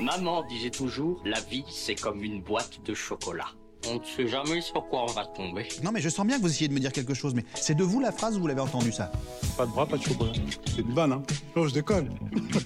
[0.00, 3.48] Maman disait toujours, la vie c'est comme une boîte de chocolat.
[3.88, 5.68] On ne sait jamais sur quoi on va tomber.
[5.82, 7.74] Non mais je sens bien que vous essayez de me dire quelque chose, mais c'est
[7.74, 9.10] de vous la phrase ou vous l'avez entendu ça?
[9.56, 10.32] Pas de bras, pas de chocolat.
[10.66, 11.22] C'est une vanne, hein
[11.54, 12.10] Non, je déconne.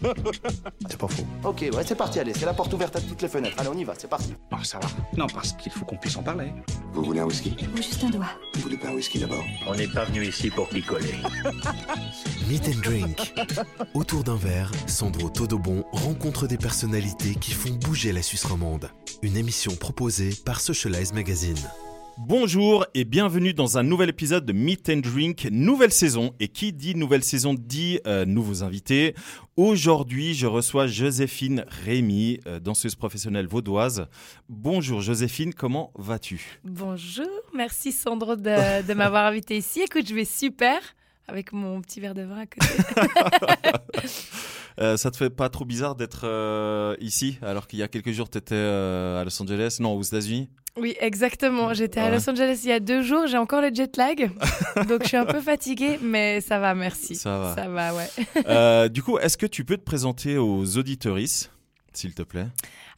[0.89, 1.25] C'est pas faux.
[1.45, 3.57] Ok, ouais, c'est parti, allez, c'est la porte ouverte à toutes les fenêtres.
[3.59, 4.33] Allez, on y va, c'est parti.
[4.51, 4.89] Non, ça va.
[5.17, 6.53] Non, parce qu'il faut qu'on puisse en parler.
[6.93, 7.55] Vous voulez un whisky?
[7.75, 8.27] Ou juste un doigt.
[8.55, 9.45] Vous voulez pas un whisky d'abord?
[9.67, 11.15] On n'est pas venu ici pour picoler.
[12.49, 13.35] Meet and Drink.
[13.95, 18.91] Autour d'un verre, Sandro Todobon rencontre des personnalités qui font bouger la Suisse romande.
[19.23, 21.57] Une émission proposée par Socialize Magazine.
[22.19, 26.35] Bonjour et bienvenue dans un nouvel épisode de Meet and Drink, nouvelle saison.
[26.41, 29.15] Et qui dit nouvelle saison dit euh, nouveaux invités.
[29.57, 34.09] Aujourd'hui, je reçois Joséphine Rémy, euh, danseuse professionnelle vaudoise.
[34.49, 36.59] Bonjour Joséphine, comment vas-tu?
[36.65, 39.83] Bonjour, merci Sandro de, de m'avoir invité ici.
[39.83, 40.81] Écoute, je vais super
[41.29, 42.67] avec mon petit verre de vin à côté.
[44.79, 48.13] Euh, Ça te fait pas trop bizarre d'être euh, ici alors qu'il y a quelques
[48.13, 50.49] jours tu étais à Los Angeles, non aux États-Unis?
[50.77, 51.75] Oui, exactement.
[51.75, 52.13] J'étais à Ouais.
[52.13, 53.27] Los Angeles il y a deux jours.
[53.27, 54.31] J'ai encore le jet lag,
[54.89, 57.17] donc je suis un peu fatiguée, mais ça va, merci.
[57.17, 57.55] Ça va.
[57.57, 58.09] Ça va, ouais.
[58.47, 61.51] Euh, Du coup, est-ce que tu peux te présenter aux auditeuristes,
[61.93, 62.47] s'il te plaît?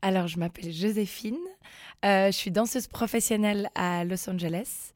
[0.02, 1.38] Alors, je m'appelle Joséphine.
[2.04, 4.92] Euh, je suis danseuse professionnelle à Los Angeles.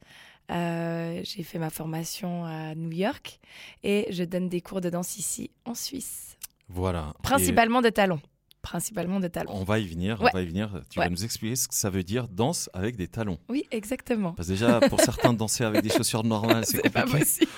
[0.51, 3.39] Euh, j'ai fait ma formation à New York
[3.83, 6.34] et je donne des cours de danse ici en Suisse.
[6.69, 7.13] Voilà.
[7.19, 8.19] Et- Principalement de talons.
[8.61, 9.51] Principalement de talons.
[9.53, 10.31] On va y venir, Ouais.
[10.33, 10.81] on va y venir.
[10.89, 11.05] Tu Ouais.
[11.05, 13.37] vas nous expliquer ce que ça veut dire danse avec des talons.
[13.47, 14.31] Oui, exactement.
[14.33, 17.19] Parce que déjà, pour certains, danser avec des chaussures normales, c'est pas compliqué.
[17.19, 17.51] possible.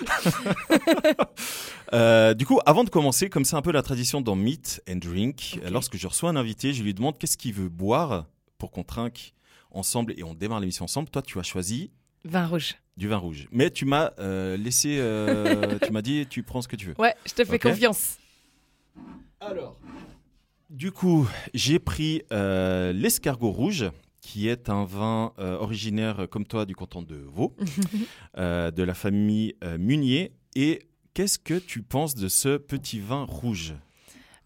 [1.94, 4.98] Euh, du coup, avant de commencer, comme c'est un peu la tradition dans Meet and
[4.98, 5.70] Drink, Ok.
[5.72, 8.26] lorsque je reçois un invité, je lui demande qu'est-ce qu'il veut boire
[8.58, 9.34] pour qu'on trinque
[9.72, 11.10] ensemble et on démarre l'émission ensemble.
[11.10, 11.92] Toi, tu as choisi
[12.26, 12.76] Vin rouge.
[12.98, 13.48] du vin rouge.
[13.52, 16.96] Mais tu m'as euh, laissé, euh, tu m'as dit, tu prends ce que tu veux.
[17.00, 18.18] Ouais, je te fais confiance.
[19.40, 19.80] Alors,
[20.70, 23.90] du coup, j'ai pris euh, l'escargot rouge,
[24.22, 27.56] qui est un vin euh, originaire, comme toi, du canton de Vaud,
[28.38, 30.34] euh, de la famille euh, Munier.
[30.56, 33.74] Et qu'est-ce que tu penses de ce petit vin rouge?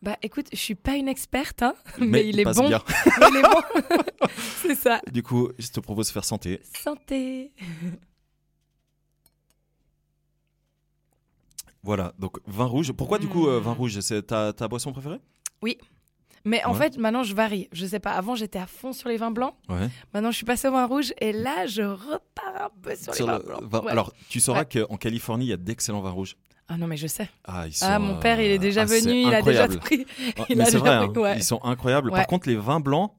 [0.04, 2.68] Bah écoute, je suis pas une experte, hein, mais, il est bon.
[2.68, 2.84] bien.
[3.20, 4.28] Mais il est bon.
[4.62, 5.02] C'est ça.
[5.12, 6.60] Du coup, je te propose de faire santé.
[6.64, 7.52] Santé.
[11.84, 12.92] Voilà, donc vin rouge.
[12.92, 14.00] Pourquoi du coup euh, vin rouge?
[14.02, 15.20] C'est ta, ta boisson préférée?
[16.44, 16.78] Mais en Ouais.
[16.78, 17.68] fait, maintenant, je varie.
[17.72, 19.54] Je sais pas, avant, j'étais à fond sur les vins blancs.
[19.70, 19.90] Ouais.
[20.14, 21.14] Maintenant, je suis passée au vin rouge.
[21.22, 23.64] Et là, je repars un peu sur, Sur les vins le blancs.
[23.64, 23.92] vin- Ouais.
[23.92, 26.38] Alors, tu sauras qu'en Californie, il y a d'excellents vins rouges.
[26.68, 27.30] Ah non, mais je sais.
[27.44, 29.28] Ah, ils sont, Ah, mon père, il est déjà ah, venu.
[29.28, 30.06] Il a déjà pris.
[30.40, 31.38] Ah, il mais a c'est déjà vrai, hein, pris, ouais.
[31.38, 32.10] ils sont incroyables.
[32.12, 33.12] Par contre, les vins blancs,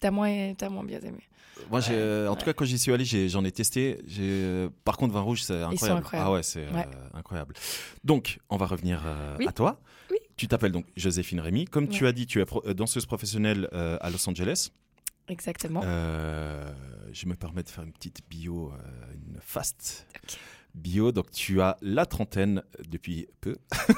[0.00, 1.22] T'as moins, t'as moins bien aimé.
[1.70, 3.98] Moi, j'ai- en tout cas, quand j'y suis allé, j'en ai, testé.
[4.06, 6.06] J'ai- Par contre, vin rouge, c'est incroyable.
[6.12, 6.86] Ah ouais, c'est Ouais.
[6.86, 7.54] euh, incroyable.
[8.04, 9.46] Donc, on va revenir euh, Oui.
[9.48, 9.80] à toi.
[10.10, 10.18] Oui.
[10.36, 11.64] Tu t'appelles donc Joséphine Rémy.
[11.66, 14.70] Comme tu as dit, tu es pro- euh, danseuse professionnelle euh, à Los Angeles.
[15.28, 15.80] Exactement.
[15.84, 16.70] Euh,
[17.12, 20.38] je me permets de faire une petite bio, euh, une fast Ok.
[20.74, 21.12] Bio.
[21.12, 23.56] Donc, tu as la trentaine depuis peu.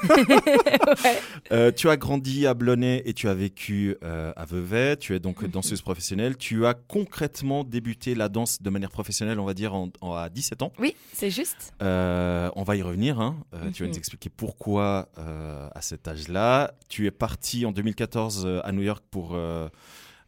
[1.03, 1.19] Ouais.
[1.51, 4.97] Euh, tu as grandi à Blonay et tu as vécu euh, à Vevey.
[4.97, 6.37] Tu es donc danseuse professionnelle.
[6.37, 10.29] Tu as concrètement débuté la danse de manière professionnelle, on va dire, en- en- à
[10.29, 10.71] 17 ans.
[10.79, 11.73] Oui, c'est juste.
[11.81, 13.19] Euh, on va y revenir.
[13.19, 13.37] hein.
[13.53, 13.93] Euh, Tu vas Mhm.
[13.93, 16.73] nous expliquer pourquoi euh, à cet âge-là.
[16.89, 19.67] Tu es parti en 2014 euh, à New York pour euh,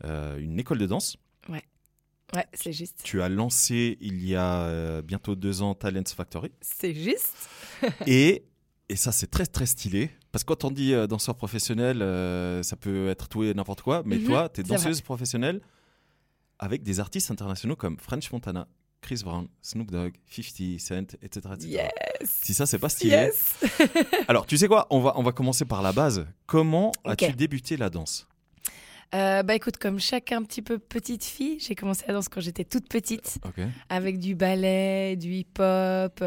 [0.05, 1.15] euh, une école de danse.
[2.35, 3.01] Ouais, c'est juste.
[3.03, 6.51] Tu as lancé il y a euh, bientôt deux ans Talents Factory.
[6.61, 7.33] C'est juste.
[8.07, 8.43] et,
[8.87, 10.11] et ça, c'est très très stylé.
[10.31, 13.81] Parce que quand on dit euh, danseur professionnel, euh, ça peut être tout et n'importe
[13.81, 14.03] quoi.
[14.05, 15.59] Mais Mhm, toi, tu es danseuse professionnelle
[16.59, 18.67] avec des artistes internationaux comme French Montana,
[19.01, 21.49] Chris Brown, Snoop Dogg, 50 Cent, etc.
[21.55, 21.67] etc.
[21.67, 22.29] Yes.
[22.43, 23.11] Si ça, c'est pas stylé.
[23.11, 23.55] Yes.
[24.27, 26.27] Alors, tu sais quoi on va, on va commencer par la base.
[26.45, 28.27] Comment as-tu débuté la danse?
[29.15, 32.41] Euh, bah écoute, comme chaque un petit peu petite fille, j'ai commencé la danse quand
[32.41, 33.39] j'étais toute petite,
[33.89, 36.23] avec du ballet, du hip-hop.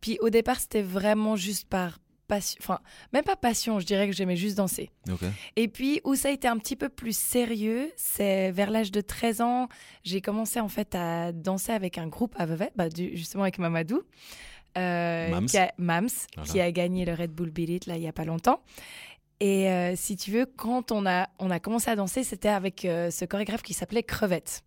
[0.00, 2.80] Puis au départ, c'était vraiment juste par passion, enfin
[3.12, 4.90] même pas passion, je dirais que j'aimais juste danser.
[5.54, 9.00] Et puis où ça a été un petit peu plus sérieux, c'est vers l'âge de
[9.00, 9.68] 13 ans,
[10.02, 13.58] j'ai commencé en fait à danser avec un groupe à Vevey, bah, du- justement avec
[13.60, 14.02] Mamadou.
[14.76, 15.46] euh, Mams.
[15.46, 16.50] Qui a, Mams, Voilà.
[16.50, 18.60] qui a gagné le Red Bull Beat It là il y a pas longtemps.
[19.40, 22.84] Et euh, si tu veux, quand on a, on a commencé à danser, c'était avec
[22.84, 24.62] euh, ce chorégraphe qui s'appelait Crevette.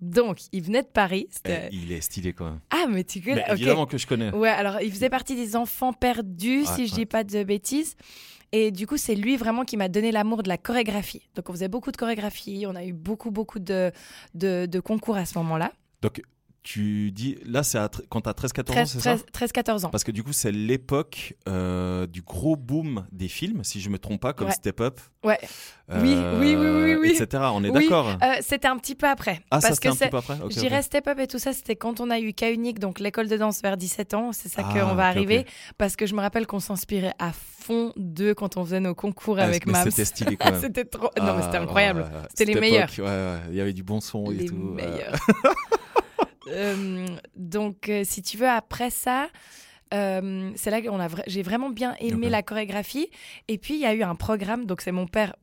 [0.00, 1.28] Donc, il venait de Paris.
[1.44, 2.60] Eh, il est stylé quand même.
[2.70, 3.52] Ah, mais tu connais ok.
[3.52, 4.30] évidemment que je connais.
[4.30, 6.98] Ouais, alors il faisait partie des enfants perdus, Ouais, si je ouais.
[7.00, 7.94] dis pas de bêtises.
[8.50, 11.28] Et du coup, c'est lui vraiment qui m'a donné l'amour de la chorégraphie.
[11.36, 13.92] Donc, on faisait beaucoup de chorégraphie, on a eu beaucoup, beaucoup de,
[14.34, 15.72] de, de concours à ce moment-là.
[16.02, 16.20] Donc,
[16.62, 17.78] tu dis, là, c'est
[18.08, 19.90] quand t'as 13-14 ans, c'est ça 13-14 ans.
[19.90, 23.98] Parce que du coup, c'est l'époque euh, du gros boom des films, si je me
[23.98, 24.52] trompe pas, comme Ouais.
[24.54, 25.00] Step Up.
[25.24, 25.38] Ouais.
[25.92, 27.10] Oui, oui, oui, oui, oui.
[27.10, 27.42] Etc.
[27.52, 29.40] On est Oui, d'accord euh, c'était un petit peu après.
[29.50, 31.26] Ah, ça parce c'était que un petit peu après Ok, je dirais Step Up et
[31.26, 34.14] tout ça, c'était quand on a eu K Unique, donc l'école de danse vers 17
[34.14, 34.32] ans.
[34.32, 35.44] C'est ça Ah, qu'on va arriver.
[35.78, 39.38] Parce que je me rappelle qu'on s'inspirait à fond d'eux quand on faisait nos concours
[39.38, 39.90] Ah, avec Mams.
[39.90, 40.60] C'était stylé quand même.
[40.60, 41.10] c'était trop.
[41.20, 42.04] non, mais c'était Ah, incroyable.
[42.34, 42.84] C'était les meilleurs.
[42.92, 43.38] époque, ouais, ouais.
[43.50, 44.54] Il y avait du bon son et les tout.
[44.54, 44.86] ouais.
[44.86, 45.14] meilleurs.
[46.48, 47.06] Euh,
[47.36, 49.28] donc, euh, si tu veux, après ça,
[49.94, 53.08] euh, c'est là que vra- j'ai vraiment bien aimé la chorégraphie.
[53.48, 55.34] Et puis, il y a eu un programme, donc c'est mon père.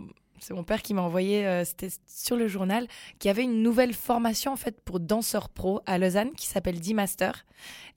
[0.41, 2.87] C'est mon père qui m'a envoyé, c'était sur le journal,
[3.19, 7.45] qui avait une nouvelle formation en fait pour danseurs pro à Lausanne qui s'appelle D-Master.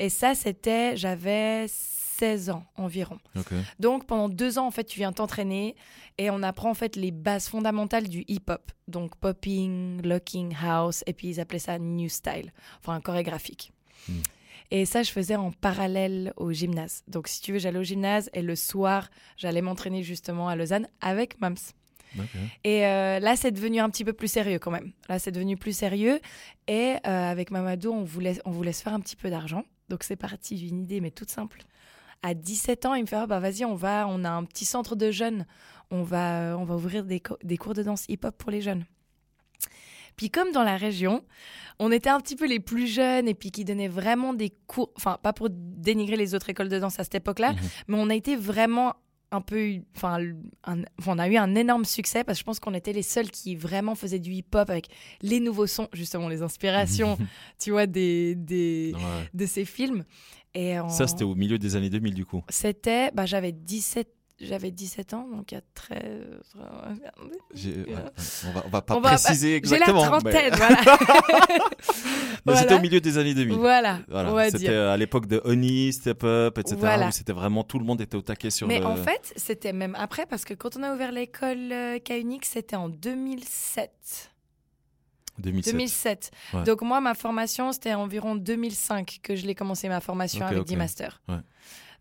[0.01, 1.67] Et ça, c'était, j'avais
[2.19, 3.19] 16 ans environ.
[3.79, 5.77] Donc pendant deux ans, en fait, tu viens t'entraîner
[6.19, 8.71] et on apprend en fait les bases fondamentales du hip-hop.
[8.89, 13.73] Donc popping, locking, house, et puis ils appelaient ça new style, enfin chorégraphique.
[14.09, 14.21] Hmm.
[14.71, 17.03] Et ça, je faisais en parallèle au gymnase.
[17.07, 20.89] Donc si tu veux, j'allais au gymnase et le soir, j'allais m'entraîner justement à Lausanne
[21.01, 21.57] avec Mams.
[22.65, 24.93] Et euh, là, c'est devenu un petit peu plus sérieux quand même.
[25.09, 26.21] Là, c'est devenu plus sérieux.
[26.69, 29.65] Et euh, avec Mamadou, on voulait, on voulait se faire un petit peu d'argent.
[29.89, 31.63] Donc c'est parti d'une idée, mais toute simple.
[32.23, 34.65] À 17 ans, il me fait Ah, bah vas-y, on va, on a un petit
[34.65, 35.45] centre de jeunes.
[35.91, 38.61] On va, euh, on va ouvrir des, co- des cours de danse hip-hop pour les
[38.63, 38.85] jeunes.
[40.17, 41.25] Puis comme dans la région,
[41.79, 44.91] on était un petit peu les plus jeunes et puis qui donnaient vraiment des cours,
[44.97, 47.59] enfin pas pour dénigrer les autres écoles de danse à cette époque-là, Mhm.
[47.89, 48.95] mais on a été vraiment
[49.35, 50.19] un peu, enfin,
[51.07, 53.57] on a eu un énorme succès parce que je pense qu'on était les seuls qui
[53.57, 54.89] vraiment faisaient du hip-hop avec
[55.23, 57.17] les nouveaux sons, justement les inspirations,
[57.59, 59.01] tu vois, des, des, Ouais.
[59.33, 60.05] de ces films.
[60.55, 62.43] Et Ça, c'était au milieu des années 2000 du coup.
[62.51, 64.07] C'était, bah, j'avais 17,
[64.41, 65.99] j'avais 17 ans, donc il y a 13.
[67.55, 67.95] J'ai- ouais, ouais.
[68.49, 70.03] On, va, on va pas On va- préciser J'ai la exactement.
[70.03, 70.99] trentaine, mais- voilà.
[72.45, 72.77] mais c'était Voilà.
[72.77, 73.57] au milieu des années 2000.
[73.57, 76.77] Voilà, Voilà, on va c'était à l'époque de Honey, Step Up, etc.
[76.81, 77.11] Voilà.
[77.13, 78.87] C'était vraiment tout le monde était au taquet sur Mais le.
[78.87, 82.77] en fait, c'était même après, parce que quand on a ouvert l'école euh, K-Unique, c'était
[82.77, 84.32] en 2007.
[85.39, 85.73] 2007.
[85.75, 86.31] 2007.
[86.55, 86.63] Ouais.
[86.65, 90.67] Donc moi, ma formation, c'était environ 2005 que je l'ai commencé ma formation avec ok.
[90.69, 91.21] D-Master.
[91.29, 91.37] Ouais.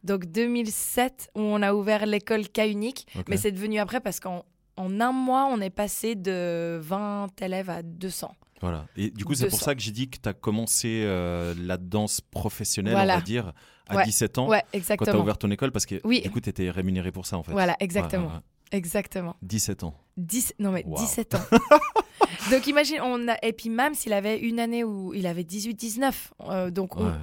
[0.04, 3.25] Donc 2007, où on a ouvert l'école K-Unique, Ok.
[3.30, 4.45] mais c'est devenu après parce qu'en
[4.78, 8.33] en un mois, on est passé de 20 élèves à 200.
[8.62, 8.86] Voilà.
[8.95, 9.66] Et du coup, c'est pour 200.
[9.66, 13.16] ça que j'ai dit que tu as commencé euh, la danse professionnelle, Voilà.
[13.16, 13.54] on va dire,
[13.88, 14.06] à Ouais.
[14.06, 14.48] 17 ans.
[14.48, 15.19] Ouais, Quand tu as exactement.
[15.22, 16.22] ouvert ton école, parce que Oui.
[16.22, 17.51] du coup, tu étais rémunéré pour ça, en fait.
[17.51, 18.31] Voilà, exactement.
[18.71, 19.35] Exactement.
[19.41, 19.95] 17 ans.
[20.18, 20.97] 10, non mais Wow.
[20.97, 21.39] 17 ans.
[22.51, 26.13] donc imagine, on a, et puis même s'il avait une année où il avait 18-19,
[26.50, 27.13] euh, donc on- Ouais,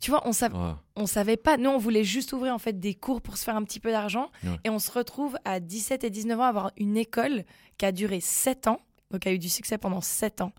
[0.00, 0.72] tu vois, on savait, ouais.
[0.96, 1.56] on savait pas.
[1.56, 3.90] Nous, on voulait juste ouvrir en fait des cours pour se faire un petit peu
[3.90, 4.30] d'argent.
[4.44, 4.50] Ouais.
[4.64, 7.44] Et on se retrouve à 17 et 19 ans à avoir une école
[7.78, 8.80] qui a duré 7 ans.
[9.10, 10.52] Donc, a eu du succès pendant 7 ans.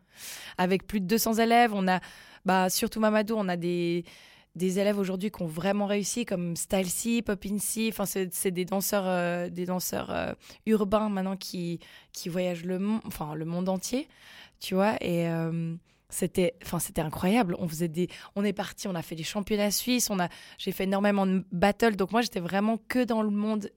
[0.58, 1.72] Avec plus de 200 élèves.
[1.74, 2.00] On a,
[2.46, 4.04] bah, surtout Mamadou, on a des,
[4.56, 7.90] des élèves aujourd'hui qui ont vraiment réussi, comme Style C, Poppin C.
[7.92, 10.34] Enfin, c'est des danseurs, euh, des danseurs euh,
[10.66, 11.80] urbains maintenant qui,
[12.14, 14.08] qui voyagent le, enfin, le monde entier.
[14.60, 15.28] Tu vois, et.
[15.30, 15.76] euh,
[16.12, 19.70] c'était enfin c'était incroyable on faisait des on est parti on a fait des championnats
[19.70, 23.30] suisses on a j'ai fait énormément de battles donc moi j'étais vraiment que dans le
[23.30, 23.70] monde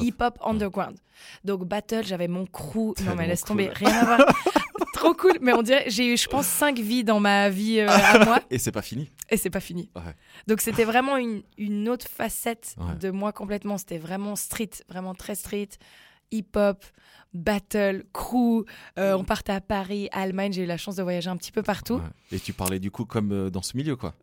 [0.00, 0.38] Hip-hop.
[0.42, 0.96] underground
[1.44, 3.48] donc battle j'avais mon crew non mais laisse cool.
[3.48, 4.20] tomber rien à voir
[5.04, 7.88] trop cool mais on dirait j'ai eu je pense cinq vies dans ma vie euh,
[7.90, 9.10] à moi Et c'est pas fini.
[9.30, 10.14] et c'est pas fini Ouais.
[10.46, 12.94] donc c'était vraiment une, une autre facette Ouais.
[12.96, 15.68] de moi complètement c'était vraiment street vraiment très street
[16.32, 16.84] hip-hop
[17.32, 18.64] battle crew
[18.98, 21.52] Euh, on partait à Paris à Allemagne j'ai eu la chance de voyager un petit
[21.52, 22.36] peu partout Ouais.
[22.36, 24.14] Et tu parlais du coup comme euh, dans ce milieu, quoi.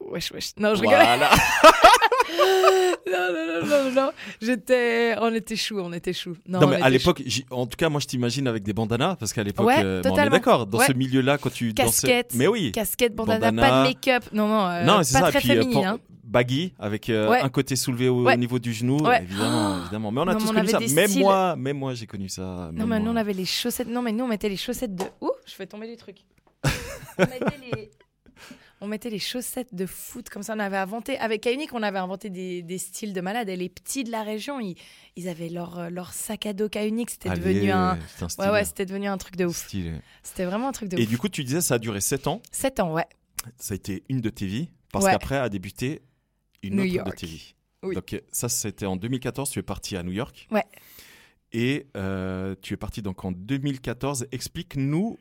[0.00, 1.30] wesh wesh non je rigole Voilà.
[3.06, 4.10] non, non, non, non, non.
[4.40, 5.14] J'étais.
[5.20, 6.36] On était chou, on était chou.
[6.46, 9.16] Non, Non, on mais à l'époque, en tout cas, moi je t'imagine avec des bandanas
[9.16, 10.94] parce qu'à l'époque, Ouais, euh, on est d'accord, dans ce Ouais.
[10.98, 11.74] milieu-là, quand tu.
[11.74, 12.28] Casquette.
[12.30, 12.38] dansais.
[12.38, 12.72] Mais oui.
[12.72, 13.68] Casquette, bandana, Bandana.
[13.68, 14.24] pas de make-up.
[14.32, 15.38] Non, non, euh, non, c'est pas ça.
[15.38, 15.82] très et puis, euh, féminine.
[15.82, 15.98] pan- hein.
[16.24, 17.40] baggy avec euh, Ouais.
[17.40, 18.34] un côté soulevé au, Ouais.
[18.34, 19.22] au niveau du genou, Ouais.
[19.22, 20.10] évidemment, évidemment.
[20.12, 20.78] Mais on a Non, tous on connu ça.
[20.80, 21.20] Même styles.
[21.22, 22.70] moi, même moi, j'ai connu ça.
[22.74, 23.88] Non, mais nous, on avait les chaussettes.
[23.88, 25.04] Non, mais nous, on mettait les chaussettes de.
[25.22, 26.18] Ouh, je fais tomber les trucs.
[27.18, 27.38] on mettait
[27.72, 27.90] les.
[28.80, 30.54] On mettait les chaussettes de foot comme ça.
[30.54, 33.48] On avait inventé, avec K-Unique, on avait inventé des, des styles de malades.
[33.48, 34.76] Et les petits de la région, ils,
[35.16, 37.10] ils avaient leur, euh, leur sac à dos K-Unique.
[37.10, 37.98] C'était devenu un.
[38.38, 39.68] Ouais, ouais, c'était devenu un truc de ouf.
[40.22, 41.08] C'était vraiment un truc de Et ouf.
[41.08, 42.40] du coup, tu disais ça a duré 7 ans.
[42.52, 43.06] 7 ans, ouais.
[43.58, 44.68] Ça a été une de tes vies.
[44.92, 45.10] Parce Ouais.
[45.12, 46.00] qu'après a débuté
[46.62, 47.54] une New autre de tes vies.
[47.82, 47.94] Oui.
[47.94, 49.50] Donc ça, c'était en 2014.
[49.50, 50.48] Tu es parti à New York.
[50.50, 50.64] Ouais.
[51.52, 54.26] Et euh, tu es parti donc en 2014.
[54.32, 55.18] Explique-nous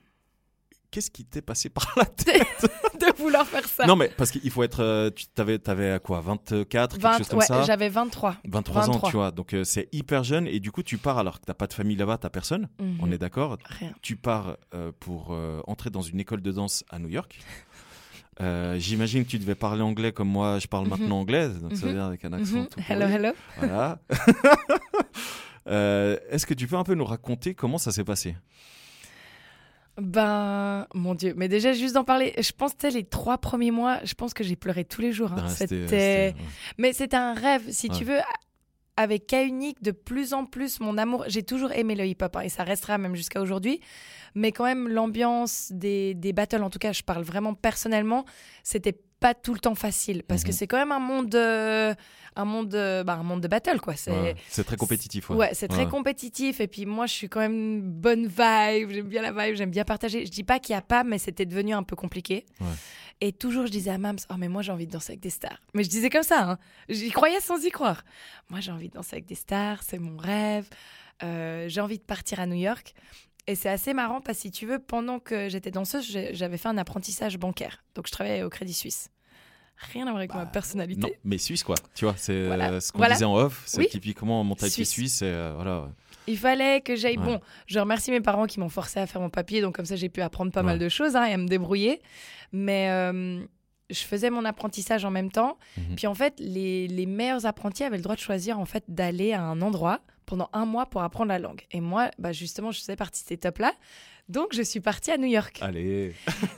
[0.92, 2.66] qu'est-ce qui t'est passé par la tête.
[3.00, 3.86] de vouloir faire ça.
[3.86, 4.82] non, mais parce qu'il faut être.
[4.82, 8.38] euh, tu t'avais, t'avais quoi 24, quelque 20 chose comme ouais, ça j'avais 23.
[8.48, 9.10] 23, ans, 23.
[9.10, 9.32] tu vois.
[9.32, 10.48] Donc euh, c'est hyper jeune.
[10.48, 12.68] Et du coup, tu pars alors que t'as pas de famille là-bas, t'as personne.
[12.80, 12.98] Mhm.
[13.02, 13.58] On est d'accord.
[13.80, 13.92] Rien.
[14.02, 15.36] Tu pars euh, pour
[15.68, 17.40] entrer dans une école de danse à New York.
[18.78, 20.90] J'imagine que tu devais parler anglais comme moi, je parle Mhm.
[20.92, 21.98] maintenant anglais, donc ça veut Mhm.
[21.98, 23.14] dire avec un accent tout Hello, pourri.
[23.14, 23.30] hello.
[23.58, 24.00] Voilà.
[25.66, 28.36] Est-ce que tu peux un peu nous raconter comment ça s'est passé?
[30.00, 31.34] Ben, mon Dieu.
[31.36, 34.44] Mais déjà, juste d'en parler, je pense que les trois premiers mois, je pense que
[34.44, 35.34] j'ai pleuré tous les jours.
[35.34, 35.44] hein.
[35.46, 36.36] Ah, c'était-.
[36.78, 37.98] Mais c'était un rêve, si Ouais.
[37.98, 38.20] tu veux.
[39.00, 41.24] Avec K Unique, de plus en plus, mon amour.
[41.28, 43.80] J'ai toujours aimé le hip-hop hein, et ça restera même jusqu'à aujourd'hui.
[44.34, 48.26] Mais quand même, l'ambiance des, des battles, en tout cas, je parle vraiment personnellement,
[48.64, 50.54] c'était pas tout le temps facile parce que Mhm.
[50.54, 51.94] c'est quand même un monde, euh,
[52.36, 53.96] un monde, euh, bah, un monde de battle quoi.
[53.96, 55.30] C'est Ouais, très compétitif.
[55.32, 56.60] Ouais, c'est très compétitif.
[56.60, 58.90] Et puis moi, je suis quand même une bonne vibe.
[58.92, 60.26] J'aime bien la vibe, j'aime bien partager.
[60.26, 62.46] Je dis pas qu'il y a pas, mais c'était devenu un peu compliqué.
[63.20, 65.32] Et toujours, je disais à Mams, oh mais moi j'ai envie de danser avec des
[65.32, 65.58] stars.
[65.74, 66.58] Mais je disais comme ça, hein.
[66.88, 68.04] j'y croyais sans y croire.
[68.50, 70.70] Moi j'ai envie de danser avec des stars, c'est mon rêve.
[71.24, 72.94] Euh, j'ai envie de partir à New York.
[73.48, 76.68] Et c'est assez marrant parce que si tu veux, pendant que j'étais danseuse, j'avais fait
[76.68, 77.84] un apprentissage bancaire.
[77.96, 79.10] Donc je travaillais au Crédit Suisse.
[79.94, 81.00] Rien à voir avec ma personnalité.
[81.02, 81.76] Non, mais suisse quoi.
[81.94, 82.72] Tu vois, c'est Voilà.
[82.72, 83.14] euh, ce qu'on Voilà.
[83.14, 83.62] disait en off.
[83.68, 83.88] C'est Oui.
[83.88, 84.90] typiquement mentalité Suisse.
[84.90, 85.22] suisse.
[85.22, 85.90] et, euh, voilà.
[86.26, 87.18] Il fallait que j'aille.
[87.20, 87.26] Ouais.
[87.26, 89.96] Bon, je remercie mes parents qui m'ont forcé à faire mon papier, donc comme ça
[89.96, 90.66] j'ai pu apprendre pas Ouais.
[90.66, 92.02] mal de choses hein, et à me débrouiller.
[92.52, 93.46] Mais euh,
[93.92, 95.58] je faisais mon apprentissage en même temps.
[95.78, 95.96] Mhm.
[95.96, 99.32] Puis en fait, les, les meilleurs apprentis avaient le droit de choisir en fait d'aller
[99.34, 101.64] à un endroit pendant un mois pour apprendre la langue.
[101.72, 103.74] Et moi, bah, justement, je faisais partie de ces tops-là.
[104.30, 105.58] Donc je suis partie à New York.
[105.62, 106.14] Allez.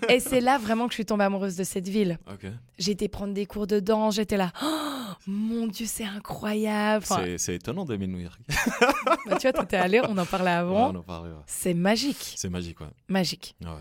[0.09, 2.17] et c'est là vraiment que je suis tombée amoureuse de cette ville.
[2.27, 2.47] Ok.
[2.79, 4.51] J'ai été prendre des cours de danse, j'étais là.
[4.63, 7.05] Oh, mon Dieu, c'est incroyable.
[7.09, 8.39] Enfin, C'est- étonnant d'aimer New York.
[9.27, 10.89] bah, tu vois, t'étais allé, on en parlait Ouais, avant.
[10.91, 11.43] on en parlait, ouais.
[11.45, 12.33] C'est magique.
[12.37, 12.87] C'est magique, ouais.
[13.07, 13.55] Magique.
[13.61, 13.79] Ouais, ouais, ouais.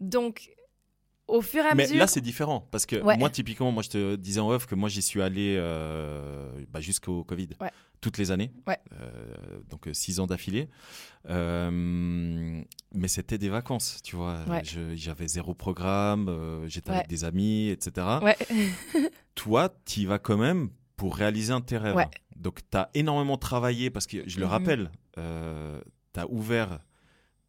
[0.00, 0.50] Donc,
[1.28, 1.98] au fur et à Mais mesure.
[1.98, 3.16] là, c'est différent parce que Ouais.
[3.18, 6.80] moi, typiquement, moi, je te disais en off que moi, j'y suis allé euh, bah,
[6.80, 7.70] jusqu'au Covid, Ouais.
[8.00, 8.78] Toutes les années, Ouais.
[9.00, 10.68] Euh, donc euh, six ans d'affilée.
[11.28, 12.62] Euh,
[12.94, 14.38] mais c'était des vacances, tu vois.
[14.48, 14.62] Ouais.
[14.94, 16.96] J'avais zéro programme, euh, j'étais Ouais.
[16.98, 18.06] avec des amis, etc.
[19.34, 21.96] Toi, tu y vas quand même pour réaliser un de tes rêves.
[22.36, 24.50] Donc, tu as énormément travaillé parce que je le Mhm.
[24.50, 26.78] rappelle, tu as ouvert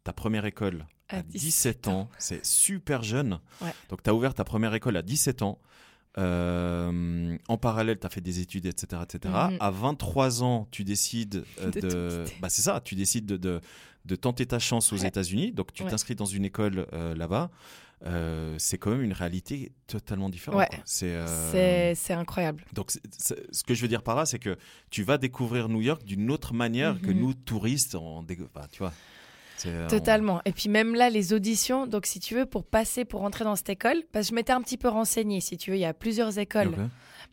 [0.04, 2.08] ta première école À à 17 ans.
[2.18, 3.40] C'est super jeune.
[3.88, 5.58] Donc, tu as ouvert ta première école à 17 ans.
[6.18, 9.02] Euh, en parallèle, tu as fait des études, etc.
[9.02, 9.32] etc.
[9.52, 9.56] Mhm.
[9.60, 13.60] À 23 ans, tu décides euh, De bah, c'est ça, tu décides de, de,
[14.06, 15.06] de tenter ta chance aux Ouais.
[15.08, 15.52] États-Unis.
[15.52, 15.90] Donc, tu Ouais.
[15.90, 17.50] t'inscris dans une école euh, là-bas.
[18.58, 20.58] C'est quand même une réalité totalement différente.
[20.58, 20.68] Ouais.
[20.84, 22.12] C'est.
[22.14, 22.64] incroyable.
[22.72, 24.56] donc, ce que je veux dire par là, c'est que
[24.90, 27.18] tu vas découvrir New York d'une autre manière que Mhm.
[27.20, 28.22] nous, touristes, on
[28.54, 28.92] bah, tu vois.
[29.88, 30.40] Totalement.
[30.44, 33.56] Et puis même là, les auditions, donc si tu veux, pour passer, pour rentrer dans
[33.56, 35.84] cette école, parce que je m'étais un petit peu renseignée, si tu veux, il y
[35.84, 36.72] a plusieurs écoles.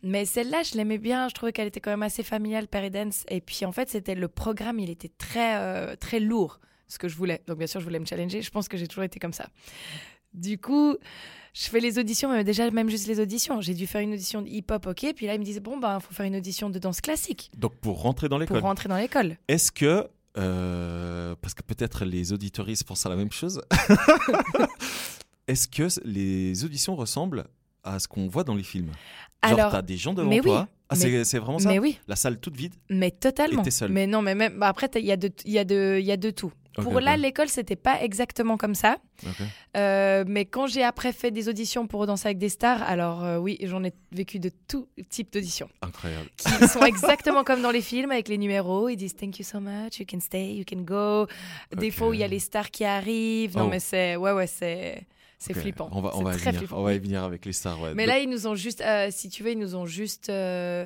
[0.02, 3.24] Mais celle-là, je l'aimais bien, je trouvais qu'elle était quand même assez familiale, Perry Dance.
[3.28, 7.08] Et puis en fait, c'était le programme, il était très, euh, très lourd, ce que
[7.08, 7.42] je voulais.
[7.46, 9.48] Donc bien sûr, je voulais me challenger, je pense que j'ai toujours été comme ça.
[10.34, 10.96] Du coup,
[11.54, 13.60] je fais les auditions, mais déjà, même juste les auditions.
[13.60, 15.12] J'ai dû faire une audition de hip-hop, ok.
[15.16, 17.50] Puis là, ils me disaient, bon, ben, il faut faire une audition de danse classique
[17.56, 19.36] Donc, pour rentrer dans pour l'école, rentrer dans l'école.
[19.48, 20.08] est-ce que.
[20.36, 23.62] Euh, parce que peut-être les auditoristes pensent à la même chose.
[25.48, 27.44] est-ce que les auditions ressemblent
[27.82, 28.90] à ce qu'on voit dans les films?
[29.44, 30.68] Genre, Alors, t'as des gens devant mais oui, toi?
[30.88, 31.68] Ah, c'est vraiment ça?
[31.68, 31.98] mais oui.
[32.08, 32.74] La salle toute vide?
[32.90, 33.60] Mais totalement.
[33.60, 33.92] Et t'es seule.
[33.92, 36.16] Mais non, mais même bah après il y a de y a de y a
[36.16, 36.52] de tout.
[36.82, 38.98] Pour là l'école c'était pas exactement comme ça.
[39.76, 43.36] Euh, mais quand j'ai après fait des auditions pour danser avec des stars, alors euh,
[43.38, 46.28] oui j'en ai vécu de tout type d'auditions Incroyable.
[46.36, 48.88] qui sont exactement comme dans les films avec les numéros.
[48.88, 51.26] Ils disent thank you so much, you can stay, you can go.
[51.76, 53.56] Des fois où il y a les stars qui arrivent.
[53.56, 53.68] Non Oh.
[53.70, 55.06] mais c'est ouais ouais c'est
[55.40, 55.88] c'est flippant.
[55.92, 56.78] On va, on va, venir, flippant.
[56.78, 57.80] on va y venir avec les stars.
[57.80, 57.94] ouais.
[57.94, 60.30] Mais Donc- là, ils nous ont juste, euh, si tu veux, ils nous ont juste.
[60.30, 60.84] euh,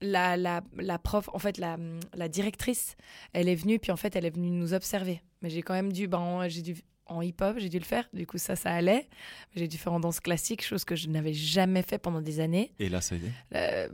[0.00, 1.76] la, la, la prof, en fait, la,
[2.14, 2.96] la directrice,
[3.32, 5.22] elle est venue, puis en fait, elle est venue nous observer.
[5.42, 6.76] Mais j'ai quand même dû, ben, en- j'ai dû,
[7.08, 8.04] en hip-hop, j'ai dû le faire.
[8.12, 9.08] Du coup, ça, ça allait.
[9.56, 12.72] J'ai dû faire en danse classique, chose que je n'avais jamais fait pendant des années.
[12.78, 13.32] Et là, ça y est.
[13.56, 13.88] Euh,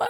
[0.00, 0.06] ouais.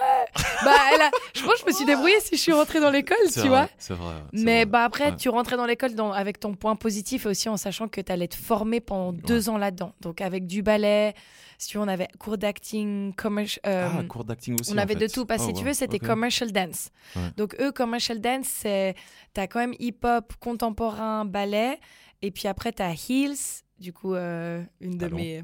[0.63, 3.17] bah, a- je pense que je me suis débrouillée si je suis rentrée dans l'école,
[3.31, 3.69] tu vrai, vois.
[3.77, 4.15] C'est vrai.
[4.33, 4.65] Mais vrai.
[4.65, 5.15] bah après, Ouais.
[5.15, 8.27] tu rentrais dans l'école avec ton point positif et aussi en sachant que tu allais
[8.27, 9.93] te former pendant deux ans là-dedans.
[10.01, 11.13] Donc avec du ballet,
[11.57, 13.61] si tu veux, on avait cours d'acting, commercial.
[13.65, 14.71] Ah, cours d'acting aussi.
[14.71, 15.07] on en avait fait.
[15.07, 15.25] de tout.
[15.25, 16.89] Parce que Oh, si tu veux, c'était commercial dance.
[17.15, 17.21] Ouais.
[17.37, 18.95] Donc eux, commercial dance, c'est
[19.33, 21.79] t'as quand même hip-hop, contemporain, ballet.
[22.21, 23.35] Et puis après, t'as heels.
[23.79, 25.43] Du coup, euh, une de mes,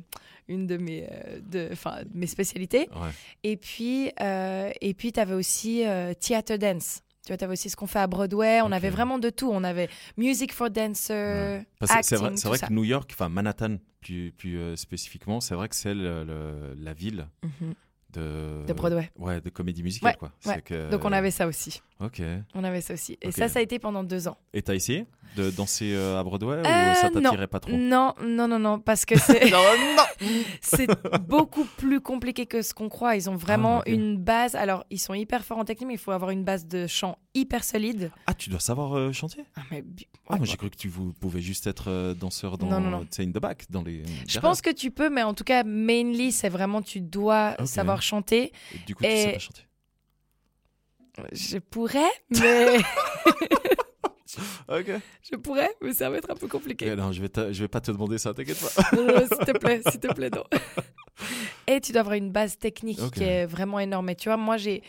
[0.50, 1.70] une de mes, euh, de,
[2.14, 2.90] mes spécialités.
[2.94, 3.12] Ouais.
[3.44, 5.84] Et puis, euh, et puis, tu avais aussi
[6.20, 7.02] theater dance.
[7.26, 8.60] Tu vois, tu avais aussi ce qu'on fait à Broadway.
[8.62, 9.50] On avait vraiment de tout.
[9.52, 11.66] On avait music for dancer, Ouais.
[12.04, 16.94] C'est vrai, que New York, enfin Manhattan plus, plus spécifiquement, c'est vrai que c'est la
[16.94, 17.74] ville Mhm.
[18.14, 19.10] de, De Broadway.
[19.18, 20.12] Ouais, de comédie musicale.
[20.12, 20.32] Ouais, quoi.
[20.46, 20.54] ouais.
[20.56, 21.82] C'est que- Donc on avait ça aussi.
[22.00, 22.22] Ok.
[22.54, 23.18] On avait ça aussi.
[23.22, 24.38] Et ça, ça a été pendant deux ans.
[24.54, 25.06] Et t'as essayé?
[25.36, 27.22] De danser euh, à Broadway ou Euh, ça non.
[27.22, 27.72] t'attirait pas trop?
[27.72, 29.42] Non, non, non, non, parce que c'est
[30.62, 30.88] c'est
[31.28, 33.16] beaucoup plus compliqué que ce qu'on croit.
[33.16, 34.56] Ils ont vraiment Ah, une base.
[34.56, 37.18] Alors, ils sont hyper forts en technique, mais il faut avoir une base de chant
[37.34, 38.12] hyper solide.
[38.28, 39.44] Ah, tu dois savoir euh, chanter?
[39.58, 39.84] Ah, mais
[40.30, 43.32] Ah, moi j'ai cru que tu vous, pouvais juste être euh, danseur dans Non, in
[43.32, 44.04] the back, dans les.
[44.28, 48.02] Je pense que tu peux, mais en tout cas, mainly, c'est vraiment tu dois savoir
[48.02, 48.54] chanter.
[48.74, 49.62] Et Du coup, tu sais pas chanter.
[51.32, 52.78] Je pourrais, mais
[54.68, 54.92] Ok.
[55.32, 56.88] je pourrais, mais ça va être un peu compliqué.
[56.92, 58.96] Eh non, je vais, je vais pas te demander ça, t'inquiète pas.
[58.96, 60.44] Non, non, s'il te plaît, s'il te plaît, non.
[61.68, 64.10] Et tu dois avoir une base technique qui est vraiment énorme.
[64.10, 64.84] Et tu vois, moi, j'ai,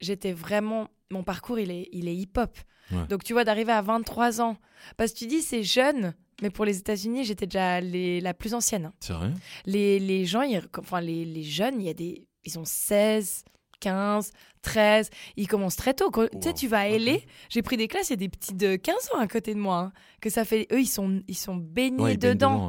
[0.00, 0.88] j'étais vraiment.
[1.10, 2.56] Mon parcours, il est, il est hip-hop.
[2.90, 3.06] Ouais.
[3.08, 4.56] Donc, tu vois, d'arriver à 23 ans.
[4.96, 6.14] Parce que tu dis, c'est jeune.
[6.40, 8.90] Mais pour les États-Unis, j'étais déjà les- la plus ancienne.
[9.00, 9.30] C'est vrai?
[9.66, 13.44] Les, les gens, ils- enfin, les, les jeunes, il y a des, ils ont 16,
[13.82, 14.30] 15,
[14.62, 15.10] 13.
[15.36, 16.10] Ils commencent très tôt.
[16.10, 16.88] Tu sais, tu vas à.
[16.88, 17.16] LA,
[17.50, 19.58] j'ai pris des classes, il y a des petits de 15 ans à côté de
[19.58, 19.76] moi.
[19.78, 20.66] hein, que ça fait.
[20.72, 22.68] Eux, ils sont, ils sont baignés Ouais, ils baignent dedans.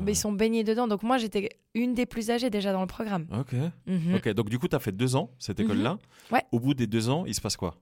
[0.00, 0.88] ouais, ils sont baignés dedans.
[0.88, 3.26] Donc moi, j'étais une des plus âgées déjà dans le programme.
[3.38, 3.52] Ok.
[3.86, 4.14] Mhm.
[4.16, 5.98] Ok, donc du coup, tu as fait deux ans, cette école-là.
[6.32, 6.42] Ouais.
[6.50, 7.76] Au bout des deux ans, il se passe quoi?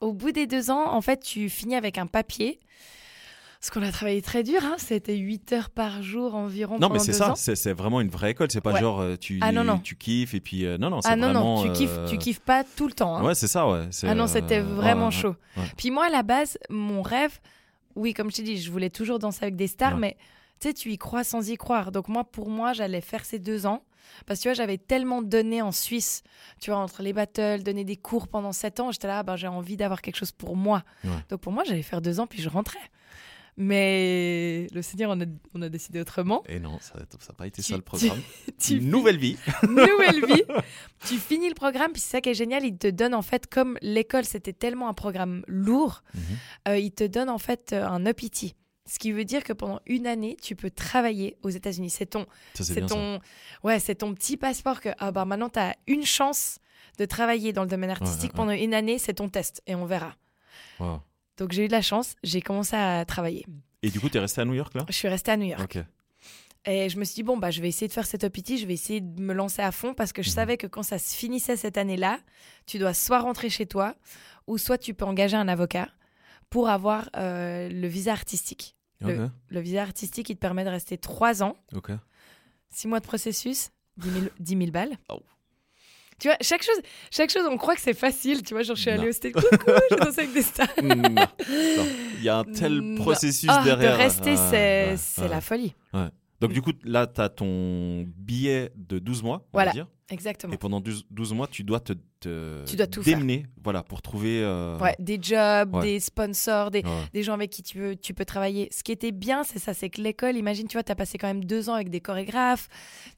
[0.00, 2.60] Au bout des deux ans, en fait, tu finis avec un papier.
[3.60, 4.76] Parce qu'on a travaillé très dur, hein.
[4.78, 6.78] c'était 8 heures par jour environ.
[6.78, 8.48] Non, mais c'est ça, c'est vraiment une vraie école.
[8.52, 8.80] C'est pas Ouais.
[8.80, 9.78] genre euh, tu, Ah, non, non.
[9.78, 10.64] tu kiffes et puis.
[10.64, 11.56] euh, non, non, c'est Ah non, vraiment.
[11.56, 13.16] non, tu kiffes, euh, tu kiffes pas tout le temps.
[13.16, 13.24] hein.
[13.24, 13.88] Ouais, c'est ça, ouais.
[14.04, 15.34] Ah non, c'était vraiment chaud.
[15.56, 15.64] ouais.
[15.76, 17.40] Puis moi, à la base, mon rêve,
[17.96, 20.00] oui, comme je t'ai dit, je voulais toujours danser avec des stars, Ouais.
[20.00, 20.16] mais
[20.60, 21.90] tu sais, tu y crois sans y croire.
[21.90, 23.82] Donc moi, pour moi, j'allais faire ces deux ans.
[24.26, 26.22] Parce que tu vois, j'avais tellement donné en Suisse,
[26.60, 29.48] tu vois, entre les battles, donner des cours pendant sept ans, j'étais là, ben, j'ai
[29.48, 30.82] envie d'avoir quelque chose pour moi.
[31.04, 31.10] Ouais.
[31.28, 32.78] Donc pour moi, j'allais faire deux ans, puis je rentrais.
[33.60, 36.44] Mais le Seigneur, on a, on a décidé autrement.
[36.48, 38.20] Et non, ça n'a pas été Tu- ça le programme.
[38.58, 39.36] Tu nouvelle vie.
[39.68, 40.44] nouvelle vie.
[41.06, 42.64] Tu finis le programme, puis c'est ça qui est génial.
[42.64, 46.20] Il te donne en fait, comme l'école, c'était tellement un programme lourd, Mhm.
[46.68, 48.54] euh, il te donne en fait euh, un UPT.
[48.86, 51.90] Ce qui veut dire que pendant une année, tu peux travailler aux États-Unis.
[51.90, 52.24] C'est ton,
[52.54, 52.86] c'est ça.
[52.86, 53.20] ton,
[53.62, 56.58] ouais, c'est ton petit passeport que ah bah maintenant tu as une chance
[56.96, 58.98] de travailler dans le domaine artistique ouais, pendant une année.
[58.98, 60.14] C'est ton test et on verra.
[60.80, 61.00] Wow.
[61.38, 62.14] Donc j'ai eu de la chance.
[62.22, 63.46] J'ai commencé à travailler.
[63.82, 64.84] Et du coup, tu es resté à New York là?
[64.88, 65.62] Je suis restée à New York.
[65.76, 65.82] Ok.
[66.66, 68.66] Et je me suis dit, bon, bah, je vais essayer de faire cet OPT, je
[68.66, 70.34] vais essayer de me lancer à fond parce que je Mhm.
[70.34, 72.18] savais que quand ça se finissait cette année-là,
[72.66, 73.94] tu dois soit rentrer chez toi
[74.46, 75.88] ou soit tu peux engager un avocat
[76.50, 78.74] pour avoir euh, le visa artistique.
[79.00, 79.30] Le- Ok.
[79.50, 81.92] Le visa artistique, il te permet de rester trois ans, Ok.
[82.68, 84.98] six mois de processus, 10 000, 10 000 balles.
[85.08, 85.22] Oh.
[86.18, 88.42] Tu vois, chaque chose, chaque chose, on croit que c'est facile.
[88.42, 89.08] Tu vois, genre, je suis allée Non.
[89.08, 90.66] au state, coucou, j'ai dansé avec des stars.
[90.78, 93.02] Il y a un tel Non.
[93.02, 93.92] processus Ah, derrière.
[93.96, 95.22] De rester, c'est ouais, c'est
[95.94, 96.08] ouais.
[96.40, 99.70] Donc, du coup, là, tu as ton billet de 12 mois, on Voilà.
[99.70, 99.86] va dire.
[100.10, 100.54] Exactement.
[100.54, 103.18] Et pendant 12, 12 mois, tu dois te, te Tu dois tout faire.
[103.18, 104.40] démener voilà, pour trouver.
[104.42, 105.82] euh, Ouais, des jobs, Ouais.
[105.82, 106.90] des sponsors, des, ouais.
[107.12, 108.68] des gens avec qui tu peux, tu peux travailler.
[108.72, 111.18] Ce qui était bien, c'est ça, c'est que l'école, imagine, tu vois, tu as passé
[111.18, 112.68] quand même deux ans avec des chorégraphes,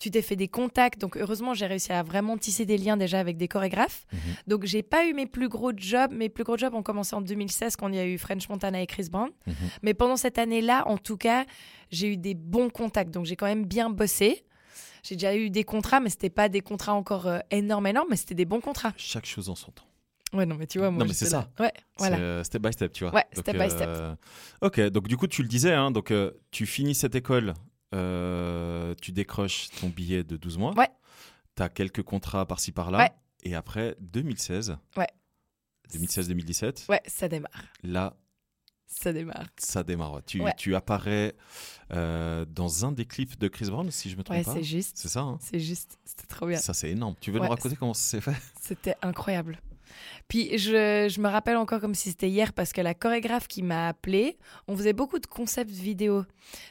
[0.00, 1.00] tu t'es fait des contacts.
[1.00, 4.04] Donc, heureusement, j'ai réussi à vraiment tisser des liens déjà avec des chorégraphes.
[4.12, 4.18] Mhm.
[4.48, 6.10] Donc, j'ai pas eu mes plus gros jobs.
[6.12, 8.82] Mes plus gros jobs ont commencé en 2016 quand il y a eu French Montana
[8.82, 9.30] et Chris Brown.
[9.46, 9.54] Mhm.
[9.82, 11.44] Mais pendant cette année-là, en tout cas,
[11.90, 13.10] j'ai eu des bons contacts.
[13.12, 14.44] Donc, j'ai quand même bien bossé.
[15.02, 18.16] J'ai déjà eu des contrats, mais c'était pas des contrats encore euh, énormes, énormes, mais
[18.16, 18.92] c'était des bons contrats.
[18.96, 19.84] Chaque chose en son temps.
[20.32, 21.48] Ouais, non, mais tu vois, moi, Non, mais j'étais c'est là.
[21.58, 22.18] Ouais, voilà.
[22.18, 23.14] Euh, step by step, tu vois.
[23.14, 23.88] Ouais, Donc, step by step.
[23.88, 24.14] euh,
[24.60, 27.54] Ok, donc du coup, tu le disais, hein, donc euh, tu finis cette école,
[27.94, 30.72] euh, tu décroches ton billet de 12 mois.
[30.76, 30.88] Ouais.
[31.56, 32.98] Tu as quelques contrats par-ci par-là.
[32.98, 33.10] Ouais.
[33.42, 34.76] Et après, 2016.
[34.96, 35.08] Ouais.
[35.92, 36.88] 2016-2017.
[36.88, 37.64] Ouais, ça démarre.
[37.82, 38.14] Là,
[38.92, 39.46] Ça démarre.
[39.56, 40.20] ça démarre.
[40.26, 40.52] Tu, Ouais.
[40.56, 41.34] tu apparais
[41.92, 44.52] euh, dans un des clips de Chris Brown, si je me trompe Ouais, pas.
[44.54, 44.96] c'est juste.
[44.98, 45.98] C'est ça, hein C'est juste.
[46.04, 46.58] C'était trop bien.
[46.58, 47.14] Ça, c'est énorme.
[47.20, 48.36] Tu veux Ouais, nous raconter comment ça s'est fait?
[48.60, 49.58] C'était incroyable.
[50.28, 53.62] Puis je, je me rappelle encore comme si c'était hier parce que la chorégraphe qui
[53.62, 56.24] m'a appelé, on faisait beaucoup de concepts vidéo.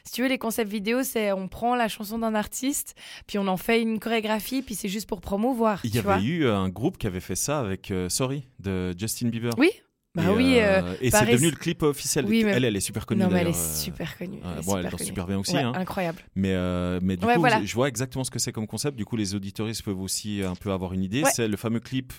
[0.04, 2.94] Si tu veux, les concepts vidéo, c'est on prend la chanson d'un artiste,
[3.26, 5.80] puis on en fait une chorégraphie, puis c'est juste pour promouvoir.
[5.84, 6.20] Il y avait vois.
[6.22, 9.52] eu un groupe qui avait fait ça avec euh, Sorry de Justin Bieber.
[9.58, 9.70] Oui.
[10.16, 10.58] Bah et, oui.
[10.58, 12.24] euh, euh, et c'est devenu le clip officiel.
[12.26, 13.22] Oui, mais- Elle, elle est super connue.
[13.22, 14.38] non, mais elle est euh, super connue.
[14.38, 15.06] ouais, elle est bon, elle super danse connue.
[15.08, 15.54] super bien aussi.
[15.54, 15.72] Ouais, hein.
[15.76, 16.18] Incroyable.
[16.34, 17.64] Mais, euh, mais du Ouais, coup, voilà.
[17.64, 18.96] je vois exactement ce que c'est comme concept.
[18.96, 21.22] Du coup, les auditoristes peuvent aussi un peu avoir une idée.
[21.22, 21.30] Ouais.
[21.32, 22.12] C'est le fameux clip.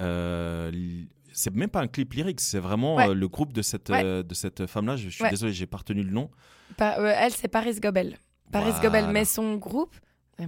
[0.00, 4.34] euh, li- c'est même pas un clip lyrique, c'est vraiment le groupe de cette, de
[4.34, 4.96] cette femme-là.
[4.96, 6.30] Je suis désolé, j'ai pas retenu le nom.
[6.78, 8.18] Elle, c'est Paris Gobel.
[8.50, 8.80] Paris Voilà.
[8.82, 9.94] Gobel, mais son groupe.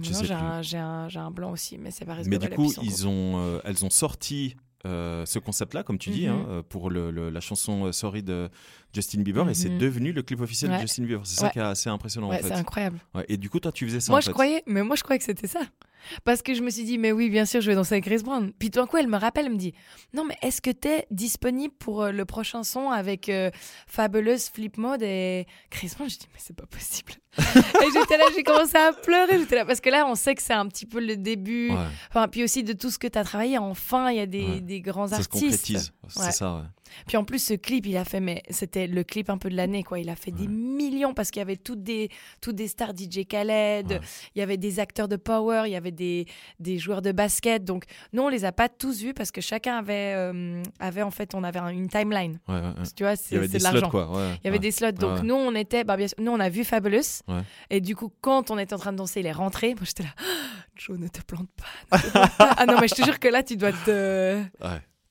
[0.01, 2.49] J'ai un, un, un blanc aussi, mais c'est Paris Mais Gobel.
[2.49, 6.33] du et coup, ils ont, elles ont sorti euh, ce concept-là, comme tu dis, Mhm.
[6.33, 8.49] hein, euh, pour le- le- la chanson euh, Sorry de
[8.93, 9.77] Justin Bieber, et c'est Mhm.
[9.77, 10.77] devenu le clip officiel de.
[10.79, 11.21] Justin Bieber.
[11.25, 12.47] C'est ça qui est assez impressionnant Ouais, en fait.
[12.49, 12.99] c'est incroyable.
[13.29, 14.31] Et du coup, toi, tu faisais ça moi, en je fait.
[14.33, 15.61] croyais, mais moi, je croyais que c'était ça.
[16.23, 18.23] Parce que je me suis dit, mais oui, bien sûr, je vais danser avec Chris
[18.23, 18.51] Brown.
[18.59, 19.73] Puis tout d'un coup, elle me rappelle, elle me dit,
[20.13, 23.49] non, mais est-ce que t'es disponible pour euh, le prochain son avec euh,
[23.87, 26.09] Fabulous Flip Mode et Chris Brown?
[26.09, 27.13] Je dis, mais c'est pas possible.
[27.39, 29.39] et j'étais là, j'ai commencé à pleurer.
[29.39, 31.71] J'étais là, parce que là, on sait que c'est un petit peu le début.
[31.71, 31.77] Ouais.
[32.09, 33.57] Enfin, puis aussi de tout ce que tu as travaillé.
[33.57, 34.61] Enfin, il y a des, Ouais.
[34.61, 35.69] des grands Ça se artistes.
[35.71, 36.09] Ouais.
[36.09, 36.61] C'est ça, ouais.
[37.07, 39.55] Puis en plus, ce clip, il a fait, mais c'était le clip un peu de
[39.55, 39.99] l'année, quoi.
[39.99, 42.09] Il a fait des millions parce qu'il y avait toutes des,
[42.41, 43.99] toutes des stars DJ Khaled, Ouais.
[44.35, 46.25] il y avait des acteurs de power, il y avait des,
[46.59, 47.63] des joueurs de basket.
[47.63, 51.11] Donc, nous, on les a pas tous vus parce que chacun avait, euh, avait en
[51.11, 52.39] fait, on avait un- une timeline.
[52.47, 52.61] Ouais.
[52.95, 53.89] Tu vois, c'est de l'argent.
[54.43, 54.91] Il y avait des slots.
[54.91, 57.21] Donc, nous, on était, bah, bien sûr, nous, on a vu Fabulous.
[57.69, 59.73] Et du coup, quand on était en train de danser, il est rentré.
[59.75, 60.09] Moi, j'étais là,
[60.75, 61.97] Joe, ne te plante pas.
[61.97, 62.55] ne te plante pas.
[62.57, 64.41] ah non, mais je te jure que là, tu dois te.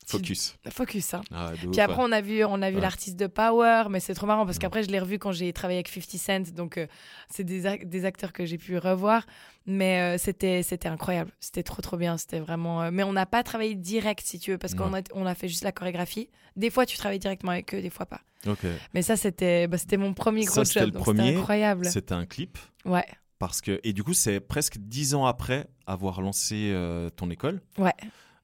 [0.06, 0.56] Focus.
[0.70, 1.22] Focus, hein.
[1.32, 2.82] Ah, Puis après, on a vu, on a vu Ouais.
[2.82, 5.78] l'artiste de Power, mais c'est trop marrant parce qu'après, je l'ai revu quand j'ai travaillé
[5.78, 6.54] avec 50 Cent.
[6.54, 6.86] Donc, euh,
[7.28, 9.24] c'est des, ac- des acteurs que j'ai pu revoir.
[9.66, 11.30] Mais euh, c'était c'était incroyable.
[11.38, 12.18] C'était trop, trop bien.
[12.18, 12.82] C'était vraiment.
[12.82, 15.34] euh, Mais on n'a pas travaillé direct, si tu veux, parce qu'on a, on a
[15.34, 16.28] fait juste la chorégraphie.
[16.56, 18.20] Des fois, tu travailles directement avec eux, des fois pas.
[18.46, 18.64] Ok.
[18.94, 20.88] Mais ça, c'était bah, c'était mon premier Ça, gros c'était job.
[20.88, 21.22] le donc premier.
[21.28, 21.86] C'était incroyable.
[21.86, 22.58] C'était un clip.
[22.84, 23.06] Ouais,
[23.38, 26.74] Parce que, et du coup, c'est presque dix ans après avoir lancé
[27.16, 27.60] ton école.
[27.78, 27.94] ouais.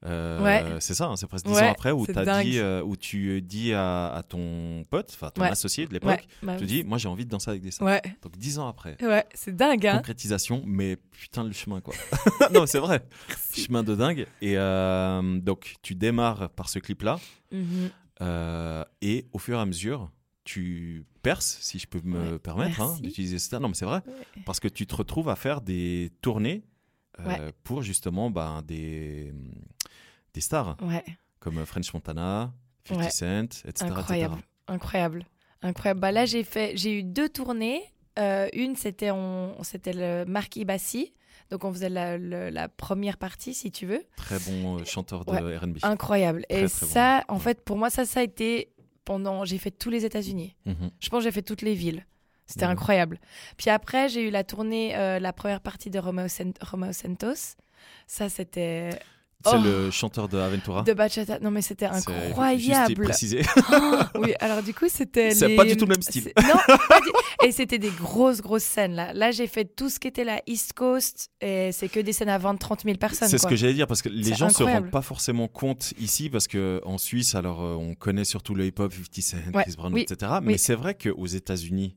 [0.06, 0.64] Euh, Ouais.
[0.80, 2.44] C'est ça, hein, c'est presque dix Ouais, ans après où, dingue.
[2.46, 5.48] dit, euh, où tu dis à, à ton pote, enfin ton Ouais.
[5.48, 8.36] associé de l'époque, bah, tu dis, moi j'ai envie de danser avec des ouais, Donc
[8.38, 8.96] dix ans après.
[9.02, 9.96] ouais, c'est dingue, hein.
[9.96, 11.94] Concrétisation, mais putain le chemin quoi.
[12.54, 13.02] non, c'est vrai.
[13.52, 14.26] Chemin de dingue.
[14.40, 17.18] Et euh, donc tu démarres par ce clip-là.
[17.50, 17.90] Mhm.
[18.20, 20.10] Euh, et au fur et à mesure,
[20.44, 23.58] tu perces, si je peux me permettre hein, d'utiliser ça.
[23.58, 24.00] Non, mais c'est vrai,
[24.46, 26.62] parce que tu te retrouves à faire des tournées
[27.64, 29.32] pour justement ben, des,
[30.38, 31.04] des stars Ouais.
[31.40, 32.52] comme French Montana,
[32.86, 33.10] 50 Ouais.
[33.10, 33.86] Cent, etc.
[33.90, 34.44] Incroyable, etc.
[34.68, 35.24] incroyable,
[35.62, 36.00] incroyable.
[36.00, 37.82] Bah là, j'ai fait, j'ai eu deux tournées.
[38.20, 41.12] Euh, une, c'était on, c'était le Marquis Bassi.
[41.50, 44.02] Donc on faisait la, première partie, si tu veux.
[44.16, 45.56] Très bon euh, chanteur de Ouais.
[45.56, 45.78] R&B.
[45.82, 46.44] Incroyable.
[46.48, 46.92] Très, Et très bon.
[46.92, 48.70] ça, en fait, pour moi, ça, ça a été
[49.04, 49.44] pendant.
[49.44, 50.54] J'ai fait tous les États-Unis.
[50.66, 50.90] Mhm.
[51.00, 52.04] Je pense que j'ai fait toutes les villes.
[52.46, 52.72] C'était Mhm.
[52.72, 53.18] incroyable.
[53.56, 56.26] Puis après, j'ai eu la tournée, euh, la première partie de Romeo,
[56.62, 57.56] Romeo Santos.
[58.06, 58.90] Ça, c'était
[59.44, 59.62] C'est Oh.
[59.62, 60.82] le chanteur de Aventura.
[60.82, 61.38] de bachata.
[61.38, 63.04] Non, mais c'était C'est Juste incroyable.
[63.04, 63.42] préciser.
[63.72, 65.30] Oh, oui, alors du coup, c'était.
[65.30, 66.32] C'est les- pas du tout le même style.
[66.42, 69.12] Non, du- et c'était des grosses, grosses scènes là.
[69.14, 72.28] Là, j'ai fait tout ce qui était la East Coast et c'est que des scènes
[72.30, 73.28] à 20-30 000 personnes.
[73.28, 74.86] C'est ce que j'allais dire parce que les gens se incroyable.
[74.86, 78.66] rendent pas forcément compte ici parce que en Suisse, alors euh, on connaît surtout le
[78.66, 80.32] hip-hop, 50 Cent, Ouais, Chris Brown, oui, etc.
[80.42, 80.58] Mais oui.
[80.58, 81.94] c'est vrai qu'aux États-Unis,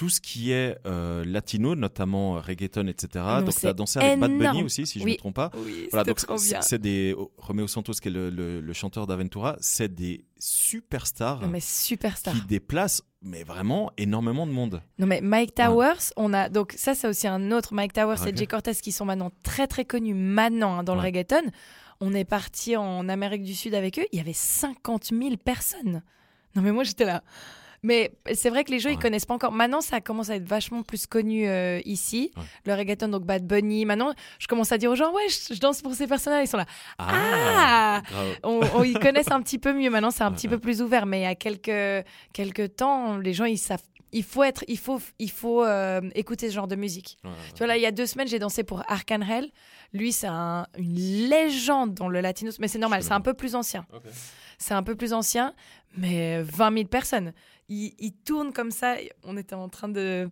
[0.00, 3.22] tout ce qui est euh, latino, notamment euh, reggaeton, etc.
[3.22, 4.64] Non, donc tu as dansé avec Bad Bunny énorme.
[4.64, 5.12] aussi, si je Oui.
[5.12, 5.50] me trompe pas.
[5.58, 6.18] Oui, Voilà, donc
[6.62, 11.46] c'est des oh, Romeo Santos qui est le, le- le chanteur d'Aventura, c'est des superstars
[11.48, 12.32] mais superstar.
[12.32, 14.80] qui déplacent mais vraiment énormément de monde.
[14.98, 16.48] Non, mais Mike Towers, on a.
[16.48, 17.74] Donc, ça, c'est aussi un autre.
[17.74, 18.34] Mike Towers Ah, et.
[18.36, 21.42] Jay Cortez qui sont maintenant très, très connus maintenant hein, dans le reggaeton.
[22.00, 24.06] On est parti en Amérique du Sud avec eux.
[24.12, 26.02] Il y avait 50 000 personnes.
[26.56, 27.22] Non, mais moi, j'étais là.
[27.82, 29.00] Mais c'est vrai que les gens, ils Ouais.
[29.02, 29.52] connaissent pas encore.
[29.52, 32.30] Maintenant, ça commence à être vachement plus connu euh, ici.
[32.36, 32.42] Ouais.
[32.66, 33.84] Le reggaeton, donc Bad Bunny.
[33.86, 36.42] Maintenant, je commence à dire aux gens, ouais, je, je danse pour ces personnes-là.
[36.42, 36.66] Ils sont là.
[36.98, 38.36] Ah grave.
[38.44, 40.82] on, on- ils connaissent un petit peu mieux maintenant, c'est un Ouais, petit peu plus
[40.82, 41.06] ouvert.
[41.06, 43.82] Mais il y a quelques, quelques temps, les gens, ils savent.
[44.12, 47.16] Il faut être, il faut, il faut euh, écouter ce genre de musique.
[47.22, 47.36] Ouais, ouais.
[47.54, 49.48] Tu vois là, il y a deux semaines, j'ai dansé pour Arcangel.
[49.92, 50.96] Lui, c'est un- une
[51.30, 53.86] légende dans le latinos, mais c'est normal, c'est un peu plus ancien.
[54.58, 55.54] C'est un peu plus ancien,
[55.96, 57.32] mais 20 000 personnes.
[57.70, 58.96] Il, il tourne comme ça.
[59.24, 60.28] On était en train de.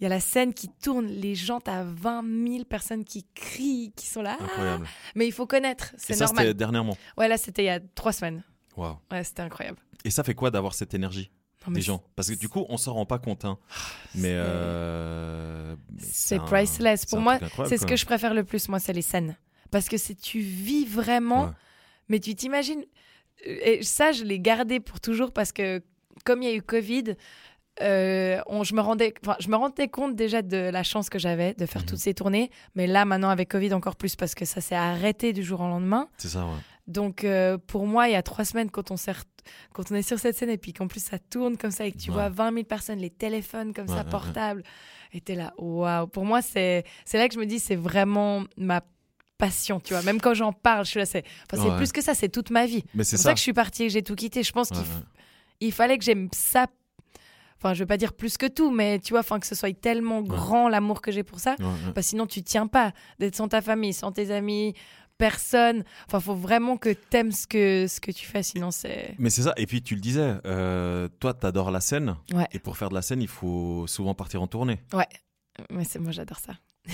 [0.00, 3.92] Il y a la scène qui tourne, les gens, t'as 20 000 personnes qui crient,
[3.96, 4.36] qui sont là.
[4.40, 4.86] Ah Incroyable.
[5.14, 6.54] Mais il faut connaître, c'est ça, c'était normal.
[6.54, 6.96] dernièrement.
[7.16, 8.42] Ouais, là, c'était il y a trois semaines.
[8.76, 8.96] Waouh.
[9.12, 9.78] Ouais, c'était incroyable.
[10.04, 11.30] Et ça fait quoi d'avoir cette énergie
[11.64, 12.02] Non, mais des gens?
[12.16, 13.44] Parce que du coup, on s'en rend pas compte.
[13.44, 13.58] hein.
[14.16, 17.06] Mais c'est- euh, mais C'est un- priceless.
[17.06, 19.36] Pour moi, c'est ce que je préfère le plus, moi, c'est les scènes.
[19.70, 21.50] Parce que c'est tu vis vraiment, Ouais.
[22.08, 22.84] mais tu t'imagines.
[23.46, 25.82] Et ça, je l'ai gardé pour toujours parce que,
[26.24, 27.14] comme il y a eu Covid,
[27.80, 31.54] euh, on, je, me rendais, je me rendais compte déjà de la chance que j'avais
[31.54, 31.88] de faire Mhm.
[31.88, 32.50] toutes ces tournées.
[32.74, 35.66] Mais là, maintenant, avec Covid, encore plus parce que ça s'est arrêté du jour au
[35.68, 36.08] lendemain.
[36.18, 36.52] C'est ça, ouais.
[36.86, 38.96] Donc, euh, pour moi, il y a trois semaines, quand on,
[39.72, 41.98] quand est sur cette scène et puis qu'en plus ça tourne comme ça et que
[41.98, 42.14] tu Ouais.
[42.16, 44.62] vois 20 000 personnes, les téléphones comme Ouais, ça, portables,
[45.12, 46.06] et t'es là, waouh.
[46.08, 48.82] Pour moi, c'est là que je me dis, c'est vraiment ma
[49.38, 50.02] passion, tu vois.
[50.02, 52.66] Même quand j'en parle, je suis là, c'est enfin, plus que ça, c'est toute ma
[52.66, 52.84] vie.
[52.90, 53.16] C'est pour ça.
[53.16, 53.32] ça.
[53.32, 54.42] que je suis partie et que j'ai tout quitté.
[54.42, 55.02] Je pense qu'il f-.
[55.66, 56.66] il fallait que j'aime ça.
[57.58, 59.72] Enfin, je veux pas dire plus que tout, mais tu vois, enfin, que ce soit
[59.78, 61.54] tellement grand l'amour que j'ai pour ça.
[61.60, 64.74] Ouais, que sinon, tu tiens pas d'être sans ta famille, sans tes amis,
[65.16, 65.84] personne.
[66.08, 69.14] Enfin, faut vraiment que t'aimes ce que, ce que tu fais, sinon c'est.
[69.18, 69.54] Mais c'est ça.
[69.56, 72.16] Et puis tu le disais, euh, toi, t'adores la scène.
[72.32, 72.48] Ouais.
[72.52, 74.80] Et pour faire de la scène, il faut souvent partir en tournée.
[74.92, 75.06] Ouais.
[75.70, 76.54] Mais c'est moi, j'adore ça.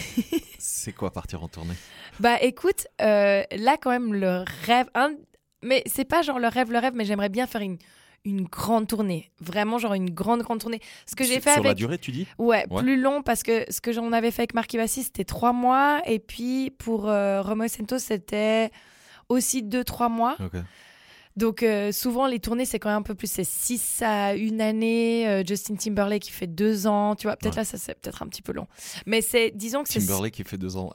[0.59, 1.75] C'est quoi partir en tournée?
[2.21, 5.15] Bah écoute, euh, là quand même le rêve, un-
[5.63, 7.79] mais c'est pas genre le rêve, le rêve, mais j'aimerais bien faire une,
[8.25, 10.81] une grande tournée, vraiment genre une grande grande tournée.
[11.07, 12.27] Ce que j'ai fait Sur la avec, durée, tu dis?
[12.39, 12.83] Ouais, Ouais.
[12.83, 16.01] plus long parce que ce que j'en avais fait avec Marc Ivassi c'était trois mois
[16.07, 18.71] et puis pour euh, Romo Santos c'était
[19.29, 20.37] aussi deux trois mois.
[21.37, 24.61] Donc euh, souvent les tournées c'est quand même un peu plus c'est 6 à une
[24.61, 27.61] année euh, Justin Timberlake qui fait deux ans tu vois peut-être Ouais.
[27.61, 28.67] là ça c'est peut-être un petit peu long
[29.07, 30.93] mais c'est disons que c'est Timberlake qui fait deux ans.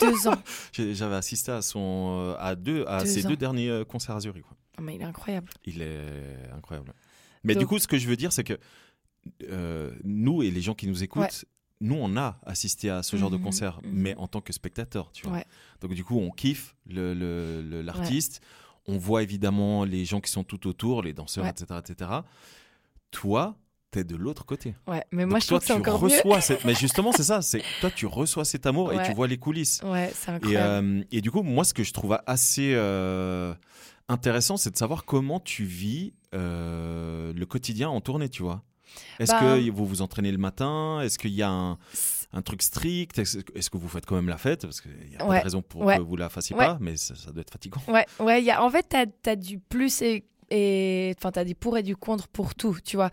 [0.00, 0.34] deux ans
[0.72, 3.28] J'avais assisté à son euh, à deux à Deux ses ans.
[3.28, 4.42] deux derniers concerts à Zurich.
[4.42, 4.56] quoi.
[4.78, 6.92] Oh, mais il est incroyable Il est incroyable.
[7.44, 8.58] Mais Donc- du coup, ce que je veux dire, c'est que
[9.50, 11.48] euh, nous et les gens qui nous écoutent, Ouais.
[11.80, 13.90] nous, on a assisté à ce genre de Mhm, concert, mhm.
[13.92, 15.38] mais en tant que spectateur, tu vois.
[15.38, 15.44] Ouais.
[15.80, 18.40] Donc du coup, on kiffe le- le- le- l'artiste.
[18.86, 22.10] On voit évidemment les gens qui sont tout autour, les danseurs, etc., etc.
[23.10, 23.56] Toi,
[23.90, 24.74] t'es de l'autre côté.
[24.86, 26.40] ouais mais moi Donc je toi, trouve que tu encore mieux reçois.
[26.40, 27.40] cette- Mais justement, c'est ça.
[27.42, 29.80] C'est toi, tu reçois cet amour et tu vois les coulisses.
[29.84, 33.54] ouais c'est Et, incroyable euh, et du coup, moi, ce que je trouve assez euh,
[34.08, 38.62] intéressant, c'est de savoir comment tu vis euh, le quotidien en tournée, tu vois.
[39.18, 41.00] Est-ce Bah, que vous vous entraînez le matin?
[41.02, 41.78] Est-ce qu'il y a un,
[42.32, 43.18] un truc strict?
[43.18, 44.62] Est-ce que vous faites quand même la fête?
[44.62, 45.96] Parce qu'il n'y a pas Ouais, de raison pour ouais.
[45.98, 46.64] que vous la fassiez Ouais.
[46.64, 47.82] pas, mais ça, ça doit être fatigant.
[47.88, 48.86] Ouais, ouais, y a, en fait,
[49.22, 50.24] tu as, du plus et.
[50.50, 53.10] Et- Enfin, tu as du pour et du contre pour tout, tu vois.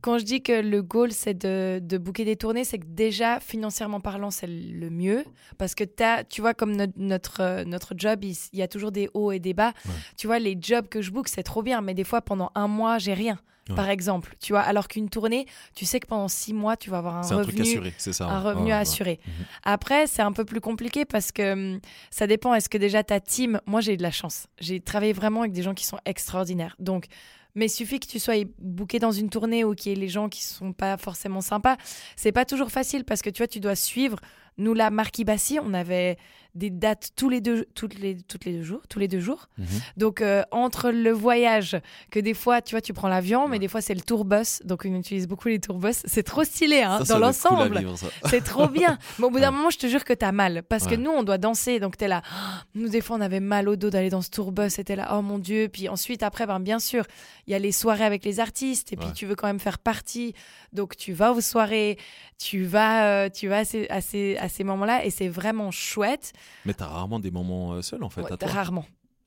[0.00, 3.40] Quand je dis que le goal, c'est de, de booker des tournées, c'est que déjà,
[3.40, 5.24] financièrement parlant, c'est le mieux.
[5.58, 9.08] Parce que as, tu vois, comme notre, notre, notre job, il, y a toujours des
[9.14, 9.72] hauts et des bas.
[9.86, 9.92] Ouais.
[10.16, 11.80] Tu vois, les jobs que je book, c'est trop bien.
[11.80, 13.38] Mais des fois, pendant un mois, j'ai rien.
[13.68, 13.74] Ouais.
[13.74, 16.98] Par exemple, tu vois, alors qu'une tournée, tu sais que pendant six mois, tu vas
[16.98, 18.26] avoir un C'est un truc revenu, assuré, ça.
[18.26, 18.72] un revenu ouais.
[18.72, 19.20] assurer.
[19.26, 19.32] Mhm.
[19.64, 22.54] Après, c'est un peu plus compliqué parce que hum, ça dépend.
[22.54, 24.46] Est-ce que déjà ta team, moi j'ai eu de la chance.
[24.60, 26.76] J'ai travaillé vraiment avec des gens qui sont extraordinaires.
[26.78, 27.06] Donc,
[27.54, 30.08] mais il suffit que tu sois booké dans une tournée ou qu'il y ait les
[30.08, 31.76] gens qui sont pas forcément sympas.
[32.14, 34.18] C'est pas toujours facile parce que tu vois, tu dois suivre.
[34.58, 36.18] Nous, la Marquis Bassi, on avait
[36.54, 39.48] des dates tous les deux, toutes les, toutes les deux jours, tous les deux jours.
[39.58, 39.66] Mhm.
[39.96, 41.76] Donc euh, entre le voyage,
[42.10, 44.60] que des fois, tu vois, tu prends l'avion, mais des fois c'est le tourbus.
[44.64, 45.92] Donc on utilise beaucoup les tourbus.
[46.04, 47.86] C'est trop stylé, hein, Ça, ça dans cool l'ensemble.
[48.24, 48.98] C'est trop bien.
[49.18, 49.56] Mais au bout d'un Ouais.
[49.56, 50.62] moment, je te jure que t'as mal.
[50.68, 51.78] Parce que nous, on doit danser.
[51.80, 52.22] Donc t'es là.
[52.74, 54.70] Nous, des fois, on avait mal au dos d'aller dans ce tourbus.
[54.70, 55.16] C'était là.
[55.16, 55.68] Oh mon Dieu.
[55.72, 57.04] Puis ensuite, après, ben, bien sûr,
[57.46, 58.92] il y a les soirées avec les artistes.
[58.92, 60.34] Et puis tu veux quand même faire partie.
[60.72, 61.98] Donc tu vas aux soirées.
[62.38, 65.04] Tu vas, euh, tu vas à ces, à ces, à ces moments-là.
[65.04, 66.32] Et c'est vraiment chouette.
[66.64, 68.48] Mais t'as rarement des moments euh, seuls, en fait, Ouais, à toi.
[68.48, 68.86] rarement.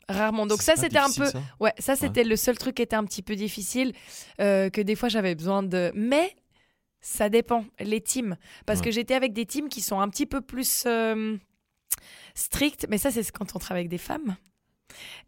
[0.10, 0.46] Rarement.
[0.46, 1.26] Donc ça, c'était un peu.
[1.26, 3.94] ça Ouais, ça, c'était le seul truc qui était un petit peu difficile.
[4.42, 5.92] euh, que des fois, j'avais besoin de.
[5.96, 6.36] Mais.
[7.04, 8.38] Ça dépend, les teams.
[8.68, 8.86] Parce Ouais.
[8.86, 11.36] que j'étais avec des teams qui sont un petit peu plus euh,
[12.36, 14.36] stricts, mais ça, c'est quand on travaille avec des femmes.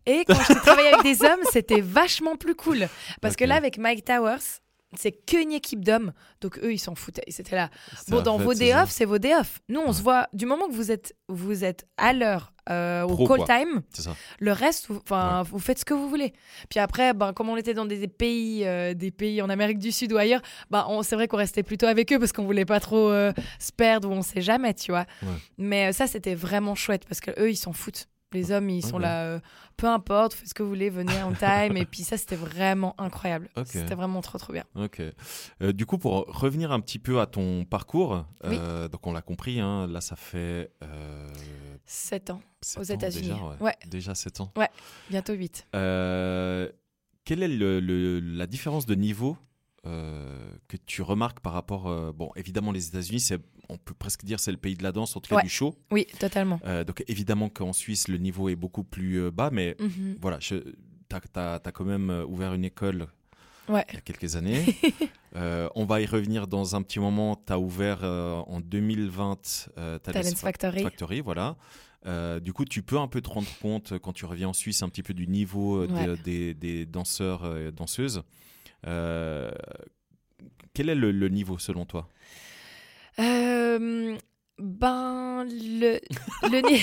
[0.06, 2.88] Et quand j'ai travaillé avec des hommes, c'était vachement plus cool.
[3.21, 4.60] Parce que là, avec Mike Towers,
[4.97, 6.13] c'est qu'une équipe d'hommes.
[6.41, 7.23] Donc eux, ils s'en foutaient.
[7.27, 7.69] Ils étaient là.
[8.10, 9.60] Bon, dans vos day off, c'est vos day off.
[9.69, 9.93] Nous, on Ouais.
[9.93, 13.38] se voit du moment que vous êtes, vous êtes à l'heure euh, au Pro, call
[13.38, 13.45] quoi.
[13.47, 13.82] time.
[13.93, 14.15] Ça.
[14.39, 15.01] Le reste, vous,
[15.51, 16.34] vous faites ce que vous voulez.
[16.69, 19.91] Puis après, ben, comme on était dans des pays, euh, des pays en Amérique du
[19.91, 22.79] Sud ou ailleurs, ben, c'est vrai qu'on restait plutôt avec eux parce qu'on voulait pas
[22.79, 25.06] trop euh, se perdre ou on sait jamais, tu vois.
[25.23, 25.27] Ouais.
[25.58, 28.08] Mais ça, c'était vraiment chouette parce que eux, ils s'en foutent.
[28.34, 29.39] Les hommes, ils sont là, euh,
[29.78, 31.78] peu importe, faites ce que vous voulez, venez on time.
[31.78, 33.50] et puis ça, c'était vraiment incroyable.
[33.65, 34.63] C'était vraiment trop, trop bien.
[34.76, 35.02] Ok.
[35.62, 38.58] Euh, du coup, pour revenir un petit peu à ton parcours, Oui.
[38.60, 41.30] euh, donc on l'a compris, hein, là ça fait euh,
[41.86, 42.41] 7 ans,
[42.78, 43.30] aux États-Unis.
[43.30, 43.56] Déjà, ouais.
[43.62, 43.76] Ouais.
[43.88, 44.52] Déjà 7 ans.
[45.10, 45.67] bientôt 8.
[45.76, 46.69] Euh,
[47.26, 49.38] quelle est le- le- la différence de niveau
[49.86, 51.88] euh, que tu remarques par rapport.
[51.88, 54.91] euh, bon, évidemment, les États-Unis, c'est- on peut presque dire c'est le pays de la
[54.91, 55.43] danse, en tout cas Ouais.
[55.43, 55.76] du show.
[55.91, 56.60] Oui, totalement.
[56.65, 60.17] Euh, donc évidemment qu'en Suisse, le niveau est beaucoup plus bas, mais Mhm.
[60.22, 60.56] voilà, tu
[61.10, 63.08] as, quand même ouvert une école
[63.69, 63.86] Ouais.
[63.89, 64.63] il y a quelques années.
[65.76, 67.36] On va y revenir dans un petit moment.
[67.46, 70.84] Tu as ouvert en 2020 euh, Talents Talents Fa- Factory.
[70.84, 71.56] Factory, voilà.
[72.06, 74.84] Euh, du coup, tu peux un peu te rendre compte quand tu reviens en Suisse
[74.84, 76.17] un petit peu du niveau euh, des- Ouais.
[76.24, 78.24] des, des danseurs et danseuses.
[78.88, 79.52] Euh,
[80.74, 82.08] quel est le, le niveau selon toi?
[83.19, 84.17] Euh,
[84.60, 86.00] ben le
[86.43, 86.82] le, ni-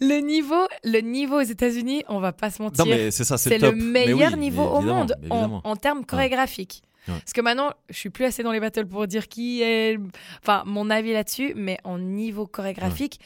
[0.06, 2.84] le niveau le niveau aux États-Unis, on va pas se mentir.
[3.10, 6.82] C'est le meilleur oui, niveau au monde en, termes chorégraphiques.
[7.08, 7.14] Ouais.
[7.14, 9.98] Parce que maintenant, je suis plus assez dans les battles pour dire qui est,
[10.42, 13.20] enfin mon avis là-dessus, mais en niveau chorégraphique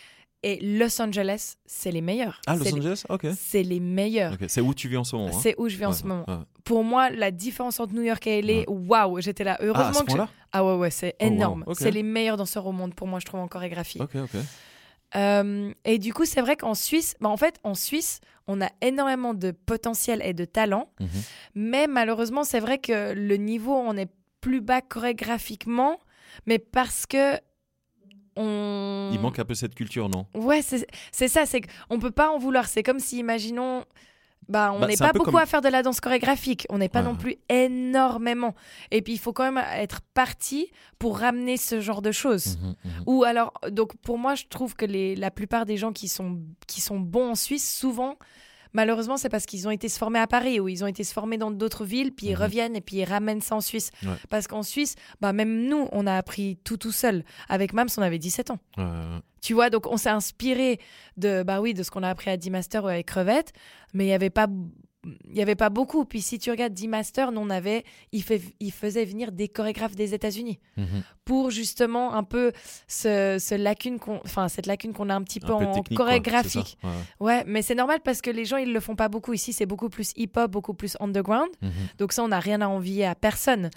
[0.46, 2.40] et Los Angeles, c'est les meilleurs.
[2.46, 3.26] Ah, Los Angeles Ok.
[3.36, 4.36] C'est les meilleurs.
[4.48, 6.24] C'est où tu vis en ce moment hein C'est où je vais en ce moment.
[6.28, 6.34] ouais.
[6.64, 8.64] Pour moi, la différence entre New York et LA, Ouais.
[8.68, 9.56] waouh, j'étais là.
[9.58, 11.64] Ah, à Heureusement ce que je- ah ouais ouais, c'est Oh, wow, énorme.
[11.76, 14.00] C'est les meilleurs danseurs au monde pour moi, je trouve en chorégraphie.
[14.00, 14.40] Ok, ok.
[15.16, 18.68] Euh, et du coup, c'est vrai qu'en Suisse, bah, en fait, en Suisse, on a
[18.80, 21.08] énormément de potentiel et de talent, Mhm.
[21.54, 25.98] mais malheureusement, c'est vrai que le niveau, on est plus bas chorégraphiquement,
[26.46, 27.38] mais parce que
[28.36, 29.10] on...
[29.12, 30.26] Il manque un peu cette culture, non?
[30.34, 32.66] Ouais, c'est ça, c'est qu'on peut pas en vouloir.
[32.66, 33.84] C'est comme si, imaginons,
[34.48, 36.66] bah, on Bah, n'est pas beaucoup comme- à faire de la danse chorégraphique.
[36.68, 38.54] On n'est pas Ouais, non plus énormément.
[38.90, 42.58] Et puis, il faut quand même être parti pour ramener ce genre de choses.
[42.58, 43.02] Mhm, mhm.
[43.06, 46.40] Ou alors, donc pour moi, je trouve que les, la plupart des gens qui sont,
[46.66, 48.16] qui sont bons en Suisse, souvent,
[48.74, 51.12] malheureusement, c'est parce qu'ils ont été se former à Paris ou ils ont été se
[51.14, 52.42] former dans d'autres villes, puis ils Mhm.
[52.42, 53.90] reviennent et puis ils ramènent ça en Suisse.
[54.02, 54.10] Ouais.
[54.28, 57.24] Parce qu'en Suisse, bah, même nous, on a appris tout tout seul.
[57.48, 58.58] Avec Mams, on avait 17 ans.
[58.76, 58.90] Ouais, ouais.
[59.40, 60.78] Tu vois, donc on s'est inspiré
[61.16, 63.52] de, bah oui, de ce qu'on a appris à D-Master ou avec Crevette,
[63.92, 64.46] mais il n'y avait pas.
[65.30, 66.04] Il y avait pas beaucoup.
[66.04, 69.94] Puis si tu regardes D-Master, nous on avait, il, fait, il faisait venir des chorégraphes
[69.96, 71.02] des États-Unis Mhm.
[71.24, 72.52] pour justement un peu
[72.88, 75.82] ce, ce lacune qu'on, enfin cette lacune qu'on a un petit peu Un peu en
[75.82, 76.78] quoi, chorégraphique.
[76.82, 76.90] Ouais,
[77.20, 79.52] Ouais, mais c'est normal parce que les gens ils le font pas beaucoup ici.
[79.52, 81.50] C'est beaucoup plus hip-hop, beaucoup plus underground.
[81.62, 81.70] Mhm.
[81.98, 83.70] Donc ça, on n'a rien à envier à personne.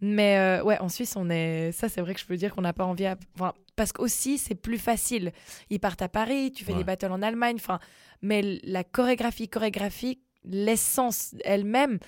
[0.00, 1.72] Mais euh, ouais, en Suisse, on est.
[1.72, 3.16] Ça, c'est vrai que je peux dire qu'on n'a pas envie à.
[3.34, 5.32] Enfin, parce qu'aussi, c'est plus facile.
[5.70, 6.78] Ils partent à Paris, tu fais Ouais.
[6.78, 7.56] des battles en Allemagne.
[7.58, 7.78] Enfin,
[8.22, 11.98] mais la chorégraphie, chorégraphie, l'essence elle-même,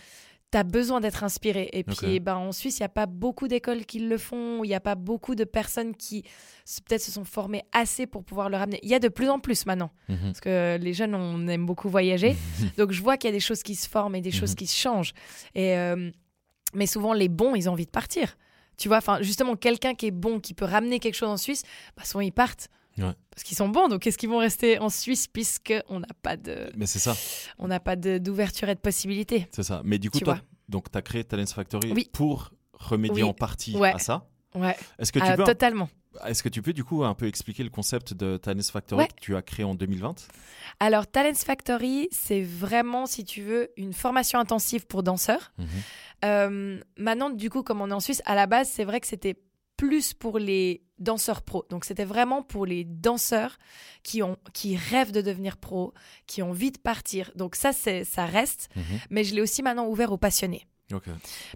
[0.50, 1.68] t'as besoin d'être inspiré.
[1.74, 4.64] Et puis, ben, en Suisse, il n'y a pas beaucoup d'écoles qui le font.
[4.64, 6.22] Il n'y a pas beaucoup de personnes qui
[6.86, 8.80] peut-être se sont formées assez pour pouvoir le ramener.
[8.82, 9.90] Il y a de plus en plus maintenant.
[10.08, 10.18] Mhm.
[10.22, 12.34] Parce que les jeunes, on aime beaucoup voyager.
[12.78, 14.56] Donc, je vois qu'il y a des choses qui se forment et des choses Mhm.
[14.56, 15.12] qui se changent.
[15.54, 16.10] Et, euh,
[16.72, 18.36] mais souvent, les bons, ils ont envie de partir.
[18.78, 21.62] Tu vois, enfin, justement, quelqu'un qui est bon, qui peut ramener quelque chose en Suisse,
[21.96, 22.68] bah, souvent, ils partent.
[22.98, 23.12] Ouais.
[23.30, 23.88] Parce qu'ils sont bons.
[23.88, 27.16] Donc, est-ce qu'ils vont rester en Suisse puisqu'on n'a pas de, Mais c'est ça,
[27.58, 29.46] on n'a pas d'ouverture et de possibilités?
[29.52, 29.82] C'est ça.
[29.84, 30.42] Mais du coup, Tu toi, vois.
[30.68, 32.08] donc tu as créé Talents Factory Oui.
[32.12, 33.28] pour remédier Oui.
[33.28, 33.92] en partie Ouais.
[33.92, 34.26] à ça.
[34.54, 35.88] Ouais, Est-ce que tu peux totalement.
[36.26, 39.08] Est-ce que tu peux du coup un peu expliquer le concept de Talents Factory Ouais.
[39.08, 40.26] que tu as créé en 2020
[40.80, 45.52] Alors, Talents Factory, c'est vraiment, si tu veux, une formation intensive pour danseurs.
[45.58, 45.66] Mhm.
[46.24, 49.06] Euh, maintenant, du coup, comme on est en Suisse, à la base, c'est vrai que
[49.06, 49.36] c'était
[49.78, 51.64] plus pour les danseurs pros.
[51.70, 53.56] Donc, c'était vraiment pour les danseurs
[54.02, 55.94] qui, ont, qui rêvent de devenir pro,
[56.26, 57.30] qui ont envie de partir.
[57.36, 58.68] Donc, ça, c'est, ça reste.
[58.76, 58.82] Mhm.
[59.08, 60.66] Mais je l'ai aussi maintenant ouvert aux passionnés.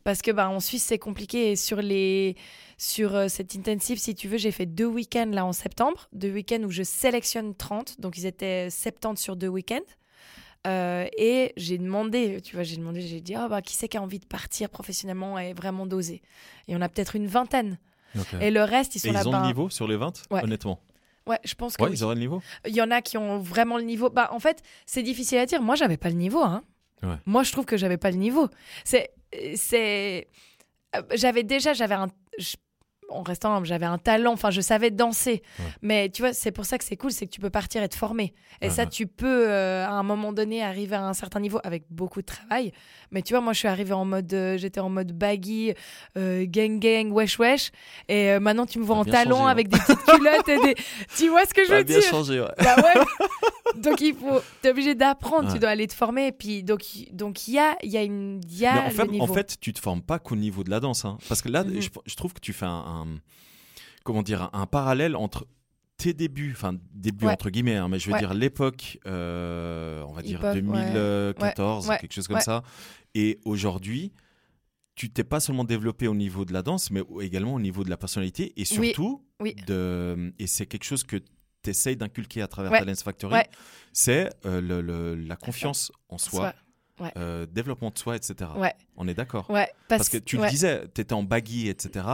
[0.05, 1.51] Parce que bah, en Suisse, c'est compliqué.
[1.51, 2.37] Et sur, les...
[2.79, 6.09] sur euh, cette intensive, si tu veux, j'ai fait deux week-ends là en septembre.
[6.13, 8.01] Deux week-ends où je sélectionne 30.
[8.01, 9.81] Donc, ils étaient 70 sur deux week-ends.
[10.69, 13.97] Euh, et j'ai demandé, tu vois, j'ai demandé, j'ai dit, oh, bah, qui c'est qui
[13.97, 16.23] a envie de partir professionnellement et vraiment d'oser?
[16.69, 17.79] Et on a peut-être une vingtaine.
[18.41, 19.31] Et le reste, ils sont Et ils là-bas.
[19.31, 20.43] ont le niveau sur les 20 Ouais.
[20.45, 20.81] Honnêtement.
[21.27, 21.97] Ouais, je pense que Ouais, oui.
[21.97, 24.11] ils auraient le niveau Il y en a qui ont vraiment le niveau.
[24.11, 25.63] Bah, en fait, c'est difficile à dire.
[25.63, 26.41] Moi, j'avais pas le niveau.
[26.43, 26.63] Hein.
[27.03, 27.15] Ouais.
[27.27, 28.49] Moi, je trouve que j'avais pas le niveau.
[28.85, 29.11] C'est,
[29.55, 30.27] c'est,
[30.97, 32.57] euh, j'avais déjà, j'avais un, je-
[33.13, 34.33] en restant, j'avais un talent.
[34.33, 35.43] Enfin, je savais danser.
[35.59, 35.65] Ouais.
[35.83, 37.89] Mais tu vois, c'est pour ça que c'est cool, c'est que tu peux partir et
[37.89, 38.35] te former.
[38.61, 38.89] Et Ouais, ça, ouais.
[38.89, 42.27] tu peux euh, à un moment donné arriver à un certain niveau avec beaucoup de
[42.27, 42.73] travail.
[43.11, 45.73] Mais tu vois, moi, je suis arrivée en mode, euh, j'étais en mode baggy,
[46.17, 47.71] euh, gang gang, wesh wesh.
[48.09, 49.49] Et maintenant, tu me vois en bien talon changé, hein.
[49.49, 50.75] avec des petites culottes et des.
[51.17, 52.09] Tu vois ce que je Ça a veux bien dire?
[52.09, 52.49] changé, ouais.
[52.59, 53.05] bah ouais.
[53.83, 55.53] donc il faut, t'es obligé d'apprendre, Ouais.
[55.55, 56.29] tu dois aller te former.
[56.29, 59.07] Et puis donc il- donc il y a, y a une, y a en fait,
[59.07, 59.25] niveau.
[59.25, 61.05] en fait, tu te formes pas qu'au niveau de la danse.
[61.05, 61.19] hein.
[61.29, 61.81] Parce que là, Mhm.
[61.81, 63.02] je, je trouve que tu fais un, un-
[64.05, 65.47] comment dire, un, parallèle entre
[65.97, 67.33] tes débuts, enfin début Ouais.
[67.33, 68.19] entre guillemets, hein, mais je veux Ouais.
[68.19, 70.61] dire l'époque, euh, on va dire Hip-hop, ouais.
[70.63, 71.99] 2014, Ouais.
[71.99, 72.63] quelque chose comme ça,
[73.15, 74.13] et aujourd'hui.
[74.95, 77.89] Tu t'es pas seulement développé au niveau de la danse, mais également au niveau de
[77.89, 79.57] la personnalité et surtout, Oui.
[79.67, 82.71] de, et c'est quelque chose que tu essayes d'inculquer à travers.
[82.73, 83.41] Talents Factory,
[83.95, 86.53] c'est euh, le- le- la confiance en soi.
[87.01, 87.11] Ouais.
[87.17, 88.51] euh, développement de soi, etc.
[88.57, 88.75] Ouais.
[88.97, 92.05] On est d'accord Ouais, parce, Parce que tu le disais, tu étais en baggy, etc.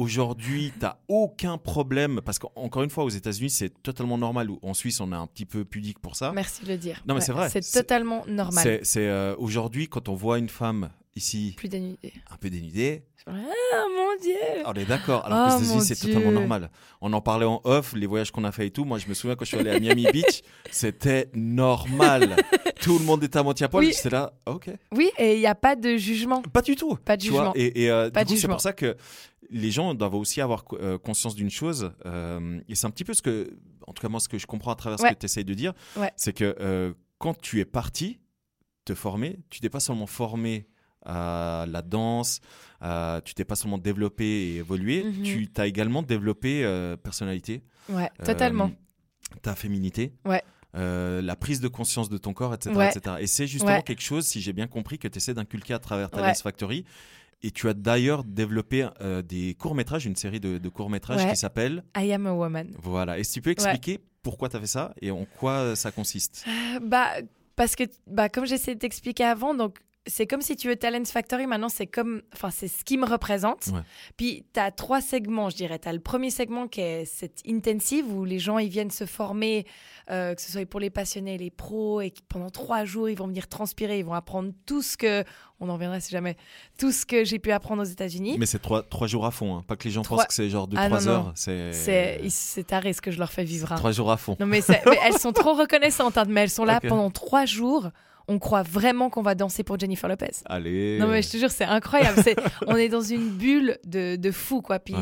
[0.00, 2.22] Aujourd'hui, tu aucun problème.
[2.24, 4.48] Parce qu'encore une fois, aux États-Unis, c'est totalement normal.
[4.50, 6.32] Ou En Suisse, on est un petit peu pudique pour ça.
[6.32, 7.02] Merci de le dire.
[7.06, 7.50] Non, mais Ouais, c'est vrai.
[7.50, 8.62] C'est totalement normal.
[8.62, 12.12] C'est c'est, euh, aujourd'hui, quand on voit une femme ici Plus dénudé.
[12.30, 14.34] un peu dénudée, Ah mon dieu.
[14.64, 15.24] on est d'accord.
[15.26, 16.70] Alors Oh, États-Unis, mon c'est totalement normal.
[17.00, 18.84] On en parlait en off, les voyages qu'on a fait et tout.
[18.84, 22.36] Moi, je me souviens quand je suis allé à Miami Beach, c'était normal.
[22.80, 23.84] tout le monde était à moitié à poil.
[23.84, 23.92] Oui.
[23.94, 24.70] J'étais là, ok.
[24.92, 26.42] Oui, et il n'y a pas de jugement.
[26.42, 26.96] Pas du tout.
[26.96, 27.40] Pas de tu vois.
[27.40, 27.52] jugement.
[27.56, 28.54] Et, et, euh, c'est jugement.
[28.54, 28.96] pour ça que
[29.50, 31.92] les gens doivent aussi avoir euh, conscience d'une chose.
[32.06, 33.50] euh, et c'est un petit peu ce que,
[33.86, 35.54] en tout cas, moi, ce que je comprends à travers ce que tu essayes de
[35.54, 36.12] dire, Ouais.
[36.16, 38.20] c'est que euh, quand tu es parti
[38.84, 40.66] te former, tu t'es pas seulement formé
[41.04, 42.40] à la danse,
[42.80, 45.22] à- tu t'es pas seulement développé et évolué, Mhm.
[45.22, 48.70] tu t'as également développé euh, personnalité, Ouais, euh, totalement.
[49.42, 50.12] ta féminité.
[50.24, 50.42] Ouais.
[50.76, 52.76] euh, la prise de conscience de ton corps, etc.
[52.76, 52.88] Ouais.
[52.90, 53.16] etc.
[53.18, 53.82] Et c'est justement Ouais.
[53.82, 56.34] quelque chose, si j'ai bien compris, que tu essaies d'inculquer à travers Talents Ouais.
[56.34, 56.84] Factory.
[57.42, 61.82] Et tu as d'ailleurs développé euh, des courts-métrages, une série de, de courts-métrages qui s'appelle.
[61.96, 62.68] I am a woman.
[62.80, 63.18] Voilà.
[63.18, 66.44] Est-ce que tu peux expliquer pourquoi tu as fait ça et en quoi ça consiste?
[66.46, 67.14] Euh, Bah,
[67.56, 71.04] parce que, bah, comme j'essayais de t'expliquer avant, donc c'est comme si tu veux Talent
[71.04, 73.66] Factory, maintenant c'est comme, enfin c'est ce qui me représente.
[73.66, 73.80] Ouais.
[74.16, 75.78] Puis tu as trois segments, je dirais.
[75.78, 79.04] Tu as le premier segment qui est cette intensive où les gens ils viennent se
[79.04, 79.66] former,
[80.10, 83.14] euh, que ce soit pour les passionnés, les pros, et qui, pendant trois jours ils
[83.16, 85.22] vont venir transpirer, ils vont apprendre tout ce que,
[85.60, 86.36] on en reviendra si jamais,
[86.78, 88.36] tout ce que j'ai pu apprendre aux États-Unis.
[88.38, 89.64] Mais c'est trois, trois jours à fond, hein.
[89.66, 91.08] pas que les gens Trois- pensent que c'est genre 2-3 Ah, non, non.
[91.10, 91.32] heures.
[91.36, 93.70] C'est taré ce que je leur fais vivre.
[93.72, 93.76] hein.
[93.76, 94.34] trois jours à fond.
[94.40, 94.60] Non mais,
[95.04, 97.90] elles sont trop reconnaissantes, hein, mais elles sont là pendant trois jours.
[98.32, 100.30] On croit vraiment qu'on va danser pour Jennifer Lopez.
[100.44, 100.98] Allez.
[101.00, 102.22] Non mais je te jure, c'est incroyable.
[102.68, 104.78] On est dans une bulle de, de fou, quoi.
[104.78, 105.00] Puis Ouais.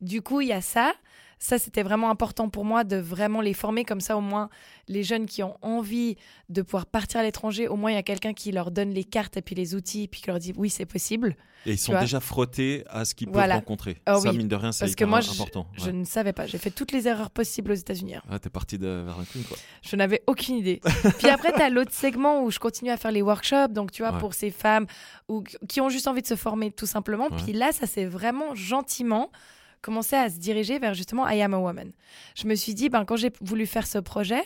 [0.00, 0.94] du coup, il y a ça.
[1.42, 4.14] Ça, c'était vraiment important pour moi de vraiment les former comme ça.
[4.16, 4.50] Au moins,
[4.88, 6.16] les jeunes qui ont envie
[6.50, 9.04] de pouvoir partir à l'étranger, au moins il y a quelqu'un qui leur donne les
[9.04, 11.34] cartes et puis les outils, puis qui leur dit oui, c'est possible.
[11.64, 13.54] Et ils sont déjà frottés à ce qu'ils peuvent Voilà.
[13.54, 14.00] rencontrer.
[14.04, 14.36] Ah ça, oui.
[14.36, 15.66] mine de rien, c'est Parce que moi, je, important.
[15.78, 15.92] je Ouais.
[15.92, 16.46] ne savais pas.
[16.46, 18.16] J'ai fait toutes les erreurs possibles aux États-Unis.
[18.16, 18.22] hein.
[18.30, 19.56] Ah, t'es parti de vers un clown, quoi.
[19.82, 20.80] Je n'avais aucune idée.
[21.18, 23.72] Puis après, tu as l'autre segment où je continue à faire les workshops.
[23.72, 24.18] Donc, tu vois, Ouais.
[24.20, 24.86] pour ces femmes
[25.28, 27.28] ou, qui ont juste envie de se former tout simplement.
[27.30, 27.36] Ouais.
[27.44, 29.30] Puis là, ça s'est vraiment gentiment
[29.82, 31.92] commencé à se diriger vers justement I am a woman.
[32.36, 34.42] Je me suis dit, ben, quand j'ai voulu faire ce projet,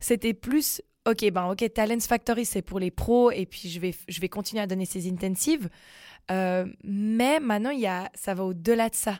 [0.00, 0.82] c'était plus.
[1.06, 4.30] Ok, ben ok, Talents Factory, c'est pour les pros, et puis je vais, je vais
[4.30, 5.68] continuer à donner ces intensives.
[6.30, 9.18] Euh, mais maintenant, y a, ça va au-delà de ça.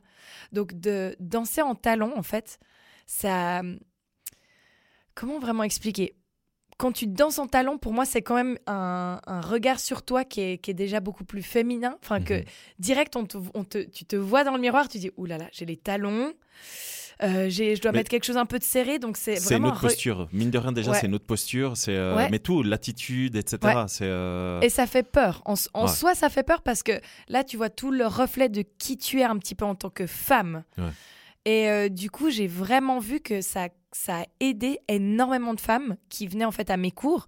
[0.53, 2.59] Donc, de danser en talons, en fait,
[3.07, 3.63] ça.
[5.15, 6.17] Comment vraiment expliquer?
[6.77, 10.25] Quand tu danses en talons, pour moi, c'est quand même un, un regard sur toi
[10.25, 11.97] qui est, qui est déjà beaucoup plus féminin.
[12.03, 12.45] Enfin, que Mhm.
[12.81, 15.39] direct, on te, on te- tu te vois dans le miroir, tu dis Ouh là
[15.39, 16.33] là, j'ai les talons.
[17.23, 19.67] euh, je dois Mais- mettre quelque chose un peu de serré, donc c'est C'est une
[19.67, 20.29] autre re- posture.
[20.33, 20.99] Mine de rien, déjà, Ouais.
[21.01, 21.77] c'est une autre posture.
[21.77, 22.29] C'est, euh, Ouais.
[22.29, 23.59] Mais tout, l'attitude, etc.
[23.63, 23.85] Ouais.
[23.87, 24.05] C'est.
[24.07, 25.41] euh, Et ça fait peur.
[25.45, 26.93] En, en soi, ça fait peur parce que
[27.29, 29.91] là, tu vois tout le reflet de qui tu es un petit peu en tant
[29.91, 30.65] que femme.
[31.45, 35.97] Et euh, du coup, j'ai vraiment vu que ça, ça a aidé énormément de femmes
[36.09, 37.27] qui venaient en fait à mes cours,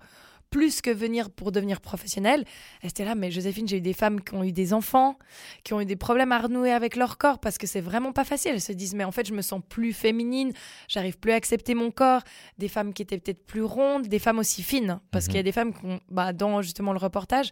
[0.48, 2.44] plus que venir pour devenir professionnelle.
[2.80, 5.18] Elles étaient là, mais Joséphine, j'ai eu des femmes qui ont eu des enfants,
[5.64, 8.24] qui ont eu des problèmes à renouer avec leur corps parce que c'est vraiment pas
[8.24, 8.52] facile.
[8.54, 10.52] Elles se disent, mais en fait, je me sens plus féminine,
[10.88, 12.22] j'arrive plus à accepter mon corps.
[12.58, 15.28] Des femmes qui étaient peut-être plus rondes, des femmes aussi fines, parce Mhm.
[15.28, 17.50] qu'il y a des femmes qui ont, bah, dans justement le reportage,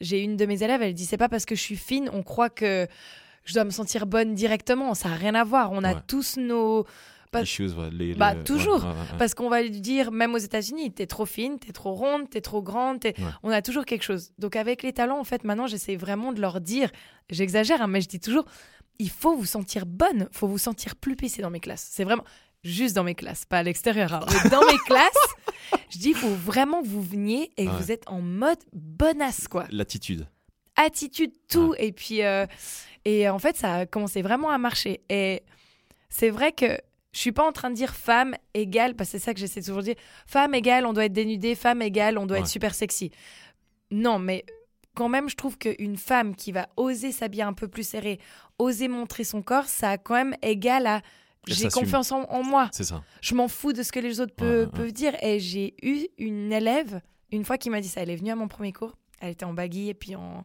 [0.00, 2.24] j'ai une de mes élèves, elle dit, c'est pas parce que je suis fine, on
[2.24, 2.88] croit que
[3.44, 4.94] je dois me sentir bonne directement.
[4.94, 5.72] Ça n'a rien à voir.
[5.72, 6.00] On a Ouais.
[6.06, 6.84] tous nos.
[7.30, 8.84] pas- issues, ouais, les- Bah, les- toujours.
[8.84, 8.92] ouais.
[9.18, 12.42] Parce qu'on va lui dire, même aux États-Unis, t'es trop fine, t'es trop ronde, t'es
[12.42, 13.00] trop grande.
[13.00, 13.14] t'es-.
[13.42, 14.32] On a toujours quelque chose.
[14.38, 16.90] Donc, avec les talents, en fait, maintenant, j'essaie vraiment de leur dire,
[17.30, 18.44] j'exagère, hein, mais je dis toujours,
[18.98, 21.88] il faut vous sentir bonne, faut vous sentir plus pissée dans mes classes.
[21.90, 22.24] C'est vraiment
[22.64, 24.12] juste dans mes classes, pas à l'extérieur.
[24.12, 27.70] hein, mais dans mes classes, je dis, il faut vraiment que vous veniez et que
[27.70, 30.26] vous êtes en mode bonasse, quoi L'attitude.
[30.82, 31.74] Attitude, tout.
[31.78, 32.46] Et puis, euh,
[33.04, 35.00] et en fait, ça a commencé vraiment à marcher.
[35.08, 35.42] Et
[36.08, 36.78] c'est vrai que
[37.12, 39.60] je suis pas en train de dire femme égale, parce que c'est ça que j'essaie
[39.60, 39.94] de toujours de dire.
[40.26, 41.54] Femme égale, on doit être dénudée.
[41.54, 42.42] Femme égale, on doit Ouais.
[42.42, 43.10] être super sexy.
[43.90, 44.44] Non, mais
[44.94, 48.18] quand même, je trouve qu'une femme qui va oser s'habiller un peu plus serré,
[48.58, 51.02] oser montrer son corps, ça a quand même égal à
[51.48, 52.68] j'ai confiance en, en moi.
[52.72, 53.02] C'est ça.
[53.20, 55.12] Je m'en fous de ce que les autres Ouais, peu- ouais, peuvent dire.
[55.24, 57.00] Et j'ai eu une élève,
[57.32, 58.00] une fois, qui m'a dit ça.
[58.00, 58.96] Elle est venue à mon premier cours.
[59.22, 60.44] Elle était en baggy et puis en...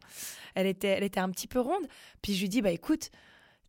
[0.55, 1.86] elle, était, elle était un petit peu ronde.
[2.21, 3.09] Puis je lui dis, bah écoute,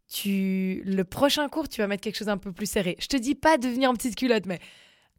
[0.09, 0.83] tu...
[0.85, 2.97] le prochain cours, tu vas mettre quelque chose un peu plus serré.
[3.01, 4.61] Je te dis pas de venir en petite culotte, mais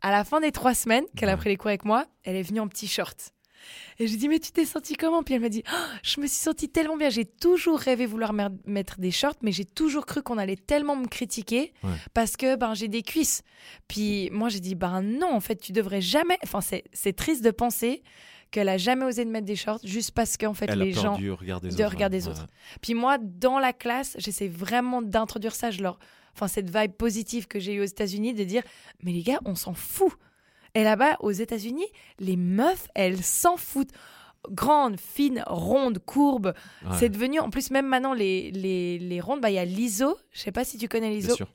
[0.01, 2.43] à la fin des trois semaines qu'elle a pris les cours avec moi, elle est
[2.43, 3.31] venue en petit short.
[3.97, 5.21] Et je lui dis, mais tu t'es sentie comment?
[5.21, 7.09] Puis elle m'a dit, Oh, je me suis sentie tellement bien.
[7.09, 8.31] J'ai toujours rêvé vouloir
[8.65, 11.89] mettre des shorts, mais j'ai toujours cru qu'on allait tellement me critiquer Ouais.
[12.13, 13.41] parce que ben, j'ai des cuisses.
[13.89, 16.37] Puis moi, j'ai dit, ben non, en fait, tu devrais jamais.
[16.43, 18.01] Enfin, c'est triste de penser
[18.51, 21.17] qu'elle a jamais osé de mettre des shorts juste parce qu'en fait, Elle les gens.
[21.17, 21.39] de autres.
[21.39, 22.47] regard ouais, des ouais, autres.
[22.81, 25.71] Puis moi, dans la classe, j'essaie vraiment d'introduire ça.
[25.71, 25.99] Je leur...
[26.33, 28.63] Enfin, cette vibe positive que j'ai eue aux États-Unis, de dire,
[29.03, 30.13] mais les gars, on s'en fout.
[30.75, 31.87] Et là-bas, aux États-Unis,
[32.19, 33.91] les meufs, elles s'en foutent.
[34.49, 36.53] Grandes, fines, rondes, courbes.
[36.85, 39.65] Ouais, C'est devenu, en plus, même maintenant, les, les, les rondes, bah, il y a
[39.65, 40.17] l'ISO.
[40.31, 41.45] Je sais pas si tu connais bien l'ISO.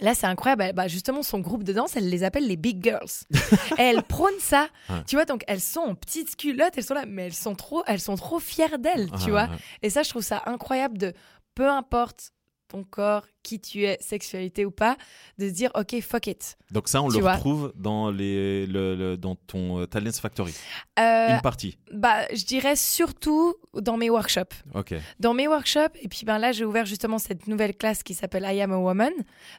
[0.00, 0.72] Là, c'est incroyable.
[0.74, 3.08] Bah, justement, son groupe de danse, elle les appelle les big girls.
[3.78, 4.68] elle prône ça.
[4.88, 4.96] Ouais.
[5.06, 7.82] Tu vois, donc elles sont en petites culottes, elles sont là, mais elles sont trop,
[7.86, 9.42] elles sont trop fières d'elles, tu Ouais, vois.
[9.44, 9.56] ouais.
[9.82, 11.12] Et ça, je trouve ça incroyable de,
[11.54, 12.32] peu importe
[12.70, 14.96] ton corps, qui tu es, sexualité ou pas,
[15.38, 16.56] de se dire, ok, fuck it.
[16.70, 17.34] Donc ça, on Tu le vois.
[17.34, 20.54] retrouve dans, les, le, le- dans ton euh, Talents Factory.
[20.98, 21.78] Euh, Une partie.
[21.92, 24.54] bah, je dirais surtout dans mes workshops.
[24.74, 24.94] Ok.
[25.18, 28.46] Dans mes workshops, et puis ben là, j'ai ouvert justement cette nouvelle classe qui s'appelle
[28.48, 29.12] I Am a Woman.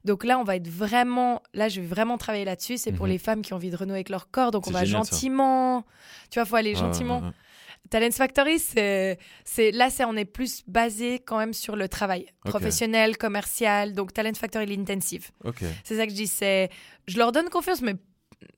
[0.06, 2.78] Donc là, on va être vraiment, là, je vais vraiment travailler là-dessus.
[2.78, 3.12] C'est pour Mhm.
[3.12, 4.52] les femmes qui ont envie de renouer avec leur corps.
[4.52, 5.12] Donc on va génial, ça.
[5.12, 5.84] gentiment,
[6.30, 7.22] tu vois, faut aller gentiment.
[7.92, 12.26] Talents Factory, c'est, c'est là, c'est on est plus basé quand même sur le travail
[12.46, 13.94] professionnel, commercial.
[13.94, 15.30] Donc Talent Factory l'intensive.
[15.84, 16.28] C'est ça que je dis.
[16.28, 16.70] C'est,
[17.08, 17.96] je leur donne confiance, mais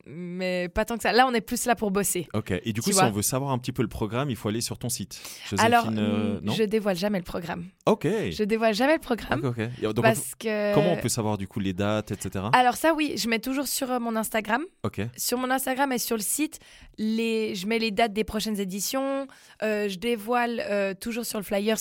[0.06, 1.12] mais pas tant que ça.
[1.12, 2.28] Là, on est plus là pour bosser.
[2.34, 2.52] Ok.
[2.64, 4.62] Et du coup, si on veut savoir un petit peu le programme, il faut aller
[4.62, 5.22] sur ton site.
[5.58, 6.54] Alors, euh, mm, non?
[6.54, 7.66] je dévoile jamais le programme.
[7.86, 8.06] Ok.
[8.06, 10.74] Je dévoile jamais le programme Ok, donc, parce que.
[10.74, 12.46] comment on peut savoir du coup les dates, etc.
[12.54, 14.64] Alors ça, oui, je mets toujours sur euh, mon Instagram.
[14.84, 15.02] Ok.
[15.18, 16.60] Sur mon Instagram et sur le site,
[16.98, 19.28] les, je mets les dates des prochaines éditions.
[19.62, 21.78] Euh, je dévoile euh, toujours sur le flyers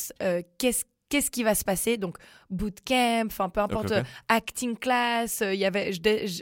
[0.58, 1.98] qu'est-ce qu'est-ce qui va se passer?
[1.98, 2.16] Donc
[2.50, 5.42] bootcamp, enfin peu importe, euh, acting class.
[5.42, 5.90] euh, Il y avait,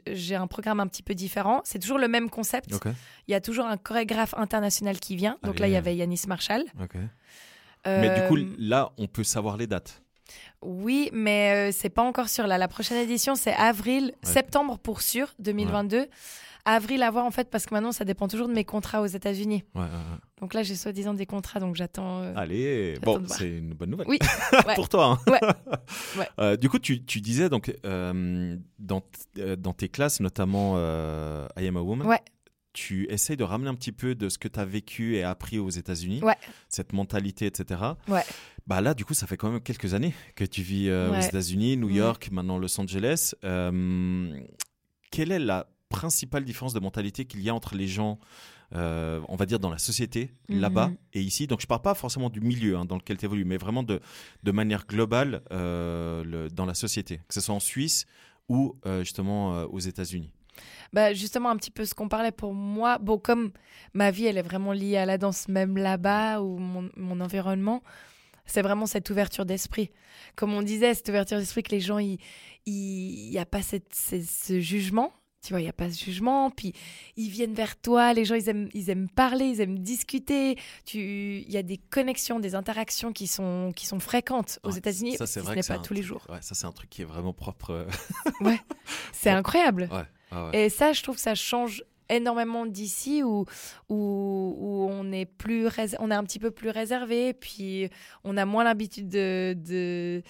[0.06, 1.60] j'ai un programme un petit peu différent.
[1.64, 2.70] C'est toujours le même concept.
[3.26, 5.36] Il y a toujours un chorégraphe international qui vient.
[5.42, 6.62] Donc là, il y avait Yanis Marshall.
[6.80, 6.94] Ok.
[7.86, 10.02] Mais du coup, Euh, là, on peut savoir les dates.
[10.62, 12.58] Oui, mais euh, c'est pas encore sûr là.
[12.58, 14.32] La prochaine édition, c'est avril, Ouais.
[14.32, 16.06] septembre pour sûr, 2022.
[16.66, 19.06] Avril à voir en fait parce que maintenant ça dépend toujours de mes contrats aux
[19.06, 19.64] États-Unis.
[19.74, 20.18] Ouais, ouais, ouais.
[20.40, 22.22] Donc là j'ai soi-disant des contrats donc j'attends.
[22.22, 24.06] euh, Allez, bon, c'est une bonne nouvelle.
[24.08, 24.18] Oui,
[24.66, 24.74] ouais.
[24.74, 25.18] pour toi.
[25.26, 25.30] hein.
[25.30, 25.40] Ouais.
[26.18, 26.28] Ouais.
[26.38, 29.02] Euh, du coup, tu, tu disais donc euh, dans,
[29.58, 32.16] dans tes classes, notamment I Am a Woman,
[32.72, 35.58] tu essayes de ramener un petit peu de ce que tu as vécu et appris
[35.58, 36.20] aux États-Unis,
[36.68, 37.80] cette mentalité, etc.
[38.08, 38.22] Ouais.
[38.66, 41.20] Bah là, du coup, ça fait quand même quelques années que tu vis aux.
[41.20, 41.90] États-Unis, New.
[41.90, 43.32] York, maintenant Los Angeles.
[45.10, 48.18] Quelle est la principale différence de mentalité qu'il y a entre les gens,
[48.74, 50.60] euh, on va dire, dans la société, Mhm.
[50.60, 53.44] là-bas et ici Donc, je parle pas forcément du milieu hein, dans lequel tu évolues,
[53.44, 54.00] mais vraiment de,
[54.42, 58.06] de manière globale euh, le- dans la société, que ce soit en Suisse
[58.48, 60.30] ou euh, justement aux États-Unis.
[60.92, 62.98] Bah justement un petit peu ce qu'on parlait pour moi.
[62.98, 63.50] Bon comme
[63.94, 67.82] ma vie elle est vraiment liée à la danse même là-bas ou mon, mon environnement,
[68.44, 69.90] c'est vraiment cette ouverture d'esprit.
[70.36, 72.18] Comme on disait cette ouverture d'esprit que les gens il
[72.66, 75.12] il y a pas cette, ce jugement.
[75.42, 76.74] Tu vois, il n'y a pas ce jugement, puis
[77.16, 80.58] ils viennent vers toi, les gens, ils aiment, ils aiment parler, ils aiment discuter.
[80.92, 85.16] Il y a des connexions, des interactions qui sont, qui sont fréquentes aux Ouais, États-Unis.
[85.16, 86.26] ça, c'est si vrai ce n'est pas tous les jours.
[86.28, 87.70] Ouais, ça, c'est un truc qui est vraiment propre.
[87.70, 88.54] euh,
[89.12, 89.88] C'est incroyable.
[89.90, 90.66] ouais, ah ouais.
[90.66, 93.44] Et ça, je trouve que ça change énormément d'ici où,
[93.88, 93.94] où,
[94.58, 95.68] où on est plus
[96.00, 97.88] on est un petit peu plus réservé puis
[98.24, 100.20] on a moins l'habitude de, de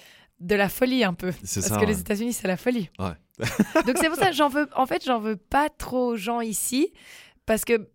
[0.40, 1.32] de la folie un peu.
[1.44, 1.86] C'est parce ça, que ouais.
[1.86, 2.90] les États-Unis c'est la folie.
[2.98, 3.12] Ouais.
[3.86, 6.40] donc c'est pour ça que j'en veux en fait j'en veux pas trop aux gens
[6.40, 6.92] ici
[7.46, 7.88] parce que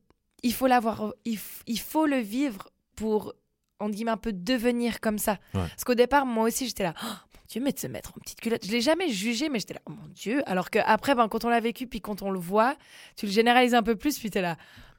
[0.43, 3.33] il faut l'avoir il, il faut le vivre pour
[3.79, 5.33] on dit un peu devenir comme ça.
[5.53, 5.61] Ouais.
[5.67, 8.19] parce qu'au départ moi aussi j'étais là Oh, mon dieu mais de se mettre en
[8.21, 8.65] petite culotte.
[8.65, 10.41] Je l'ai jamais jugé mais j'étais là oh mon dieu.
[10.49, 12.75] Alors que après ben, quand on l'a vécu puis quand on le voit
[13.15, 14.55] tu le généralises un peu plus puis t'es là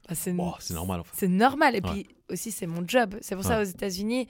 [0.08, 1.14] Bah, c'est Oh, c'est normal en fait.
[1.16, 1.74] c'est normal.
[1.76, 3.16] Et puis aussi c'est mon job.
[3.20, 4.28] C'est pour ça aux États-Unis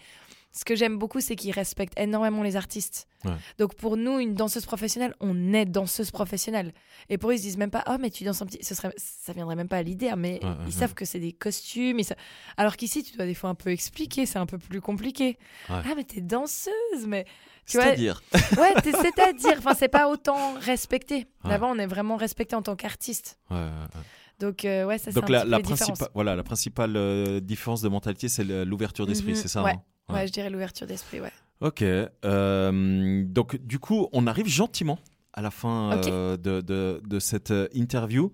[0.56, 3.32] ce que j'aime beaucoup c'est qu'ils respectent énormément les artistes Ouais.
[3.58, 6.72] donc pour nous une danseuse professionnelle on est danseuse professionnelle
[7.08, 8.74] et pour eux ils se disent même pas oh mais tu danses un petit ce
[8.74, 10.70] serait ça viendrait même pas à l'idée hein, mais Ouais, ils ouais.
[10.70, 12.14] savent que c'est des costumes sa-
[12.56, 15.38] alors qu'ici tu dois des fois un peu expliquer c'est un peu plus compliqué
[15.68, 15.76] Ouais.
[15.84, 16.70] ah mais t'es danseuse
[17.06, 17.24] mais
[17.66, 18.22] tu vois C'est-à-dire
[18.58, 21.50] ouais c'est-à-dire enfin c'est pas autant respecté Ouais.
[21.50, 24.00] là-bas on est vraiment respecté en tant qu'artiste Ouais, ouais, ouais.
[24.38, 27.40] donc euh, ouais ça c'est Donc un la, petit la, principale, voilà, la principale euh,
[27.40, 29.72] différence de mentalité, c'est l'ouverture d'esprit, Mhm, c'est ça ouais.
[29.72, 29.82] hein?
[30.12, 31.32] Ouais, je dirais l'ouverture d'esprit, ouais.
[31.60, 31.82] Ok.
[31.82, 34.98] euh, donc du coup, on arrive gentiment
[35.32, 38.32] à la fin euh, de, de, de cette euh, interview.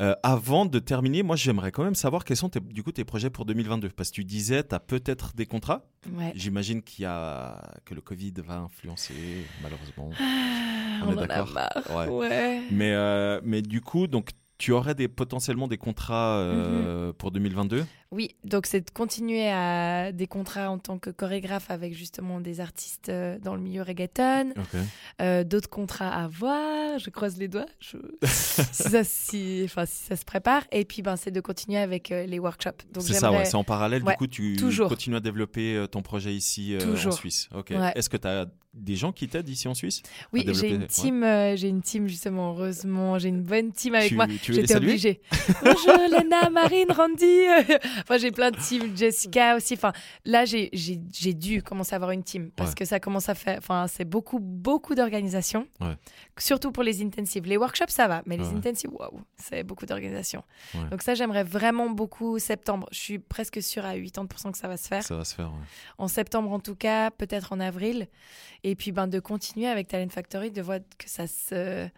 [0.00, 3.04] Euh, avant de terminer, moi j'aimerais quand même savoir quels sont tes, du coup tes
[3.04, 5.84] projets pour 2022 parce que tu disais tu as peut-être des contrats.
[6.12, 6.32] Ouais.
[6.34, 9.14] J'imagine qu'il y a que le Covid va influencer
[9.62, 10.10] malheureusement.
[10.18, 11.48] Ah, On on, est d'accord.
[11.96, 12.08] Ouais.
[12.08, 12.62] Ouais.
[12.72, 12.92] Mais
[13.44, 17.12] mais du coup donc tu aurais des potentiellement des contrats euh, Mhm.
[17.14, 17.84] pour 2022.
[18.14, 22.60] Oui, donc c'est de continuer à des contrats en tant que chorégraphe avec justement des
[22.60, 24.52] artistes euh, dans le milieu reggaeton.
[25.20, 30.04] Euh, d'autres contrats à voir, je croise les doigts, je- si, ça, si, enfin, si
[30.04, 32.84] ça se prépare, et puis ben, c'est de continuer avec euh, les workshops.
[32.92, 34.04] Donc C'est ça, ouais, c'est en parallèle.
[34.04, 34.88] Ouais, du coup, tu toujours.
[34.88, 37.10] continues à développer euh, ton projet ici en.
[37.10, 37.48] Suisse.
[37.54, 37.70] Ok.
[37.70, 37.92] Ouais.
[37.96, 40.02] Est-ce que tu as des gens qui t'aident ici en Suisse
[40.32, 44.14] Oui, j'ai une team, j'ai une team justement, heureusement, j'ai une bonne team avec Tu-
[44.16, 44.26] moi.
[44.42, 45.20] J'étais obligée.
[45.64, 47.42] Bonjour Léna, Marine, Randy.
[48.04, 49.74] Enfin, j'ai plein de teams, Jessica aussi.
[49.74, 49.92] Enfin,
[50.24, 50.68] là, j'ai
[51.34, 52.74] dû commencer à avoir une team parce Ouais.
[52.76, 53.58] que ça commence à faire.
[53.58, 55.66] Enfin, c'est beaucoup, beaucoup d'organisation.
[55.80, 55.96] Ouais.
[56.38, 57.44] Surtout pour les intensives.
[57.46, 58.54] Les workshops, ça va, mais les Ouais.
[58.56, 60.44] intensives, waouh, c'est beaucoup d'organisation.
[60.90, 62.86] Donc ça, j'aimerais vraiment beaucoup septembre.
[62.92, 65.50] Je suis presque sûre à 80% que ça va se faire Ça va se faire.
[65.98, 68.08] en septembre en tout cas, peut-être en avril.
[68.62, 71.88] Et puis ben, de continuer avec Talent Factory, de voir que ça se...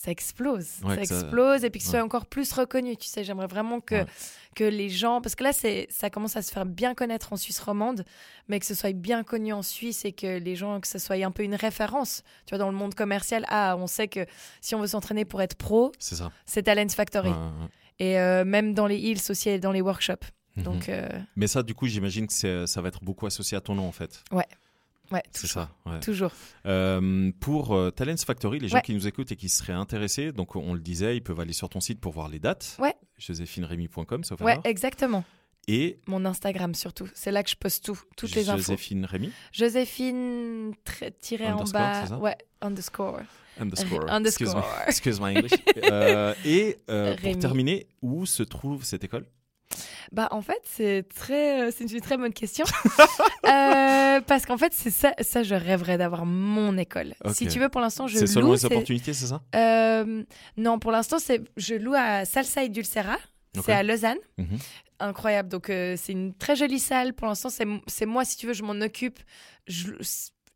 [0.00, 1.98] Ça explose, Ouais, ça explose et puis que ce ouais.
[1.98, 2.96] soit encore plus reconnu.
[2.96, 4.06] Tu sais, j'aimerais vraiment que, Ouais.
[4.54, 7.36] que les gens, parce que là, c'est, ça commence à se faire bien connaître en
[7.36, 8.04] Suisse romande,
[8.46, 11.16] mais que ce soit bien connu en Suisse et que les gens, que ce soit
[11.16, 12.22] un peu une référence.
[12.46, 14.24] Tu vois, dans le monde commercial, ah, on sait que
[14.60, 16.30] si on veut s'entraîner pour être pro, C'est ça.
[16.46, 17.32] c'est Talent Factory.
[17.98, 20.26] Et euh, même dans les hills aussi et dans les workshops.
[20.54, 20.62] Mhm.
[20.62, 23.74] Donc, euh, Mais ça, du coup, j'imagine que ça va être beaucoup associé à ton
[23.74, 24.22] nom en fait.
[24.30, 24.46] Ouais.
[25.10, 25.70] Ouais, C'est ça.
[25.86, 26.00] ouais.
[26.00, 26.30] Toujours.
[26.66, 30.54] Euh, pour euh, Talents Factory, les gens qui nous écoutent et qui seraient intéressés, donc
[30.56, 32.76] on le disait, ils peuvent aller sur ton site pour voir les dates.
[32.78, 32.94] Ouais.
[33.16, 34.66] joséphineremy.com, sauf Ouais, erreur.
[34.66, 35.24] exactement.
[35.66, 37.08] Et Mon Instagram surtout.
[37.14, 38.58] C'est là que je poste tout, toutes les infos.
[38.58, 40.72] Joséphine Rémy, Joséphine
[41.20, 42.18] tiré en Underscore, bas.
[42.18, 43.20] Ouais, underscore.
[43.60, 44.04] underscore.
[44.10, 44.64] Underscore.
[44.86, 45.52] Excuse, my English.
[45.84, 49.26] Euh, et euh, pour terminer, où se trouve cette école?
[50.12, 52.64] Bah en fait c'est très euh, c'est une très bonne question
[53.44, 57.14] Euh, parce qu'en fait c'est ça ça je rêverais d'avoir mon école.
[57.32, 59.42] Si tu veux pour l'instant je C'est selon les opportunités, c'est ça?
[59.54, 60.24] Euh,
[60.56, 63.16] non pour l'instant c'est je loue à Salsa et Dulcera.
[63.64, 64.18] C'est à Lausanne.
[64.38, 64.58] Mhm.
[65.00, 65.48] Incroyable.
[65.48, 67.12] Donc euh, c'est une très jolie salle.
[67.14, 69.18] Pour l'instant c'est c'est moi si tu veux je m'en occupe.
[69.66, 69.92] Je-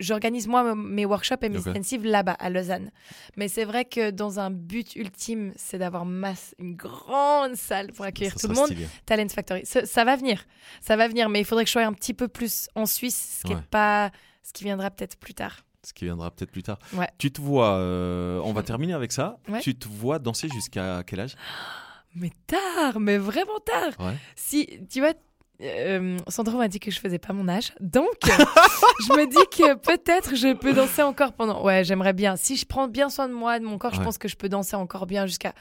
[0.02, 1.68] J'organise moi mes workshops et mes Ok.
[1.68, 2.90] intensives là-bas à Lausanne.
[3.36, 8.04] Mais c'est vrai que dans un but ultime, c'est d'avoir masse, une grande salle pour
[8.04, 8.66] accueillir Ça tout le monde.
[8.66, 8.86] stylé.
[9.06, 9.62] Talent Factory.
[9.64, 10.44] Ça, ça va venir.
[10.80, 13.38] Ça va venir, mais il faudrait que je sois un petit peu plus en Suisse,
[13.40, 13.60] ce qui Ouais.
[13.60, 14.10] est pas
[14.42, 15.64] ce qui viendra peut-être plus tard.
[15.84, 16.78] Ce qui viendra peut-être plus tard.
[16.94, 17.08] Ouais.
[17.18, 19.38] Tu te vois, euh, on va terminer avec ça.
[19.48, 19.60] Ouais.
[19.60, 21.34] Tu te vois danser jusqu'à quel âge?
[22.14, 24.06] Mais tard, mais vraiment tard.
[24.06, 24.16] Ouais.
[24.36, 25.14] Si tu vois
[25.60, 27.72] euh, Sandro m'a dit que je faisais pas mon âge.
[27.80, 32.36] Donc je me dis que peut-être je peux danser encore pendant Ouais, j'aimerais bien.
[32.36, 34.04] Si je prends bien soin de moi, de mon corps, je Ouais.
[34.04, 35.52] pense que je peux danser encore bien jusqu'à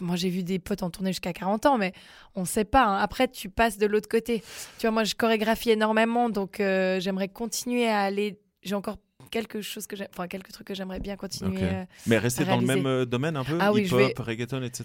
[0.00, 1.92] moi j'ai vu des potes en tournée jusqu'à 40 ans mais
[2.34, 2.98] on sait pas hein.
[2.98, 4.42] après tu passes de l'autre côté.
[4.78, 8.96] Tu vois moi je chorégraphie énormément donc euh, j'aimerais continuer à aller j'ai encore
[9.30, 11.62] quelque chose que enfin quelques trucs que j'aimerais bien continuer Ok.
[11.62, 14.62] euh, Mais rester dans le même euh, domaine un peu Ah oui, Hip-hop, vais- reggaeton,
[14.62, 14.84] etc.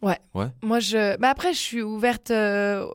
[0.00, 1.16] Moi, je.
[1.16, 2.86] Bah après, je suis ouverte euh,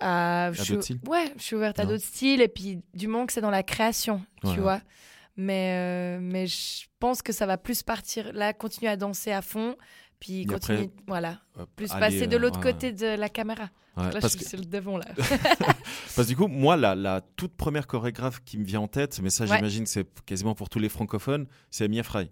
[0.00, 0.50] à.
[0.52, 2.40] je suis- d'autres styles Ouais, je suis ouverte à d'autres styles.
[2.40, 4.80] Et puis, du moment que c'est dans la création, tu vois.
[5.36, 9.42] Mais, euh, mais je pense que ça va plus partir là, continuer à danser à
[9.42, 9.76] fond.
[10.20, 10.78] Puis Et continuer.
[10.78, 11.38] après, voilà.
[11.56, 13.70] Hop, Plus passer de euh, l'autre ouais, côté de la caméra.
[13.96, 14.02] ouais.
[14.12, 15.04] Là, Parce je que suis sur le devant, là.
[15.16, 19.20] Parce que du coup, moi, la, la toute première chorégraphe qui me vient en tête,
[19.22, 19.54] mais ça, Ouais.
[19.56, 22.30] j'imagine que c'est quasiment pour tous les francophones, c'est Mia Fry.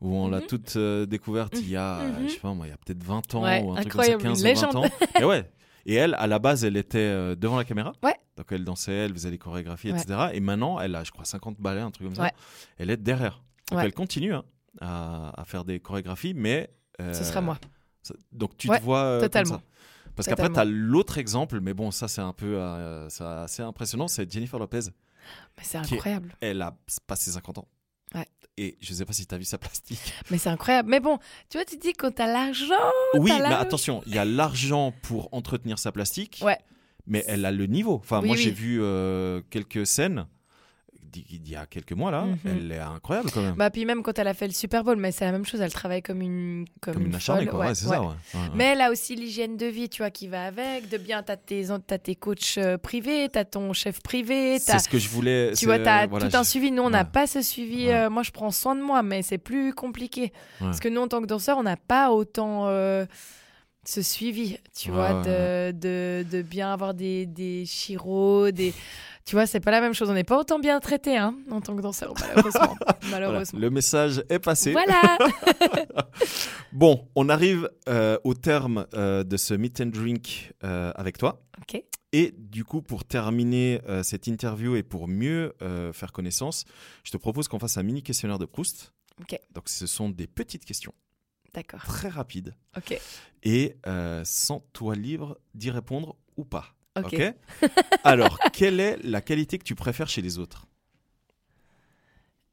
[0.00, 0.46] Où on l'a Mhm.
[0.46, 2.28] toute euh, découverte il y a, Mhm.
[2.28, 4.02] je sais pas moi, il y a peut-être 20 ans Ouais, ou un truc comme
[4.02, 4.84] ça, 15 ou 20 ans.
[5.20, 5.50] Et ouais.
[5.86, 7.92] Et elle, à la base, elle était euh, devant la caméra.
[8.02, 8.14] Ouais.
[8.36, 10.00] Donc elle dansait, elle faisait les chorégraphies, Ouais.
[10.00, 10.28] etc.
[10.32, 12.22] Et maintenant, elle a, je crois, 50 ballets, un truc comme ça.
[12.22, 12.32] Ouais.
[12.78, 13.42] Elle est derrière.
[13.70, 14.44] Donc elle continue hein,
[14.80, 16.70] à, à faire des chorégraphies, mais.
[17.00, 17.58] euh, Ce sera moi.
[18.32, 19.54] Donc tu te vois euh, comme totalement.
[19.56, 19.62] ça.
[20.16, 24.06] Parce qu'après, tu as l'autre exemple, mais bon, ça c'est un peu euh, assez impressionnant,
[24.08, 24.80] c'est Jennifer Lopez.
[25.56, 26.36] Mais c'est Qui est- incroyable.
[26.40, 26.76] Elle a
[27.06, 27.68] passé 50 ans.
[28.14, 28.26] Ouais.
[28.56, 30.00] Et je sais pas si tu as vu sa plastique.
[30.30, 30.88] Mais c'est incroyable.
[30.88, 31.18] Mais bon,
[31.50, 32.74] tu vois, tu dis quand t'as l'argent.
[33.14, 36.40] oui, mais la- attention, il y a l'argent pour entretenir sa plastique.
[36.44, 36.58] Ouais.
[37.06, 37.94] Mais elle a le niveau.
[37.96, 40.26] Enfin, Oui, moi, j'ai vu euh, quelques scènes
[41.22, 42.24] d'il il y a quelques mois là.
[42.24, 42.36] Mhm.
[42.46, 43.54] Elle est incroyable quand même.
[43.54, 45.60] Bah, puis même quand elle a fait le Super Bowl, mais c'est la même chose.
[45.60, 46.64] Elle travaille comme une.
[46.80, 47.60] Comme, Comme une acharnée, quoi.
[47.60, 47.96] Ouais, Ouais, c'est ouais.
[47.96, 48.40] ça, ouais.
[48.54, 50.88] Mais elle a aussi l'hygiène de vie, tu vois, qui va avec.
[50.88, 54.88] De bien, t'as tes, t'as tes coachs euh, privés, t'as ton chef privé, c'est ce
[54.88, 55.52] que je voulais.
[55.56, 56.70] Tu vois, t'as voilà, tout un je- suivi.
[56.70, 57.88] Nous, on n'a pas ce suivi.
[57.88, 60.32] Euh, moi, je prends soin de moi, mais c'est plus compliqué.
[60.58, 63.04] Parce que nous, en tant que danseurs, on n'a pas autant euh,
[63.88, 68.72] ce suivi, tu Ouais, vois, de, de, de bien avoir des, des chiros, des.
[69.24, 70.10] Tu vois, c'est pas la même chose.
[70.10, 72.76] On n'est pas autant bien traité, hein, en tant que danseur, malheureusement.
[73.08, 73.58] Voilà, malheureusement.
[73.60, 74.72] le message est passé.
[74.72, 75.16] Voilà.
[76.72, 81.42] Bon, on arrive euh, au terme euh, de ce meet and drink euh, avec toi.
[81.60, 81.82] ok.
[82.12, 85.52] Et du coup, pour terminer cette interview et pour mieux
[85.92, 86.64] faire connaissance,
[87.02, 88.92] je te propose qu'on fasse un mini questionnaire de Proust.
[89.20, 89.36] Ok.
[89.52, 90.94] Donc, ce sont des petites questions
[91.54, 91.82] D'accord.
[91.84, 93.00] très rapides Ok.
[93.44, 96.74] et euh, sans toi libre d'y répondre ou pas.
[96.96, 97.16] Ok?
[98.04, 100.66] Alors, quelle est la qualité que tu préfères chez les autres?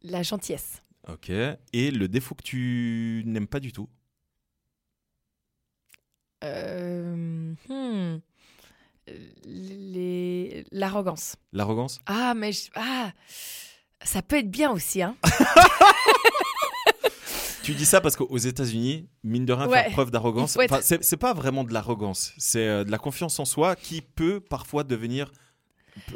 [0.03, 0.81] La gentillesse.
[1.07, 1.29] Ok.
[1.29, 3.89] Et le défaut que tu n'aimes pas du tout?
[6.43, 8.19] Euh, hmm.
[9.45, 10.63] Les...
[10.71, 11.35] L'arrogance.
[11.53, 12.01] L'arrogance?
[12.05, 13.11] Ah, mais je- ah,
[14.03, 15.15] ça peut être bien aussi, hein.
[17.63, 19.83] Tu dis ça parce qu'aux États-Unis, mine de rien, Ouais.
[19.83, 23.39] faire preuve d'arrogance, être- enfin, c'est pas vraiment de l'arrogance, c'est euh, de la confiance
[23.39, 25.31] en soi qui peut parfois devenir.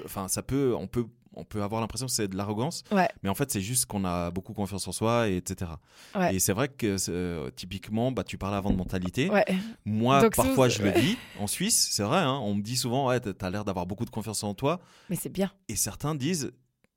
[0.05, 3.07] Enfin, ça peut, on peut, on peut avoir l'impression que c'est de l'arrogance, Ouais.
[3.21, 5.69] mais en fait, c'est juste qu'on a beaucoup confiance en soi, et etc.
[6.15, 6.33] Ouais.
[6.35, 9.29] Et c'est vrai que euh, typiquement, bah, tu parlais avant de mentalité.
[9.29, 9.45] Ouais.
[9.85, 12.19] Moi, Donc, parfois, je le dis en Suisse, c'est vrai.
[12.19, 14.79] hein, on me dit souvent, ouais, t'as l'air d'avoir beaucoup de confiance en toi,
[15.09, 15.51] Mais c'est bien.
[15.69, 16.51] et certains disent.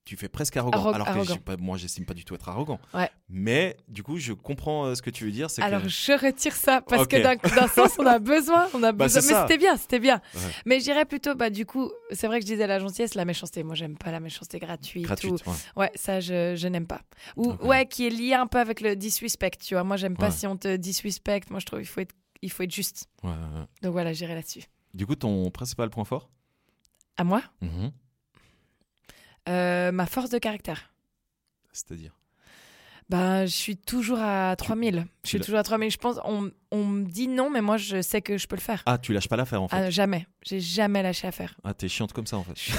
[0.08, 1.36] Tu fais presque arrogant, Arro- alors que arrogant.
[1.36, 2.80] pas- moi, j'estime pas du tout être arrogant.
[2.94, 3.10] Ouais.
[3.28, 5.48] Mais du coup, je comprends euh, ce que tu veux dire.
[5.60, 5.88] Alors que...
[5.90, 7.10] je retire ça parce Ok.
[7.10, 9.20] que d'un sens on a besoin, on a Bah, besoin.
[9.20, 10.22] Mais c'était bien, c'était bien.
[10.34, 10.40] Ouais.
[10.64, 13.62] Mais j'irais plutôt, bah du coup, c'est vrai que je disais la gentillesse, la méchanceté.
[13.62, 15.04] Moi j'aime pas la méchanceté gratuite.
[15.04, 15.44] gratuite.
[15.46, 15.56] ou- ouais.
[15.76, 17.02] Ouais, ça je, je n'aime pas.
[17.36, 19.58] Ou ouais, qui est lié un peu avec le disrespect.
[19.62, 21.42] Tu vois, moi j'aime pas si on te disrespect.
[21.50, 23.10] Moi je trouve il faut être, il faut être juste.
[23.82, 24.62] Donc voilà, j'irai là-dessus.
[24.94, 26.30] Du coup, ton principal point fort?
[27.18, 27.42] À moi?
[27.60, 27.92] Mhm.
[29.48, 30.90] Euh, ma force de caractère.
[31.72, 32.12] C'est-à-dire
[33.08, 35.06] Bah, je suis toujours à 3000.
[35.24, 35.90] Je suis toujours à 3000.
[35.90, 38.60] Je pense, on, on me dit non, mais moi, je sais que je peux le
[38.60, 38.82] faire.
[38.84, 39.76] Ah, tu lâches pas l'affaire en fait.
[39.76, 40.26] Ah, jamais.
[40.44, 41.54] J'ai jamais lâché l'affaire.
[41.64, 42.52] Ah, t'es chiante comme ça en fait.
[42.56, 42.72] Je suis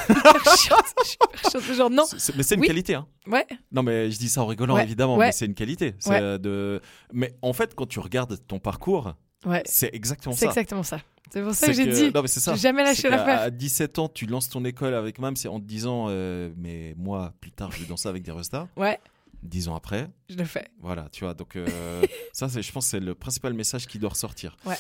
[0.68, 0.86] chiante.
[1.04, 1.64] Je suis hyper chiante.
[1.76, 2.06] Genre, non.
[2.06, 2.68] C'est- c'est- mais c'est une Oui.
[2.68, 3.08] qualité, hein.
[3.26, 3.48] Ouais.
[3.72, 5.28] Non, mais je dis ça en rigolant Ouais, évidemment, ouais.
[5.28, 5.96] mais c'est une qualité.
[6.00, 6.22] C'est Ouais.
[6.22, 6.82] euh, de.
[7.14, 9.14] Mais en fait, quand tu regardes ton parcours,
[9.46, 9.64] Ouais.
[9.66, 10.52] c'est exactement C'est ça.
[10.52, 11.00] exactement ça.
[11.32, 12.12] C'est pour ça que j'ai dit.
[12.14, 12.56] Non, mais ça.
[12.56, 13.42] Jamais lâché qu'à- l'affaire.
[13.42, 16.94] À 17 ans, tu lances ton école avec Mam, c'est en te disant, euh, mais
[16.98, 18.68] moi, plus tard, je vais danser avec des restas.
[18.76, 19.00] Ouais,
[19.44, 20.68] 10 ans après, je le fais.
[20.80, 21.34] voilà, tu vois.
[21.34, 22.02] Donc, euh,
[22.34, 24.58] ça, je pense que c'est le principal message qui doit ressortir.
[24.66, 24.78] Ouais.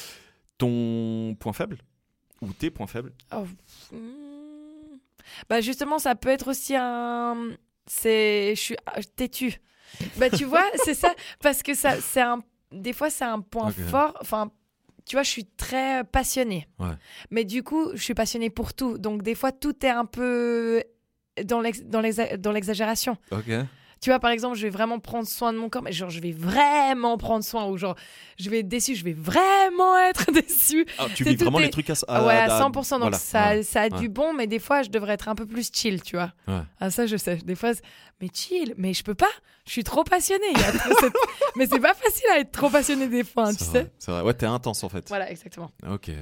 [0.58, 1.78] Ton point faible
[2.42, 3.14] Ou tes points faibles?
[3.34, 3.46] Oh,
[3.94, 4.30] hmm.
[5.48, 7.52] Bah justement, ça peut être aussi un.
[7.86, 9.62] C'est, je suis ah, têtue.
[10.18, 12.44] Bah tu vois, c'est ça, parce que ça, c'est un.
[12.72, 14.16] Des fois, c'est un point fort.
[14.22, 14.52] Enfin,
[15.10, 16.68] tu vois, je suis très passionnée.
[16.78, 16.94] Ouais.
[17.32, 18.98] Mais du coup, je suis passionnée pour tout.
[19.00, 20.84] Donc des fois, tout est un peu
[21.46, 23.18] dans l'ex- dans l'exa- dans l'exagération.
[23.32, 23.50] Ok.
[24.02, 26.22] Tu vois, par exemple, je vais vraiment prendre soin de mon corps, mais genre, je
[26.22, 27.96] vais vraiment prendre soin, ou genre,
[28.40, 30.86] je vais être déçue, je vais vraiment être déçue.
[30.98, 32.72] Ah, tu vis vraiment est- les trucs à, Ah ouais, à 100%.
[32.92, 34.00] Donc voilà, ça, ouais, ça a ouais.
[34.00, 36.32] du bon, mais des fois, je devrais être un peu plus chill, tu vois.
[36.48, 36.62] Ouais.
[36.80, 37.38] Ah, ça, je sais.
[37.38, 37.72] Des fois,
[38.22, 39.28] mais chill, mais je peux pas.
[39.66, 40.04] Je suis trop
[41.00, 41.14] cette-
[41.58, 43.92] mais c'est pas facile à être trop passionnée des fois, hein, tu vrai, sais.
[44.00, 44.22] C'est vrai.
[44.22, 45.08] Ouais, t'es intense en fait.
[45.10, 45.72] Voilà, exactement.
[45.92, 46.10] Ok.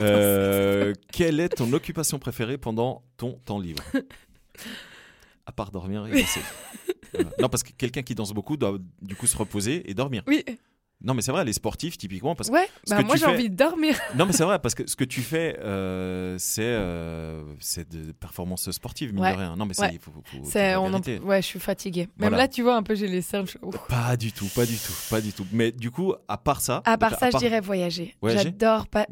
[0.00, 3.82] Euh, quelle est ton occupation préférée pendant ton temps libre?
[5.50, 6.40] À part dormir et danser.
[7.12, 7.30] Voilà.
[7.40, 10.22] Non, parce que quelqu'un qui danse beaucoup doit du coup se reposer et dormir.
[10.28, 10.44] Oui,
[11.02, 12.34] Non, mais c'est vrai, les sportifs, typiquement.
[12.34, 12.68] Parce ouais.
[12.88, 13.98] Bah, que moi, j'ai fais- envie de dormir.
[14.16, 17.42] Non, mais c'est vrai, parce que ce que tu fais, euh, c'est euh,
[17.90, 19.32] de performances sportives, mine Ouais.
[19.32, 19.56] de rien.
[19.56, 19.90] Non, mais Ouais.
[19.94, 21.00] il faut, faut- faut on en-.
[21.24, 22.02] Ouais, je suis fatiguée.
[22.18, 22.36] Même Voilà.
[22.38, 23.46] là, tu vois, un peu, j'ai les cernes.
[23.88, 25.46] Pas du tout, pas du tout, pas du tout.
[25.52, 26.82] Mais du coup, à part ça.
[26.84, 28.14] À part donc, ça, je dirais voyager.
[28.20, 29.06] Voyager J'adore pas,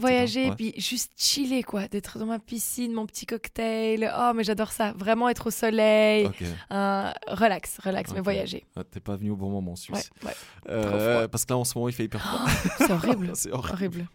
[0.00, 4.12] voyager, puis juste chiller quoi, d'être dans ma piscine, mon petit cocktail.
[4.16, 4.92] Oh, mais j'adore ça.
[4.96, 6.42] Vraiment être au soleil, Ok.
[6.70, 8.64] un relax, relax, mais voyager.
[8.76, 10.10] Ah, T'es pas venu au bon moment en Ouais, Suisse.
[10.24, 10.32] ouais.
[10.68, 11.28] Euh, froid.
[11.28, 12.46] parce que là, en ce moment, il fait hyper froid.
[12.78, 13.72] C'est horrible, c'est horrible.
[13.74, 14.08] horrible,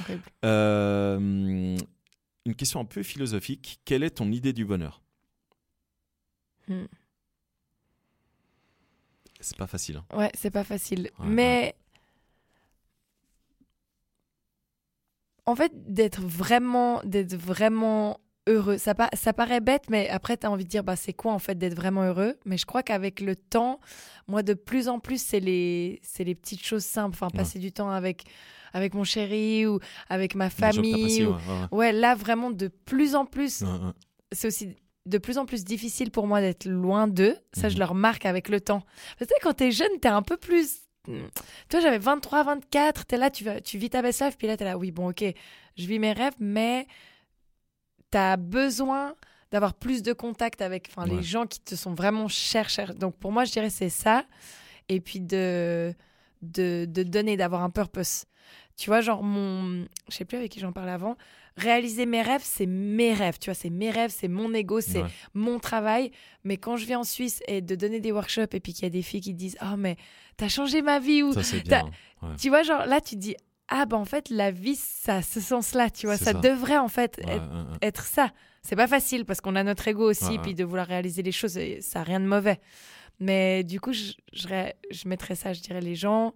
[0.00, 0.22] horrible.
[0.44, 1.76] Euh,
[2.46, 3.80] une question un peu philosophique.
[3.84, 5.02] Quelle est ton idée du bonheur
[6.68, 6.84] Hmm.
[9.40, 9.96] C'est pas facile.
[9.96, 10.16] hein.
[10.16, 11.74] Ouais, c'est pas facile, Ouais, mais
[15.46, 18.78] en fait, d'être vraiment, d'être vraiment heureux.
[18.78, 21.32] Ça, pa- ça paraît bête, mais après, tu as envie de dire, bah, c'est quoi
[21.32, 22.36] en fait d'être vraiment heureux?
[22.44, 23.80] Mais je crois qu'avec le temps,
[24.28, 27.14] moi, de plus en plus, c'est les, les petites choses simples.
[27.16, 28.24] Enfin, passer du temps avec,
[28.72, 29.78] avec mon chéri ou
[30.08, 31.24] avec ma famille.
[31.26, 31.78] ou- ouais, ouais, ouais.
[31.78, 33.62] Ouais, là, vraiment, de plus en plus,
[34.32, 34.76] c'est aussi
[35.06, 37.36] de plus en plus difficile pour moi d'être loin d'eux.
[37.54, 37.80] Ça, je Mhm.
[37.80, 38.82] le remarque avec le temps.
[39.18, 40.80] Tu sais, quand t'es jeune, t'es un peu plus.
[41.70, 44.56] Toi, j'avais 23, 24, t'es là, tu, vas, tu vis ta best life, puis là,
[44.56, 45.24] t'es là, oui, bon, ok,
[45.76, 46.86] je vis mes rêves, mais
[48.10, 49.14] t'as besoin
[49.50, 51.16] d'avoir plus de contact avec enfin, Ouais.
[51.16, 52.94] les gens qui te sont vraiment chers, chers.
[52.94, 54.24] Donc, pour moi, je dirais c'est ça.
[54.88, 55.92] Et puis de,
[56.42, 58.24] de, de donner, d'avoir un purpose.
[58.76, 59.86] Tu vois, genre, mon.
[60.08, 61.16] Je sais plus avec qui j'en parlais avant.
[61.56, 63.38] Réaliser mes rêves, c'est mes rêves.
[63.38, 65.08] Tu vois, c'est mes rêves, c'est mon ego, c'est Ouais.
[65.34, 66.10] mon travail.
[66.44, 68.86] Mais quand je viens en Suisse et de donner des workshops et puis qu'il y
[68.86, 69.96] a des filles qui disent Oh, mais
[70.36, 71.84] t'as changé ma vie ou Ça, bien.
[71.84, 71.90] hein.
[72.28, 72.36] Ouais.
[72.38, 73.36] tu vois, genre là, tu te dis
[73.70, 76.34] Ah, ben en fait, la vie, ça a ce sens-là, tu vois, ça, ça.
[76.34, 77.78] devrait en fait Ouais, être, ouais, ouais.
[77.82, 78.30] être ça.
[78.62, 81.32] C'est pas facile parce qu'on a notre ego aussi, Ouais, puis de vouloir réaliser les
[81.32, 82.60] choses, ça n'a rien de mauvais.
[83.20, 86.34] Mais du coup, je, je, mettrais ça, je dirais, les gens,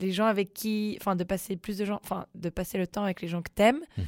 [0.00, 3.04] les gens avec qui, enfin, de passer plus de gens, enfin, de passer le temps
[3.04, 4.04] avec les gens que t'aimes Mhm.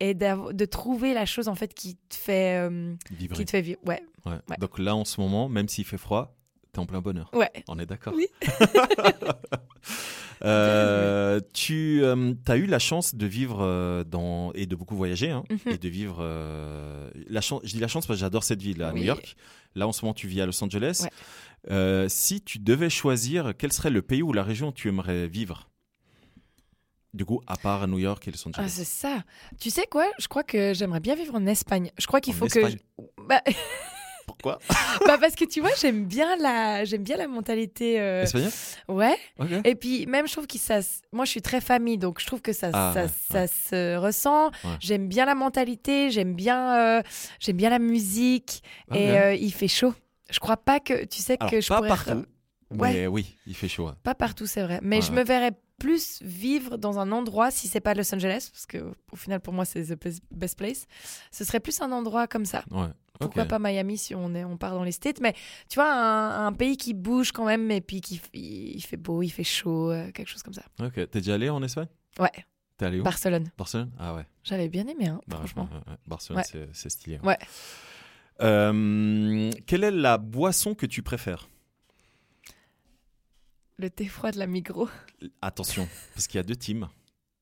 [0.00, 3.36] et de trouver la chose en fait qui te fait, euh, Vibrer.
[3.36, 3.80] qui te fait vivre.
[3.86, 4.02] Ouais.
[4.58, 6.36] Donc là, en ce moment, même s'il fait froid,
[6.72, 7.30] t'es en plein bonheur.
[7.32, 7.50] ouais.
[7.68, 8.26] On est d'accord Oui.
[10.44, 15.44] Euh, tu as eu la chance de vivre euh, dans et de beaucoup voyager hein,
[15.50, 15.72] Mhm.
[15.72, 17.60] et de vivre euh, la chance.
[17.64, 19.00] Je dis la chance parce que j'adore cette ville à Oui.
[19.00, 19.36] New York.
[19.74, 21.00] Là en ce moment tu vis à Los Angeles.
[21.04, 21.10] Ouais.
[21.70, 25.26] Euh, si tu devais choisir, quel serait le pays ou la région où tu aimerais
[25.28, 25.68] vivre?
[27.14, 28.68] Du coup, à part New York et Los Ah, Angeles.
[28.76, 29.24] c'est ça.
[29.58, 30.04] Tu sais quoi?
[30.18, 31.90] Je crois que j'aimerais bien vivre en Espagne.
[31.98, 32.78] Je crois qu'il faut Espagne que.
[32.98, 33.42] je- Bah,
[34.28, 34.58] Pourquoi
[35.06, 38.00] bah, parce que tu vois, j'aime bien la, j'aime bien la mentalité.
[38.00, 38.50] euh, Espagnol
[38.86, 39.16] Ouais.
[39.40, 39.48] Ok.
[39.64, 40.78] Et puis même, je trouve que ça.
[41.12, 43.96] Moi, je suis très famille, donc je trouve que ça, Ah, ça, ouais, ça se
[43.96, 44.46] ressent.
[44.62, 44.76] Ouais.
[44.80, 46.10] J'aime bien la mentalité.
[46.12, 47.02] J'aime bien, euh,
[47.40, 48.62] j'aime bien la musique.
[48.94, 49.94] Et euh, il fait chaud.
[50.30, 51.88] Je crois pas que tu sais Alors, que je pas pourrais.
[51.88, 52.24] partout,
[52.70, 53.90] mais oui, il fait chaud.
[54.02, 54.78] Pas partout, c'est vrai.
[54.82, 58.66] Mais je me verrais plus vivre dans un endroit, si c'est pas Los Angeles, parce
[58.66, 58.78] que
[59.12, 60.86] au final, pour moi, c'est the best- best place.
[61.30, 62.64] Ce serait plus un endroit comme ça.
[62.72, 62.88] Ouais.
[63.18, 65.20] Pourquoi pas Miami si on, est, on part dans les States?
[65.20, 65.34] Mais
[65.68, 69.22] tu vois, un, un pays qui bouge quand même, et puis qui il fait beau,
[69.22, 70.62] il fait chaud, euh, quelque chose comme ça.
[70.80, 70.94] Ok.
[70.94, 71.88] T'es déjà allé en Espagne?
[72.18, 72.30] Ouais,
[72.76, 73.02] T'es allé où?
[73.02, 73.50] Barcelone.
[73.58, 73.90] Barcelone?
[73.98, 74.24] Ah ouais.
[74.44, 75.68] J'avais bien aimé, hein, Bah, franchement.
[75.70, 75.98] ouais, ouais, ouais.
[76.06, 76.44] Barcelone, Ouais.
[76.50, 77.18] c'est- c'est stylé.
[77.24, 77.38] Ouais.
[78.40, 81.48] Euh, quelle est la boisson que tu préfères?
[83.78, 84.88] Le thé froid de la Migros.
[85.42, 86.88] Attention, parce qu'il y a deux teams.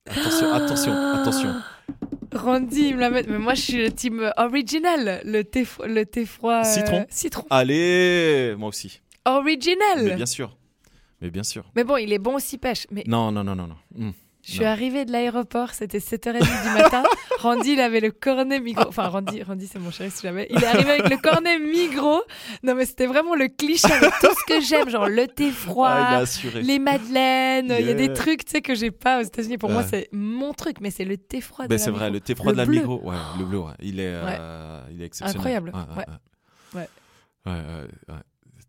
[0.09, 1.55] Attention, attention, attention.
[2.37, 3.24] Randy, il me la met.
[3.28, 5.20] Mais moi, je suis le team original.
[5.24, 6.61] Le thé, le thé froid.
[6.61, 7.07] euh, Citron.
[7.11, 7.45] Citron.
[7.51, 9.01] Allez, moi aussi.
[9.24, 10.05] Original.
[10.05, 10.57] Mais bien sûr.
[11.20, 11.64] Mais bien sûr.
[11.74, 12.87] Mais bon, il est bon aussi pêche.
[12.91, 13.76] Mais Non, non, non, non, non.
[13.95, 14.11] Hmm.
[14.47, 14.67] Je suis non.
[14.69, 17.03] arrivée de l'aéroport, c'était 7h30 du matin.
[17.41, 18.87] Randy, il avait le cornet migros.
[18.89, 20.47] Enfin, Randy, Randy c'est mon chéri si jamais.
[20.51, 22.23] Il est arrivé avec le cornet migros.
[22.63, 24.89] Non, mais c'était vraiment le cliché avec tout ce que j'aime.
[24.89, 25.89] Genre le thé froid.
[25.91, 26.23] Ah.
[26.55, 29.59] Les madeleines, il y a des trucs tu sais que j'ai pas aux États-Unis.
[29.59, 31.67] Pour moi, c'est mon truc, mais c'est le thé froid.
[31.67, 32.67] Ben, la c'est vrai, le thé froid Le de la.
[32.67, 33.01] Migros.
[33.03, 33.73] Ouais, le bleu, ouais.
[33.81, 35.39] Il est, euh, il est exceptionnel.
[35.39, 35.73] Incroyable,
[36.75, 36.85] Ouais,
[37.47, 37.53] ouais.
[38.09, 38.15] ouais.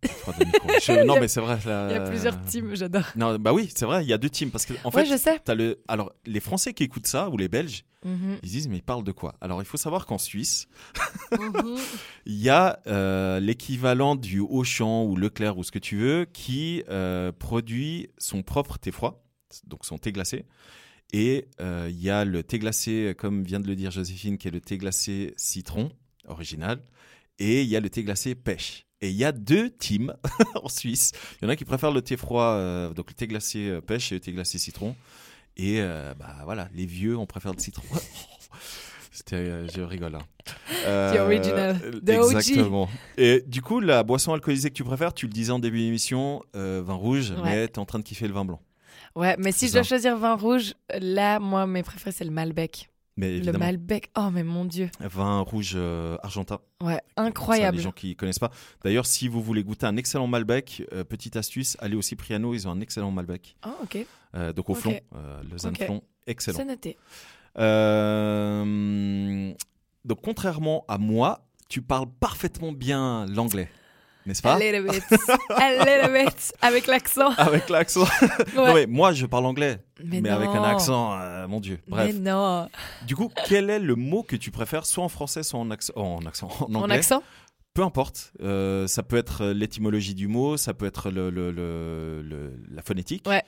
[0.04, 1.58] Je- Non, mais c'est vrai.
[1.66, 3.04] Il y a plusieurs teams, j'adore.
[3.16, 4.52] Non, bah oui, c'est vrai, il y a deux teams.
[4.52, 5.40] Parce que, en ouais, fait, je sais.
[5.56, 5.80] le...
[5.88, 9.04] Alors, les Français qui écoutent ça, ou les Belges, Mhm, ils disent, mais ils parlent
[9.04, 9.36] de quoi?
[9.42, 10.68] Alors, il faut savoir qu'en Suisse,
[11.32, 11.78] mhm.
[12.26, 16.84] il y a euh, l'équivalent du Auchan ou Leclerc ou ce que tu veux qui
[16.90, 19.26] euh, produit son propre thé froid,
[19.66, 20.46] donc son thé glacé.
[21.14, 24.48] Et euh, il y a le thé glacé, comme vient de le dire Joséphine, qui
[24.48, 25.92] est le thé glacé citron
[26.28, 26.82] original.
[27.40, 28.87] Et il y a le thé glacé pêche.
[29.02, 30.16] Et il y a deux teams
[30.64, 31.12] en Suisse.
[31.42, 33.82] Il y en a qui préfèrent le thé froid, euh, donc le thé glacé euh,
[33.82, 34.96] pêche et le thé glacé citron.
[35.56, 37.84] Et euh, bah voilà, les vieux, on préfère le citron.
[39.12, 40.16] C'était, je rigole.
[40.16, 40.22] hein.
[40.86, 41.80] Euh, original.
[42.06, 42.36] The OG.
[42.36, 42.88] Exactement.
[43.18, 46.44] Et du coup, la boisson alcoolisée que tu préfères, tu le disais en début d'émission,
[46.54, 47.38] vin rouge, Ouais.
[47.44, 48.62] mais t'es en train de kiffer le vin blanc.
[49.16, 52.90] Ouais, mais si je dois choisir vin rouge, là, moi, mes préférés, c'est le Malbec.
[53.18, 54.90] Mais Le Malbec, oh, mais mon Dieu.
[55.00, 56.60] vin rouge euh, argentin.
[56.82, 57.78] Ouais, Ça, incroyable.
[57.78, 58.52] les gens qui connaissent pas.
[58.84, 62.68] D'ailleurs, si vous voulez goûter un excellent Malbec, euh, petite astuce, allez au Cipriano, ils
[62.68, 63.56] ont un excellent Malbec.
[63.66, 64.06] Oh, ok.
[64.36, 64.80] Euh, donc au Ok.
[64.80, 65.00] Flon,
[65.50, 65.86] Lausanne Ok.
[65.86, 66.58] Flon, excellent.
[66.58, 66.98] C'est noté.
[70.06, 73.70] Donc contrairement à moi, tu parles parfaitement bien l'anglais,
[74.28, 74.56] n'est-ce pas?
[74.56, 75.04] A little bit.
[75.56, 76.54] A little bit.
[76.62, 77.32] Avec l'accent.
[77.38, 78.06] Avec l'accent.
[78.58, 78.86] Ouais.
[78.86, 81.80] moi, je parle anglais, Mais, mais avec un accent, euh, mon Dieu.
[81.88, 82.14] Bref.
[82.14, 82.68] Mais non.
[83.06, 85.94] Du coup, quel est le mot que tu préfères, soit en français, soit en accent,
[85.96, 86.96] en, accent, en anglais?
[86.96, 87.24] accent?
[87.74, 88.34] Peu importe.
[88.42, 92.82] Euh, ça peut être l'étymologie du mot, ça peut être le, le- le- le- la
[92.82, 93.28] phonétique.
[93.28, 93.44] Ouais.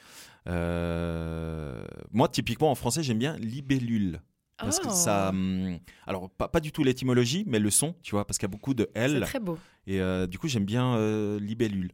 [0.48, 4.22] Euh, moi, typiquement, en français, j'aime bien libellule.
[4.60, 4.92] Parce que Oh.
[4.94, 5.30] ça.
[5.30, 8.52] hum, alors, pas, pas du tout l'étymologie, mais le son, tu vois, parce qu'il y
[8.52, 9.22] a beaucoup de C'est L.
[9.22, 9.58] très beau.
[9.88, 11.92] Et euh, du coup, j'aime bien euh, libellule.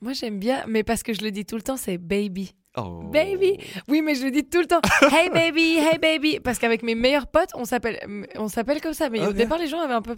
[0.00, 2.52] Moi, j'aime bien, mais parce que je le dis tout le temps, c'est baby.
[2.76, 3.02] Oh.
[3.12, 3.56] Baby.
[3.88, 4.80] Oui, mais je le dis tout le temps.
[5.12, 6.40] Hey baby, hey baby.
[6.40, 8.00] Parce qu'avec mes meilleurs potes, on s'appelle,
[8.34, 9.08] on s'appelle comme ça.
[9.10, 9.36] Mais au Ok.
[9.36, 10.16] départ, les gens avaient un peu.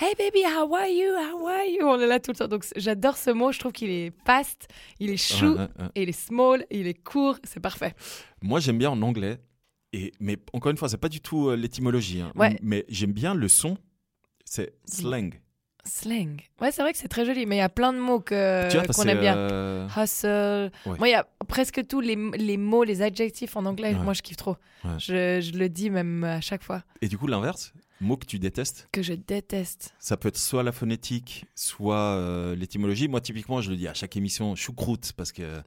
[0.00, 1.10] Hey baby, how are you?
[1.12, 1.86] How are you?
[1.86, 2.48] On est là tout le temps.
[2.48, 3.52] Donc j'adore ce mot.
[3.52, 4.68] Je trouve qu'il est fast,
[5.00, 5.68] il est chou, ouais, ouais.
[5.94, 7.36] et il est small, il est court.
[7.44, 7.94] C'est parfait.
[8.40, 9.38] Moi, j'aime bien en anglais.
[9.98, 12.20] Et, mais encore une fois, c'est pas du tout euh, l'étymologie.
[12.20, 12.32] hein.
[12.36, 12.58] Ouais.
[12.62, 13.76] Mais j'aime bien le son.
[14.44, 15.30] C'est slang.
[15.84, 16.40] Slang.
[16.60, 18.92] Ouais, c'est vrai que c'est très joli, mais il y a plein de mots que
[18.92, 19.36] qu'on aime bien.
[19.36, 20.70] euh, Hustle.
[20.90, 20.98] Ouais.
[20.98, 23.94] Moi, il y a presque tous les, les mots, les adjectifs en anglais.
[23.94, 24.02] Ouais.
[24.04, 24.56] Moi, je kiffe trop.
[24.84, 24.98] Ouais.
[24.98, 28.38] Je, je le dis même à chaque fois Et du coup, l'inverse, mot que tu
[28.38, 29.94] détestes, que je déteste.
[29.98, 33.08] ça peut être soit la phonétique, soit euh, l'étymologie.
[33.08, 35.62] Moi, typiquement, je le dis à chaque émission, choucroute, parce que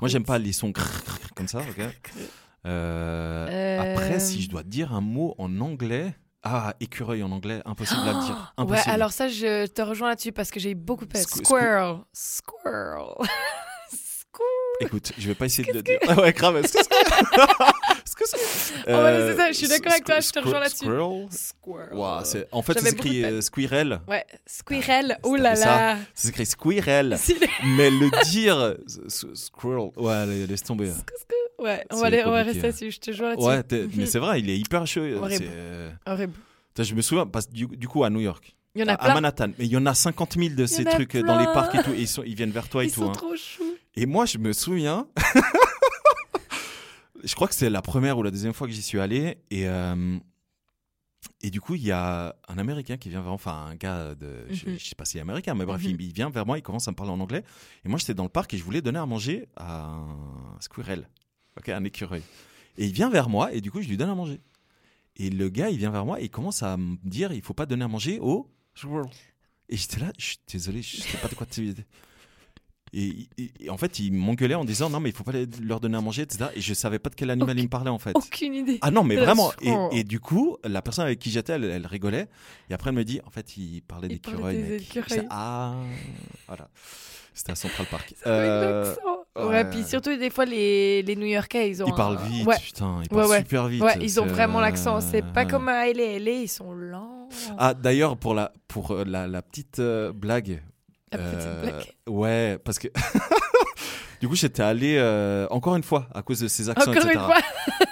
[0.00, 0.72] moi, j'aime pas les sons
[1.36, 1.62] comme ça.
[2.64, 8.14] Après, si je dois dire un mot en anglais, ah, écureuil en anglais, impossible à
[8.14, 8.54] dire.
[8.58, 8.90] Ouais, Impossible.
[8.94, 11.20] alors ça, je te rejoins là-dessus parce que j'ai beaucoup peur.
[11.22, 11.96] Squ- Squirrel.
[12.12, 13.04] Squirrel.
[13.90, 14.80] Squirrel.
[14.80, 15.98] Écoute, je vais pas essayer de le dire.
[16.08, 16.62] Ah ouais, grave.
[16.66, 16.78] C'est
[18.22, 18.34] c'est
[18.86, 20.76] Oh, ouais, c'est ça, je suis d'accord avec toi, squ- je te rejoins squ- là-dessus.
[20.86, 21.26] Squirrel?
[21.30, 22.26] Squirrel.
[22.26, 23.24] C'est- en fait, de peine.
[23.34, 24.00] euh, squirrel.
[24.08, 25.18] Ouais, squirrel.
[25.22, 25.64] Ah, c'est là ça.
[25.66, 25.96] là.
[26.14, 27.18] Ça s'écrit squirrel.
[27.76, 28.74] Mais le dire euh,
[29.08, 30.92] squirrel, ouais, laisse tomber.
[31.60, 32.70] Ouais, on va, aller- on va rester hein.
[32.70, 33.46] dessus, je te rejoins là-dessus.
[33.46, 35.00] Ouais, t'es- mais c'est vrai, il est hyper chaud.
[35.02, 35.44] euh, Horrible.
[35.44, 36.32] c'est, euh, Horrible.
[36.68, 38.88] putain, Je me souviens, parce que du, du coup, à New York, Il y en
[38.88, 39.14] a à, à plein.
[39.14, 41.38] Manhattan, mais il y en a 50 000 de ces en a trucs euh, dans
[41.38, 41.54] les plein.
[41.54, 43.00] parcs et tout, et ils, sont, ils viennent vers toi et Ils tout.
[43.02, 43.12] sont hein.
[43.12, 43.74] trop choux.
[43.96, 45.06] Et moi, je me souviens,
[47.22, 49.68] je crois que c'est la première ou la deuxième fois que j'y suis allé, et,
[49.68, 50.16] euh,
[51.42, 54.46] et du coup, il y a un Américain qui vient vers enfin un gars de,
[54.50, 54.78] je, Mhm.
[54.78, 55.90] je sais pas s'il est américain, mais bref, Mhm.
[55.90, 57.44] il, il vient vers moi, il commence à me parler en anglais,
[57.84, 61.08] et moi, j'étais dans le parc et je voulais donner à manger à un squirrel,
[61.60, 62.22] ok, un écureuil.
[62.78, 64.40] Et il vient vers moi, et du coup, je lui donne à manger.
[65.16, 67.52] Et le gars, il vient vers moi et il commence à me dire, il faut
[67.54, 69.04] pas donner à manger au squirrel.
[69.68, 71.74] Et j'étais là, je suis désolé, je sais pas de quoi tu
[72.92, 75.46] et, et- et en fait, il m'engueulait en disant non, mais il faut pas les-
[75.62, 76.46] leur donner à manger, etc.
[76.56, 78.10] Et je savais pas de quel animal il me parlait en fait.
[78.16, 78.78] Aucune idée.
[78.82, 79.50] Ah non, mais vraiment.
[79.52, 79.88] squirrel.
[79.92, 82.26] Et, et du coup, la personne avec qui j'étais, elle, elle rigolait.
[82.68, 84.56] Et après, elle me dit en fait, il parlait Il parlait d'écureuil.
[84.56, 84.82] des mec.
[84.82, 85.04] écureuils.
[85.08, 85.76] J'étais, Ah,
[86.48, 86.68] voilà.
[87.40, 88.12] C'était à Central Park.
[88.24, 89.00] Avec Euh, l'accent.
[89.36, 89.44] ouais.
[89.46, 91.86] Ouais, puis surtout, des fois, les, les New-Yorkais, ils ont.
[91.86, 93.38] ils parlent un- vite, Ouais, putain, ils Ouais, parlent ouais.
[93.38, 93.82] super vite.
[93.82, 95.00] ouais ils ont vraiment l'accent.
[95.00, 95.50] C'est pas ouais.
[95.50, 96.18] comme à LA.
[96.18, 97.28] LA, ils sont lents.
[97.56, 100.62] Ah, d'ailleurs, pour la, pour euh, la, la petite euh, blague.
[101.12, 101.84] La petite euh, blague.
[102.08, 102.88] Ouais, parce que.
[104.20, 107.14] du coup, j'étais allé euh, encore une fois à cause de ces accents, Encore etc.
[107.14, 107.38] une fois.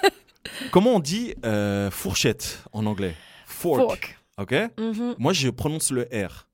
[0.70, 3.14] Comment on dit euh, fourchette en anglais?
[3.46, 3.78] Fork.
[3.80, 4.18] Fork.
[4.38, 4.54] Ok?
[4.78, 5.14] Mhm.
[5.18, 6.46] Moi, je prononce le R.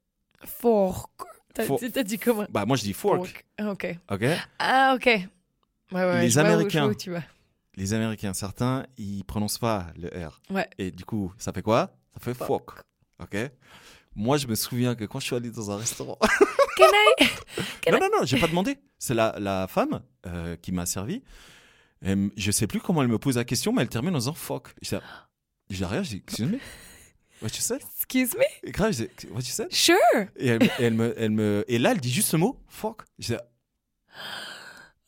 [0.44, 1.10] Fork.
[1.54, 3.44] T'as dit comment Bah, moi, je dis fork.
[3.58, 3.98] Ah, Ok.
[4.10, 4.24] Ok
[4.58, 5.06] Ah, ok.
[5.06, 5.20] Ouais,
[5.92, 6.86] ouais, Les je vois où- je vois Américains.
[6.88, 7.22] où tu vas.
[7.76, 10.40] Les Américains, certains, ils prononcent pas le R.
[10.50, 10.68] Ouais.
[10.78, 11.96] Et du coup, ça fait quoi?
[12.14, 12.70] Ça fait fork.
[13.20, 13.36] Ok
[14.14, 16.18] Moi, je me souviens que quand je suis allé dans un restaurant.
[16.76, 16.84] Can
[17.20, 17.90] I?
[17.90, 18.78] Non, non, non, j'ai pas demandé.
[18.98, 21.22] C'est la, la femme euh, qui m'a servi.
[22.02, 24.18] Elle m- je sais plus comment elle me pose la question, mais elle termine en
[24.18, 24.68] disant fuck.
[24.82, 25.02] Je dis,
[25.70, 26.58] je dis rien, je dis, excuse me.
[27.42, 27.80] What you said?
[27.96, 28.44] Excuse me?
[28.62, 29.72] Et grave, je dis, what you said?
[29.72, 29.96] Sure.
[30.36, 33.02] Et, elle, et elle me, elle me, et là, elle dit juste ce mot, fuck.
[33.18, 33.40] Je dis,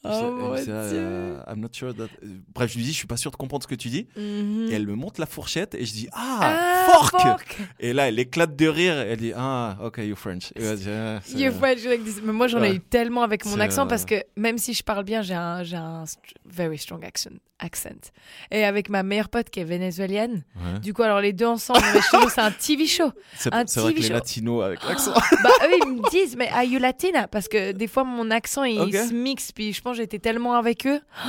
[0.09, 2.09] Oh dieu euh, I'm not sure that...
[2.55, 4.07] Bref, je lui dis, je suis pas sûr de comprendre ce que tu dis.
[4.17, 4.69] Mhm.
[4.71, 7.21] Et elle me montre la fourchette et je dis, ah, Ah, fork.
[7.21, 7.59] fork.
[7.81, 8.97] Et là, elle éclate de rire.
[8.99, 10.53] Elle dit, ah, ok, you're French.
[10.57, 12.21] Et ah, You French like this.
[12.23, 14.83] Mais moi, j'en ai eu tellement avec mon accent euh, parce que même si je
[14.83, 16.05] parle bien, j'ai un, un
[16.45, 18.11] very strong accent, accent.
[18.51, 20.81] Et avec ma meilleure pote qui est vénézuélienne, Ouais.
[20.81, 23.11] du coup, alors les deux ensemble, que c'est un TV show.
[23.37, 24.13] C'est vrai que TV les show.
[24.13, 25.13] latinos avec l'accent.
[25.13, 27.29] bah, eux, ils me disent, mais are you latina?
[27.29, 28.93] Parce que des fois, mon accent, il Ok.
[28.95, 29.53] se mixe.
[29.53, 31.01] Puis je pense que j'étais tellement avec eux.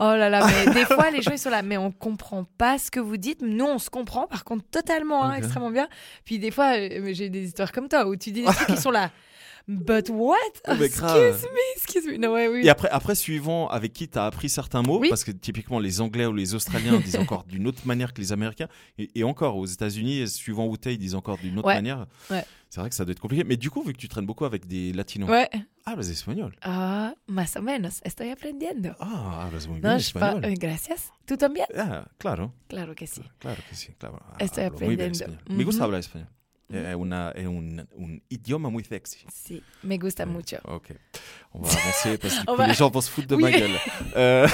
[0.00, 2.78] Oh là là, mais des fois, les gens, ils sont là, mais on comprend pas
[2.78, 3.42] ce que vous dites.
[3.42, 5.88] Nous, on se comprend, par contre, totalement, hein, extrêmement bien.
[6.24, 8.76] Puis des fois, euh, j'ai des histoires comme toi où tu dis des trucs qui
[8.76, 9.10] sont là.
[9.70, 10.34] But what?
[10.66, 11.42] Oh, mais Excuse grave.
[11.52, 12.16] me, excuse me.
[12.16, 12.64] Non, ouais, oui.
[12.64, 15.10] Et après, après, suivant avec qui tu as appris certains mots, Oui.
[15.10, 18.32] parce que typiquement les Anglais ou les Australiens disent encore d'une autre manière que les
[18.32, 21.74] Américains, et, et encore aux États-Unis, suivant où t'es, ils disent encore d'une autre Ouais.
[21.74, 22.06] manière.
[22.30, 22.44] Ouais.
[22.70, 23.44] C'est vrai que ça doit être compliqué.
[23.44, 25.48] Mais du coup, vu que tu traînes beaucoup avec des latinos, Ouais.
[25.84, 26.54] ah, les espagnols.
[26.62, 28.00] Ah, más o menos.
[28.04, 28.90] Estoy aprendiendo.
[29.00, 30.44] Ah, hablas muy bien No, pa- español.
[30.46, 31.10] eh, gracias.
[31.26, 31.66] ¿Tú también?
[31.76, 33.20] Ah, claro, Claro que sí.
[33.38, 33.88] claro que sí.
[33.98, 34.18] Claro.
[34.38, 35.36] Estoy Hablo muy bien aprendiendo.
[35.36, 35.58] español.
[35.58, 36.28] Me gusta hablar español.
[36.70, 39.24] Es, una- es un, un idioma muy sexy.
[39.32, 40.32] Sí, me gusta Ouais.
[40.32, 40.56] mucho.
[40.64, 40.92] Ok.
[41.54, 43.42] On va avancer parce que va- les gens vont se foutre de Oui.
[43.42, 43.78] ma gueule.
[44.16, 44.46] Euh,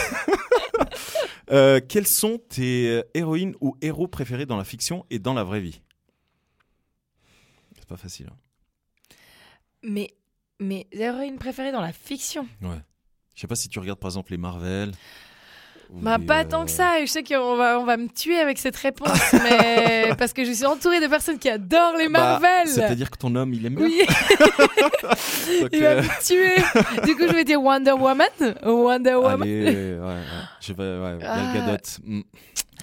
[1.51, 5.61] euh, quelles sont tes héroïnes ou héros préférés dans la fiction et dans la vraie
[5.61, 5.81] vie?
[7.77, 8.29] C'est pas facile.
[8.31, 8.37] hein.
[9.83, 10.15] Mais
[10.61, 12.47] mes héroïnes préférées dans la fiction?
[12.62, 12.79] Ouais.
[13.35, 14.93] Je sais pas si tu regardes par exemple les Marvel.
[15.91, 17.01] Bah, pas euh, tant que ça.
[17.01, 20.53] Je sais qu'on va, on va me tuer avec cette réponse, mais parce que je
[20.53, 22.68] suis entourée de personnes qui adorent les bah, Marvel.
[22.68, 23.87] C'est-à-dire que ton homme, il aime bien.
[23.87, 24.03] oui,
[25.61, 27.05] Donc, il va euh, me tuer.
[27.07, 28.26] du coup, je vais dire Wonder Woman.
[28.64, 29.43] Wonder Woman.
[29.43, 30.22] allez, ouais, ouais.
[30.61, 31.53] Je vais, ouais, Ah.
[31.55, 31.76] Gadot.
[32.05, 32.20] Mm.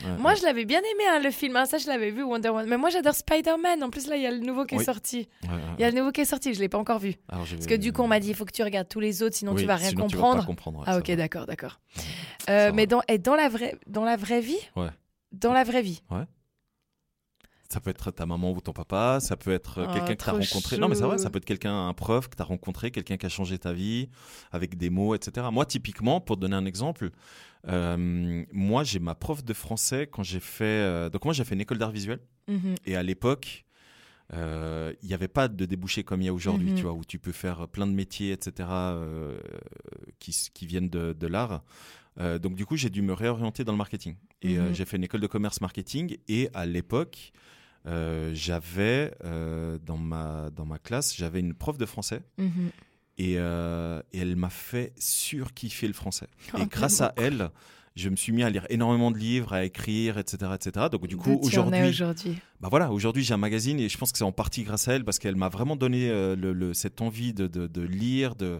[0.03, 0.37] Ouais, Moi, ouais.
[0.37, 1.55] je l'avais bien aimé, hein, le film.
[1.55, 2.67] hein, Ça, je l'avais vu, Wonder Woman.
[2.67, 3.83] Mais moi, j'adore Spider-Man.
[3.83, 4.81] En plus, là, il y a le nouveau qui Oui.
[4.81, 5.27] est sorti.
[5.43, 6.53] Ouais, ouais, Il y a le nouveau qui est sorti.
[6.53, 7.15] Je l'ai pas encore vu.
[7.29, 9.21] Alors, Parce que du coup, on m'a dit, il faut que tu regardes tous les
[9.23, 10.41] autres, sinon Oui, tu vas rien sinon tu vas comprendre.
[10.43, 11.79] pas comprendre, ouais, ah, ok, d'accord, d'accord.
[12.49, 14.57] Euh, mais dans, et dans la vraie, dans la vraie vie?
[14.75, 14.89] Ouais.
[15.31, 16.01] Dans la vraie vie?
[17.69, 20.29] Ça peut être ta maman ou ton papa, ça peut être Oh, quelqu'un que tu
[20.29, 20.77] as rencontré.
[20.77, 23.15] Non, mais c'est vrai, ça peut être quelqu'un, un prof que tu as rencontré, quelqu'un
[23.15, 24.09] qui a changé ta vie
[24.51, 25.47] avec des mots, etc.
[25.53, 27.11] Moi, typiquement, pour te donner un exemple,
[27.67, 30.63] euh, moi, j'ai ma prof de français quand j'ai fait.
[30.65, 32.19] euh, donc, moi, j'ai fait une école d'art visuel.
[32.47, 32.75] Mhm.
[32.85, 33.65] Et à l'époque,
[34.33, 36.75] euh, il n'y avait pas de débouchés comme il y a aujourd'hui, Mhm.
[36.75, 38.67] tu vois, où tu peux faire plein de métiers, etc.,
[40.19, 41.63] qui, viennent de, de l'art.
[42.41, 44.15] Donc du coup, j'ai dû me réorienter dans le marketing.
[44.41, 44.73] Et Mhm.
[44.73, 46.17] j'ai fait une école de commerce marketing.
[46.27, 47.31] Et à l'époque,
[47.85, 49.11] j'avais
[49.85, 52.21] dans ma dans ma classe, j'avais une prof de français.
[53.23, 56.27] Et, euh, et elle m'a fait surkiffer le français.
[56.53, 57.49] Oh, et grâce à elle,
[57.95, 60.87] je me suis mis à lire énormément de livres, à écrire, etc., etc.
[60.91, 62.37] Donc du coup, aujourd'hui, aujourd'hui.
[62.61, 64.93] bah voilà, aujourd'hui j'ai un magazine et je pense que c'est en partie grâce à
[64.93, 68.35] elle parce qu'elle m'a vraiment donné euh, le, le- cette envie de, de- de lire,
[68.35, 68.59] de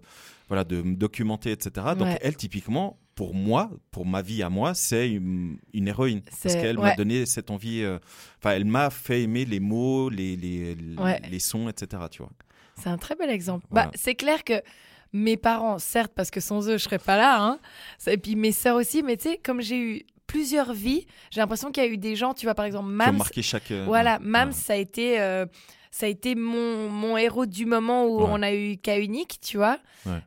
[0.50, 1.72] voilà, de me documenter, etc.
[1.98, 2.20] Donc Ouais.
[2.22, 6.78] elle, typiquement, pour moi, pour ma vie à moi, c'est une, une héroïne parce qu'elle
[6.78, 6.90] ouais.
[6.90, 7.82] m'a donné cette envie.
[7.84, 8.00] euh,
[8.40, 11.22] Enfin, elle m'a fait aimer les mots, les les, Ouais.
[11.32, 12.04] les sons, etc.
[12.12, 12.32] Tu vois.
[12.78, 13.66] C'est un très bel exemple.
[13.70, 13.88] Voilà.
[13.88, 14.62] Bah, c'est clair que
[15.14, 17.60] mes parents, certes, parce que sans eux, je serais pas là, hein,
[18.08, 21.72] et puis mes sœurs aussi, mais tu sais, comme j'ai eu plusieurs vies, j'ai l'impression
[21.72, 23.72] qu'il y a eu des gens, tu vois, par exemple, Mams, marqué chaque.
[23.72, 24.20] euh, voilà.
[24.20, 24.54] Mams, Ouais.
[24.56, 25.46] ça a été, euh,
[25.92, 28.30] ça a été mon, mon héros du moment où Ouais.
[28.32, 29.78] on a eu cas unique, tu vois.
[30.06, 30.22] Ouais.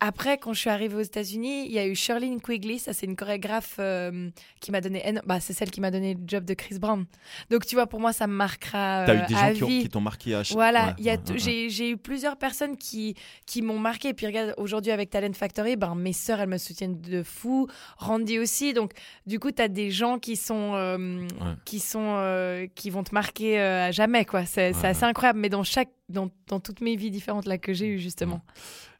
[0.00, 3.06] Après, quand je suis arrivée aux États-Unis, il y a eu Shirley Quigley, ça c'est
[3.06, 4.28] une chorégraphe euh,
[4.60, 7.06] qui m'a donné, bah, c'est celle qui m'a donné le job de Chris Brown.
[7.48, 9.64] Donc tu vois, pour moi, ça me marquera T'as euh, eu des à gens qui
[9.64, 9.82] ont- vie.
[9.84, 10.54] qui t'ont marqué à chaque.
[10.54, 13.14] Voilà, ouais, ouais, j'ai eu plusieurs personnes qui,
[13.46, 14.08] qui m'ont marqué.
[14.08, 17.66] Et puis regarde, aujourd'hui avec Talent Factory, ben, mes sœurs, elles me soutiennent de fou.
[17.96, 18.74] Randy aussi.
[18.74, 18.92] Donc,
[19.26, 21.26] du coup, tu as des gens qui sont, euh,
[21.64, 24.26] qui, sont euh, qui vont te marquer euh, à jamais.
[24.26, 24.44] quoi.
[24.44, 25.38] C'est assez incroyable.
[25.38, 28.42] Mais dans, chaque, dans, dans toutes mes vies différentes là que j'ai eues, justement.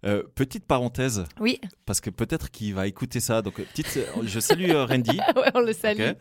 [0.07, 1.25] Euh, petite parenthèse.
[1.41, 1.61] Oui.
[1.85, 3.43] Parce que peut-être qu'il va écouter ça.
[3.43, 5.19] Donc, euh, petite, euh, je salue Randy.
[5.37, 6.13] ouais, on le salue.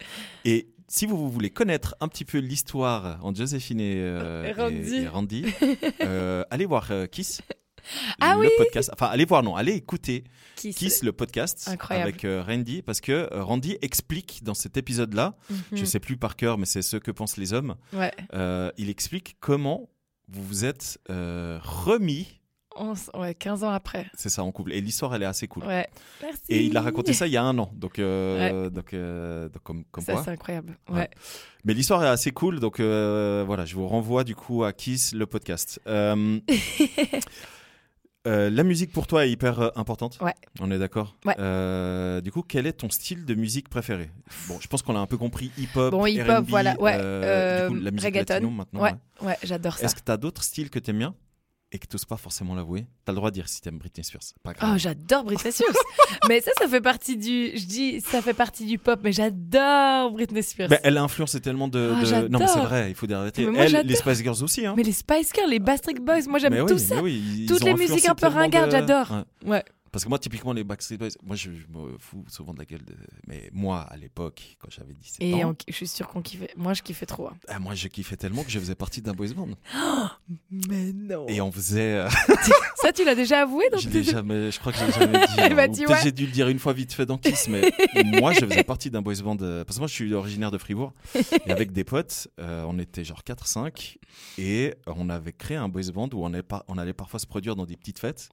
[0.44, 4.96] Et si vous voulez connaître un petit peu l'histoire entre Joséphine et, euh, Randy.
[4.96, 5.46] et- et Randy,
[6.02, 7.42] euh, allez voir Kiss.
[8.20, 8.90] Ah le oui podcast.
[8.94, 10.24] Enfin, allez voir, non, allez écouter
[10.56, 12.08] Kiss, le podcast Incroyable.
[12.10, 15.58] avec euh, Randy, parce que Randy explique dans cet épisode-là, Mhm.
[15.74, 18.12] je sais plus par cœur, mais c'est ce que pensent les hommes, Ouais.
[18.80, 19.92] il explique comment
[20.30, 22.42] vous vous êtes remis,
[23.14, 24.06] Ouais, 15 ans après.
[24.16, 24.74] c'est ça, en couple.
[24.74, 25.64] Et l'histoire, elle est assez cool.
[25.66, 25.88] Ouais.
[26.22, 26.42] Merci.
[26.50, 29.64] Et il a raconté ça il y a un an, donc, euh, donc, euh, donc
[29.64, 30.78] comme, comme Ça, c'est incroyable.
[30.90, 31.00] Ouais.
[31.00, 31.10] Ouais.
[31.64, 35.14] Mais l'histoire est assez cool, donc euh, voilà, je vous renvoie du coup à Kiss,
[35.14, 35.80] le podcast.
[38.28, 40.18] La musique pour toi est hyper importante.
[40.20, 40.34] Ouais.
[40.60, 41.16] On est d'accord?
[41.26, 41.36] Ouais.
[42.22, 44.10] Du coup, quel est ton style de musique préféré?
[44.48, 46.76] Bon, je pense qu'on a un peu compris hip-hop, Bon, hip-hop, voilà.
[46.82, 46.98] Ouais.
[46.98, 48.34] du coup, la musique reggaeton.
[48.34, 48.82] latino maintenant.
[48.82, 49.28] Ouais, ouais.
[49.28, 49.86] ouais, j'adore ça.
[49.86, 51.16] Est-ce que tu as d'autres styles que t'aimes bien?
[51.76, 54.04] Et que tu n'oses pas forcément l'avouer T'as le droit de dire si t'aimes Britney
[54.04, 54.22] Spears.
[54.42, 54.72] Pas grave.
[54.74, 55.76] Oh, j'adore Britney Spears.
[56.30, 57.52] mais ça, ça fait partie du.
[57.56, 60.70] Je dis, ça fait partie du pop, mais j'adore Britney Spears.
[60.84, 61.94] Elle a influencé tellement de.
[61.94, 63.90] Ah, de- Non, mais c'est vrai, il faut Elle, j'adore.
[63.90, 64.66] les Spice Girls aussi.
[64.66, 64.74] Hein.
[64.78, 67.02] Mais les Spice Girls, les Backstreet Boys, moi j'aime tout oui, ça.
[67.02, 69.12] oui, Toutes les musiques un peu ringardes, de- j'adore.
[69.44, 69.50] Ouais.
[69.52, 69.64] Ouais.
[69.96, 72.66] Parce que moi, typiquement, les Backstreet Boys, moi, je, je me fous souvent de la
[72.66, 72.84] gueule.
[72.84, 72.94] De...
[73.28, 76.50] Mais moi, à l'époque, quand j'avais 17 Et ans, on- je suis sûre qu'on kiffait.
[76.58, 77.28] Moi, je kiffais trop.
[77.30, 77.38] hein.
[77.48, 79.48] ah, moi, je kiffais tellement que je faisais partie d'un boys band.
[80.52, 81.28] Mais non.
[81.30, 81.94] Et on faisait.
[82.00, 82.10] euh,
[82.82, 84.92] Ça, tu l'as déjà avoué dans je, tes- l'ai jamais, je crois que je l'ai
[84.92, 85.34] jamais dit.
[85.40, 85.50] Hein.
[85.56, 86.00] Peut-être ouais.
[86.04, 87.72] j'ai dû le dire une fois vite fait dans Kiss, mais
[88.20, 89.38] moi, je faisais partie d'un boys band.
[89.42, 90.92] euh, Parce que moi, je suis originaire de Fribourg.
[91.46, 93.96] Et avec des potes, euh, on était genre 4-5.
[94.40, 97.56] Et on avait créé un boys band où on par- on allait parfois se produire
[97.56, 98.28] dans des petites fêtes.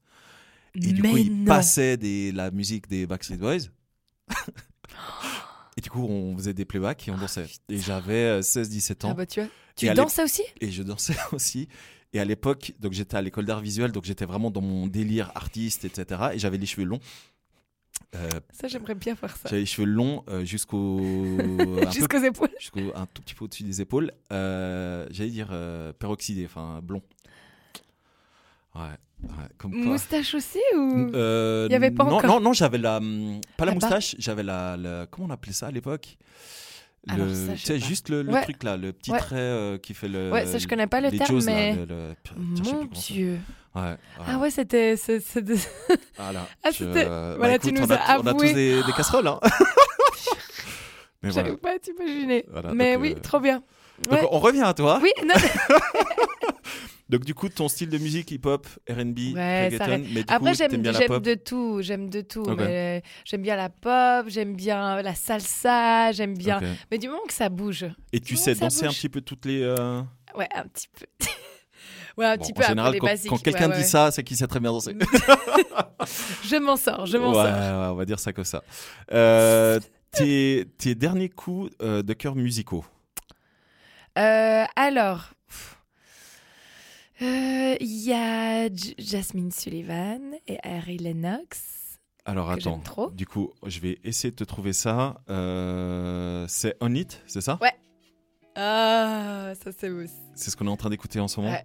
[0.74, 1.44] Et du Mais coup, il non.
[1.46, 3.68] passait des, la musique des Backstreet Boys.
[5.76, 7.46] et du coup, on faisait des playbacks et on dansait.
[7.68, 9.10] Et j'avais euh, 16-17 ans.
[9.10, 9.48] Ah bah tu vois.
[9.76, 10.42] Tu Et ça aussi?
[10.60, 11.68] Et je dansais aussi.
[12.14, 15.32] Et à l'époque, donc j'étais à l'école d'art visuel, donc j'étais vraiment dans mon délire
[15.34, 16.30] artiste, etc.
[16.34, 17.00] Et j'avais les cheveux longs.
[18.14, 19.48] Euh, Ça, j'aimerais bien faire ça.
[19.48, 20.98] j'avais les cheveux longs euh, jusqu'au
[21.40, 22.50] un peu- Jusqu'aux épaules.
[22.58, 24.12] jusqu'au un tout petit peu au-dessus des épaules.
[24.30, 27.02] Euh, J'allais dire euh, peroxydé, enfin blond.
[28.74, 28.96] Ouais,
[29.58, 29.80] comme quoi.
[29.80, 32.30] Moustache aussi ou Euh, Il y avait pas non, encore.
[32.30, 32.96] Non, non, j'avais la.
[32.98, 36.16] hum, Pas la, moustache, j'avais la, la- Comment on appelait ça à l'époque?
[37.08, 38.42] Le- ça, juste le, le Ouais.
[38.42, 39.18] truc là, le petit Ouais.
[39.18, 40.30] trait euh, qui fait le.
[40.30, 43.38] Ouais, ça, je connais pas le terme, mais- le- Mon Dieu.
[43.74, 43.96] Ouais.
[44.26, 44.94] Ah ouais, c'était.
[46.16, 46.46] Voilà.
[46.62, 48.52] Ah, Je- bah, voilà, tu nous on a, as on a tous avoué.
[48.52, 49.40] des, des casseroles, hein.
[51.22, 51.56] Mais voilà.
[51.56, 52.44] Pas t'imaginer.
[52.50, 53.62] Voilà, mais donc, oui, euh, trop bien.
[54.04, 54.28] Donc Ouais.
[54.30, 54.98] on revient à toi.
[55.02, 55.34] Oui, non,
[57.08, 60.56] Donc du coup, ton style de musique hip-hop, R&B, Ouais, reggaeton, mais du Après, coup,
[60.56, 60.80] j'aime
[61.20, 61.82] de tout.
[61.82, 62.44] J'aime de tout.
[63.24, 66.60] J'aime bien la pop, j'aime bien la salsa, j'aime bien.
[66.90, 67.84] Mais du moment que ça bouge.
[68.14, 69.62] Et tu sais danser un petit peu toutes les.
[69.62, 70.00] euh,
[70.36, 71.04] Ouais, un petit peu.
[72.16, 74.24] ouais, un bon, petit en peu général, après les quand, quelqu'un Ouais, dit ça, c'est
[74.24, 74.96] qu'il sait très bien danser.
[76.44, 77.44] Je m'en sors, je m'en sors.
[77.44, 78.62] ouais, on va dire ça comme ça.
[79.12, 79.78] Euh,
[80.12, 82.84] tes, tes derniers coups euh, de cœur musicaux.
[84.18, 85.30] Euh, alors,
[87.22, 91.98] euh, il y a J- Jasmine Sullivan et Harry Lennox.
[92.24, 93.10] Alors Que attends, trop.
[93.10, 95.20] du coup, je vais essayer de te trouver ça.
[95.30, 97.58] Euh, c'est On It, c'est ça?
[97.60, 97.72] Ouais.
[98.54, 100.04] Ah, ça c'est beau.
[100.34, 101.52] C'est ce qu'on est en train d'écouter en ce moment?
[101.52, 101.64] Ouais.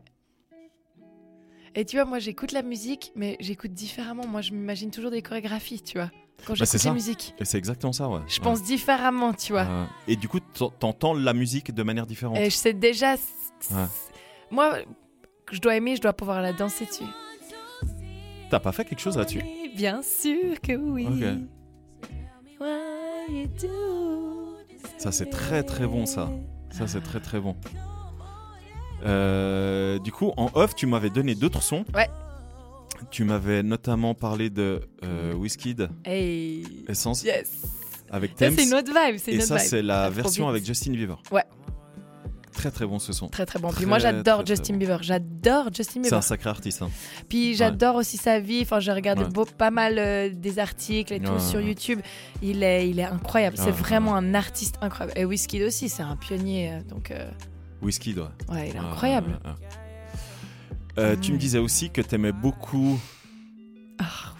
[1.75, 4.25] Et tu vois, moi j'écoute la musique, mais j'écoute différemment.
[4.25, 6.09] Moi je m'imagine toujours des chorégraphies, tu vois,
[6.45, 6.89] quand Bah, c'est j'écoute ça.
[6.89, 7.35] la musique.
[7.39, 8.21] Et c'est exactement ça, ouais.
[8.27, 8.43] Je Ouais.
[8.43, 9.67] pense différemment, tu vois.
[10.07, 10.39] Et du coup,
[10.79, 12.37] t'entends la musique de manière différente.
[12.37, 13.13] Et je sais déjà.
[13.71, 13.85] Ouais.
[14.51, 14.79] Moi,
[15.45, 17.03] que je dois aimer, je dois pouvoir la danser dessus.
[18.49, 19.41] T'as pas fait quelque chose là-dessus
[19.75, 21.05] Bien sûr que oui.
[21.05, 22.59] Ok.
[22.59, 24.55] Why you do
[24.97, 26.29] Ça, c'est très très bon, ça.
[26.71, 27.55] Ça, c'est très très bon.
[29.05, 31.85] Euh, du coup, en off, tu m'avais donné d'autres sons.
[31.93, 32.09] Ouais.
[33.11, 35.33] Tu m'avais notamment parlé de euh,
[36.03, 36.65] Hey.
[36.87, 37.61] Essence, Yes.
[38.11, 38.55] Avec Ça, Thames.
[38.57, 39.19] c'est une autre vibe.
[39.19, 41.21] C'est Et une autre ça, c'est la version avec Justin Bieber.
[41.31, 41.43] Ouais.
[42.53, 43.27] Très très bon ce son.
[43.27, 43.67] Très très bon.
[43.67, 44.79] Puis Très, moi j'adore Justin bon.
[44.79, 45.03] Bieber.
[45.03, 46.17] J'adore Justin C'est Bieber.
[46.17, 46.81] un sacré artiste.
[46.81, 46.89] hein.
[47.29, 48.61] Puis j'adore aussi sa vie.
[48.63, 49.29] Enfin, j'ai regardé Ouais.
[49.29, 51.61] beau- pas mal euh, des articles et tout Ouais, sur.
[51.61, 51.99] YouTube.
[52.41, 53.57] Il est, il est incroyable.
[53.59, 55.19] C'est vraiment un artiste incroyable.
[55.19, 56.71] Et Wizkid aussi, c'est un pionnier.
[56.71, 57.29] euh, Donc, euh,
[57.83, 58.25] Wizkid, ouais.
[58.49, 59.39] ouais, il est incroyable.
[60.97, 62.99] Euh, Tu me disais aussi que t'aimais beaucoup
[63.99, 64.33] Ah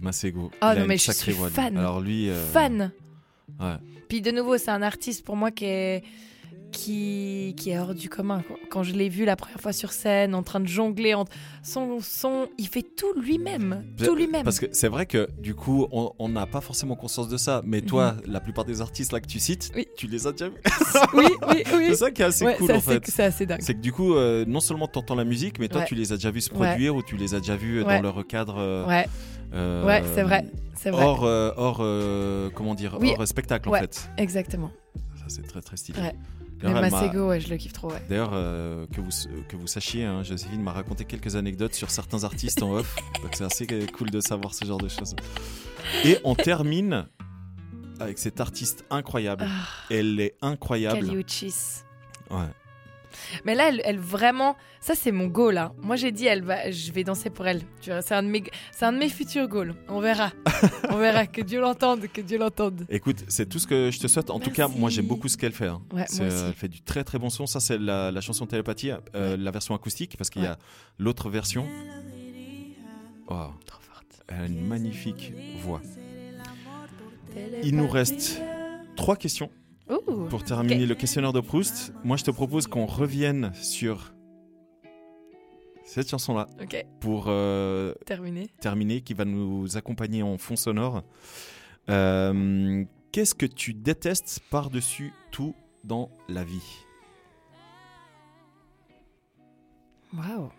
[0.00, 0.50] Masego.
[0.60, 1.76] Ah non, mais je suis fan.
[1.76, 2.28] Alors lui.
[2.30, 2.92] euh, Fan.
[3.60, 3.74] Ouais.
[4.08, 6.02] Puis de nouveau, c'est un artiste pour moi qui est,
[6.72, 8.42] qui, qui est hors du commun.
[8.70, 11.14] Quand je l'ai vu la première fois sur scène, en train de jongler
[11.62, 14.44] son son, il fait tout lui-même, tout lui-même.
[14.44, 17.62] Parce que c'est vrai que du coup, on n'a pas forcément conscience de ça.
[17.64, 19.76] Mais toi, la plupart des artistes là que tu cites, Mhm.
[19.78, 19.86] Oui.
[19.96, 20.54] tu les as déjà vus.
[21.14, 21.84] oui, oui, oui.
[21.88, 23.02] c'est ça qui est assez Ouais, cool en assez- fait.
[23.06, 23.60] C'est assez dingue.
[23.62, 25.86] C'est que du coup, euh, non seulement tu entends la musique, mais toi, Ouais.
[25.86, 28.00] tu les as déjà vus se produire ou tu les as déjà vus euh, dans
[28.02, 28.56] leur cadre.
[28.58, 29.06] euh, Ouais,
[29.52, 30.44] euh, ouais, c'est vrai,
[30.76, 31.04] c'est vrai.
[31.04, 33.12] Hors, euh, hors euh, comment dire, Oui.
[33.18, 33.78] hors spectacle Ouais.
[33.78, 34.10] en fait.
[34.18, 34.70] Exactement.
[35.28, 36.00] c'est très très stylé.
[36.00, 36.14] Ouais.
[36.62, 38.02] M'a- Masego, ouais, je le kiffe trop, ouais.
[38.08, 39.10] D'ailleurs, euh, que, vous,
[39.48, 42.96] que vous sachiez, hein, Joséphine m'a raconté quelques anecdotes sur certains artistes en off.
[43.22, 43.66] donc c'est assez
[43.96, 45.14] cool de savoir ce genre de choses.
[46.04, 47.06] Et on termine
[47.98, 49.46] avec cette artiste incroyable.
[49.48, 51.00] Ah, Elle est incroyable.
[51.06, 51.54] Kali Uchis.
[52.30, 52.38] Ouais.
[53.44, 55.58] Mais là, elle, elle vraiment, ça c'est mon goal.
[55.58, 55.72] Hein.
[55.82, 57.62] Moi j'ai dit, elle va, je vais danser pour elle.
[57.80, 58.42] Tu vois, c'est un de mes,
[58.72, 59.74] c'est un de mes futurs goals.
[59.88, 60.32] On verra,
[60.90, 61.26] on verra.
[61.26, 62.86] Que Dieu l'entende, que Dieu l'entende.
[62.88, 64.30] Écoute, c'est tout ce que je te souhaite.
[64.30, 65.66] En tout cas, moi j'aime beaucoup ce qu'elle fait.
[65.66, 65.82] hein.
[65.92, 66.44] Ouais, C'est, moi aussi.
[66.48, 67.46] Elle fait du très très bon son.
[67.46, 70.58] Ça, c'est la, la chanson télépathie, euh, la version acoustique, parce qu'il y a
[70.98, 71.66] l'autre version.
[73.28, 73.52] Wow.
[73.66, 74.22] Trop forte.
[74.28, 75.32] Elle a une magnifique
[75.62, 75.80] voix.
[77.62, 78.40] Il nous reste
[78.96, 79.50] trois questions
[80.28, 81.92] Pour terminer le questionnaire de Proust.
[82.04, 84.14] Moi, je te propose qu'on revienne sur
[85.84, 86.46] cette chanson-là
[87.00, 87.94] pour euh,
[88.60, 91.02] terminer, qui va nous accompagner en fond sonore.
[91.88, 96.62] Euh, Qu'est-ce que tu détestes par-dessus tout dans la vie?
[100.14, 100.50] Waouh.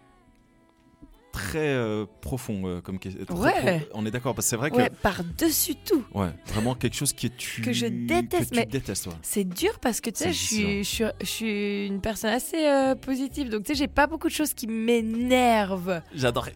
[1.31, 3.23] Très euh, profond euh, comme question.
[3.25, 3.79] Très Ouais.
[3.79, 6.03] pro- On est d'accord, parce que c'est vrai Ouais, que par-dessus tout.
[6.13, 9.13] ouais, vraiment quelque chose que tu Que je déteste, que tu mais- détestes, ouais.
[9.21, 12.31] C'est dur parce que tu sais, C'est je suis, je, suis, je suis une personne
[12.31, 13.49] assez euh, positive.
[13.49, 16.01] Donc tu sais, j'ai pas beaucoup de choses qui m'énervent.
[16.13, 16.49] J'adore.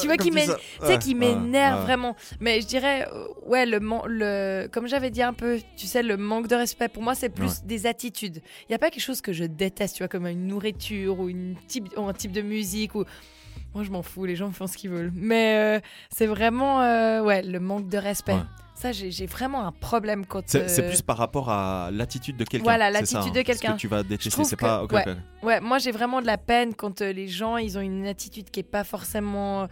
[0.00, 2.16] Tu vois, qui m'é- Tu sais, qui m'énervent vraiment.
[2.40, 6.02] Mais je dirais, euh, ouais, le, man- le comme j'avais dit un peu, tu sais,
[6.02, 8.42] le manque de respect, pour moi, c'est plus des attitudes.
[8.62, 11.28] Il n'y a pas quelque chose que je déteste, tu vois, comme une nourriture ou,
[11.28, 12.94] une type, ou un type de musique.
[12.94, 13.04] ou
[13.74, 15.12] Moi, je m'en fous, les gens font ce qu'ils veulent.
[15.14, 15.80] Mais euh,
[16.10, 18.34] c'est vraiment, euh, ouais, le manque de respect.
[18.34, 18.40] Ouais.
[18.74, 20.42] Ça, j'ai vraiment un problème quand.
[20.46, 22.64] C'est c'est euh, plus par rapport à l'attitude de quelqu'un.
[22.64, 23.30] Voilà, l'attitude hein.
[23.30, 23.72] de quelqu'un.
[23.72, 24.82] Que tu vas détester, c'est pas.
[24.82, 25.04] ok, ouais.
[25.42, 28.60] Ouais, moi j'ai vraiment de la peine quand les gens ils ont une attitude qui
[28.60, 29.66] est pas forcément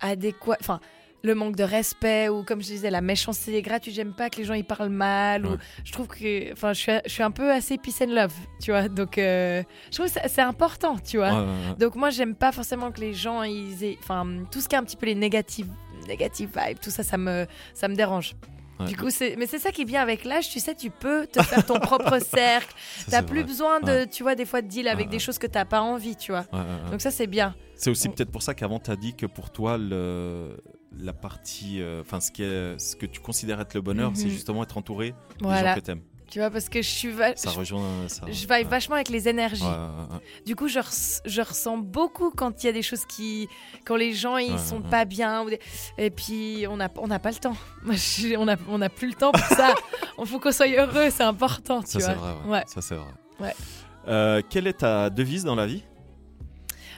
[0.00, 0.56] adéquate.
[0.60, 0.80] Enfin,
[1.22, 3.94] le manque de respect ou comme je disais la méchanceté gratuite.
[3.94, 5.46] J'aime pas que les gens ils parlent mal.
[5.46, 8.32] Ou je trouve que, enfin, je suis, je suis un peu assez peace and love,
[8.62, 8.88] tu vois.
[8.88, 11.30] Donc, euh, je trouve que c'est- important, tu vois.
[11.32, 11.74] Ouais, ouais, ouais.
[11.78, 14.78] Donc moi j'aime pas forcément que les gens ils aient, enfin tout ce qui est
[14.78, 15.68] un petit peu les négatives,
[16.06, 18.34] négatives vibes, tout ça ça me ça me dérange.
[18.80, 18.86] Ouais.
[18.86, 21.26] Du coup, c'est, mais c'est ça qui est bien avec l'âge, tu sais, tu peux
[21.26, 22.72] te faire ton propre cercle.
[23.10, 23.48] T'as plus vrai.
[23.48, 24.06] besoin de, Ouais.
[24.06, 26.30] tu vois, des fois de deal avec Ouais, des choses que t'as pas envie, tu
[26.30, 26.46] vois.
[26.52, 26.90] Ouais, ouais, ouais.
[26.92, 27.56] Donc ça, c'est bien.
[27.74, 30.56] C'est aussi On- peut-être pour ça qu'avant tu as dit que pour toi le
[30.96, 34.16] la partie euh, enfin ce qui est ce que tu considères être le bonheur Mhm.
[34.16, 35.74] c'est justement être entouré des gens Voilà.
[35.74, 36.02] que t'aimes.
[36.30, 38.26] Tu vois, parce que je suis, va- Ça je, rejoint ça.
[38.26, 38.62] je vibe Ouais.
[38.64, 39.62] vachement avec les énergies.
[39.62, 40.20] Ouais, ouais, ouais.
[40.44, 43.48] Du coup, je, res- je ressens beaucoup quand il y a des choses qui,
[43.86, 45.58] quand les gens ils sont pas bien, ou des-
[45.96, 47.56] et puis on n'a on n'a pas le temps.
[47.90, 49.72] Je- on a on n'a plus le temps pour ça.
[50.18, 52.34] Il faut qu'on soit heureux, c'est important, tu Ça c'est vois.
[52.44, 52.64] vrai.
[52.66, 53.08] Ça c'est vrai.
[53.40, 53.54] Ouais.
[54.08, 55.82] Euh, quelle est ta devise dans la vie?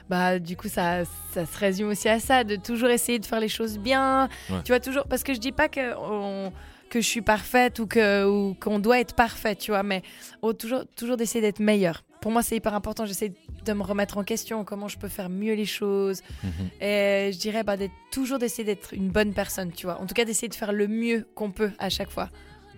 [0.09, 3.41] Bah, du coup, ça, ça se résume aussi à ça, de toujours essayer de faire
[3.41, 4.29] les choses bien.
[4.49, 4.63] Ouais.
[4.65, 5.05] Tu vois, toujours.
[5.05, 6.53] Parce que je dis pas que, on-
[6.89, 10.03] que je suis parfaite ou que ou qu'on doit être parfait, tu vois, mais
[10.43, 12.03] oh, toujours, toujours d'essayer d'être meilleure.
[12.21, 13.07] Pour moi, c'est hyper important.
[13.07, 13.33] J'essaie
[13.65, 16.21] de me remettre en question, comment je peux faire mieux les choses.
[16.43, 16.51] Mhm.
[16.81, 20.01] Et je dirais bah, d'être, toujours d'essayer d'être une bonne personne, tu vois.
[20.01, 22.29] En tout cas, d'essayer de faire le mieux qu'on peut à chaque fois.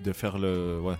[0.05, 0.95] De faire le ouais.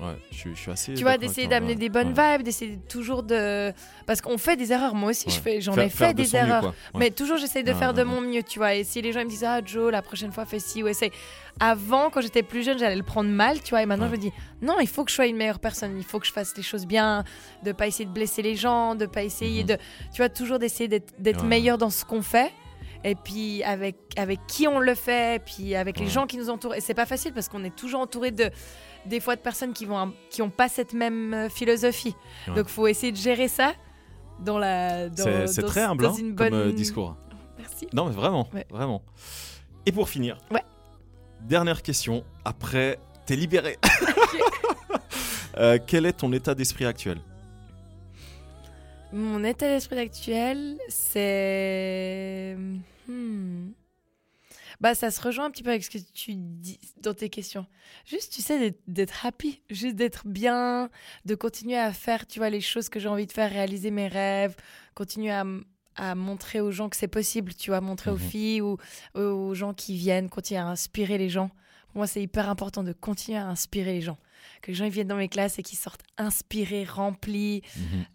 [0.00, 2.36] Ouais, je, suis- je suis assez Tu vois, d'essayer d'amener des bonnes Ouais.
[2.36, 3.72] vibes, d'essayer toujours de.
[4.06, 4.94] Parce qu'on fait des erreurs.
[4.94, 6.74] Moi aussi, je fais, j'en ai fait de des mieux, erreurs.
[6.94, 8.74] Mais toujours, j'essaye de faire de mon mieux, tu vois.
[8.74, 10.88] Et si les gens ils me disent, ah, Joe, la prochaine fois, fais ci ou
[10.88, 11.10] essaye.
[11.58, 13.82] Avant, quand j'étais plus jeune, j'allais le prendre mal, tu vois.
[13.82, 15.96] Et maintenant, je me dis, non, il faut que je sois une meilleure personne.
[15.98, 17.24] Il faut que je fasse les choses bien,
[17.64, 19.68] de pas essayer de blesser les gens, de pas essayer Mhm.
[19.68, 19.74] de.
[20.12, 22.52] Tu vois, toujours d'essayer d'être, meilleur dans ce qu'on fait.
[23.04, 26.50] Et puis avec, avec qui on le fait, et puis avec les gens qui nous
[26.50, 26.74] entourent.
[26.74, 28.50] Et c'est pas facile parce qu'on est toujours entouré de
[29.08, 32.14] des fois de personnes qui vont qui ont pas cette même euh, philosophie.
[32.46, 32.54] Ouais.
[32.54, 33.72] Donc faut essayer de gérer ça
[34.40, 37.16] dans la dans, C'est dans- très dans humble hein, une comme bonne euh, discours.
[37.58, 37.88] Merci.
[37.92, 38.66] Non, mais vraiment, Ouais.
[38.70, 39.02] vraiment.
[39.86, 40.62] Et pour finir, Ouais.
[41.40, 42.22] dernière question.
[42.44, 43.76] Après, t'es libéré.
[45.56, 47.18] Euh, quel est ton état d'esprit actuel?
[49.12, 52.56] Mon état d'esprit actuel, c'est.
[53.08, 53.70] Hmm.
[54.80, 57.66] Bah, ça se rejoint un petit peu avec ce que tu dis dans tes questions.
[58.06, 60.88] Juste, tu sais, d'être- happy, juste d'être bien,
[61.24, 64.06] de continuer à faire, tu vois, les choses que j'ai envie de faire, réaliser mes
[64.06, 64.54] rêves,
[64.94, 65.44] continuer à,
[65.96, 68.30] à montrer aux gens que c'est possible, tu vois, montrer aux Mhm.
[68.30, 68.76] filles ou
[69.16, 71.48] aux gens qui viennent, continuer à inspirer les gens.
[71.88, 74.18] Pour moi, c'est hyper important de continuer à inspirer les gens.
[74.62, 77.62] Que les gens ils viennent dans mes classes et qu'ils sortent inspirés, remplis,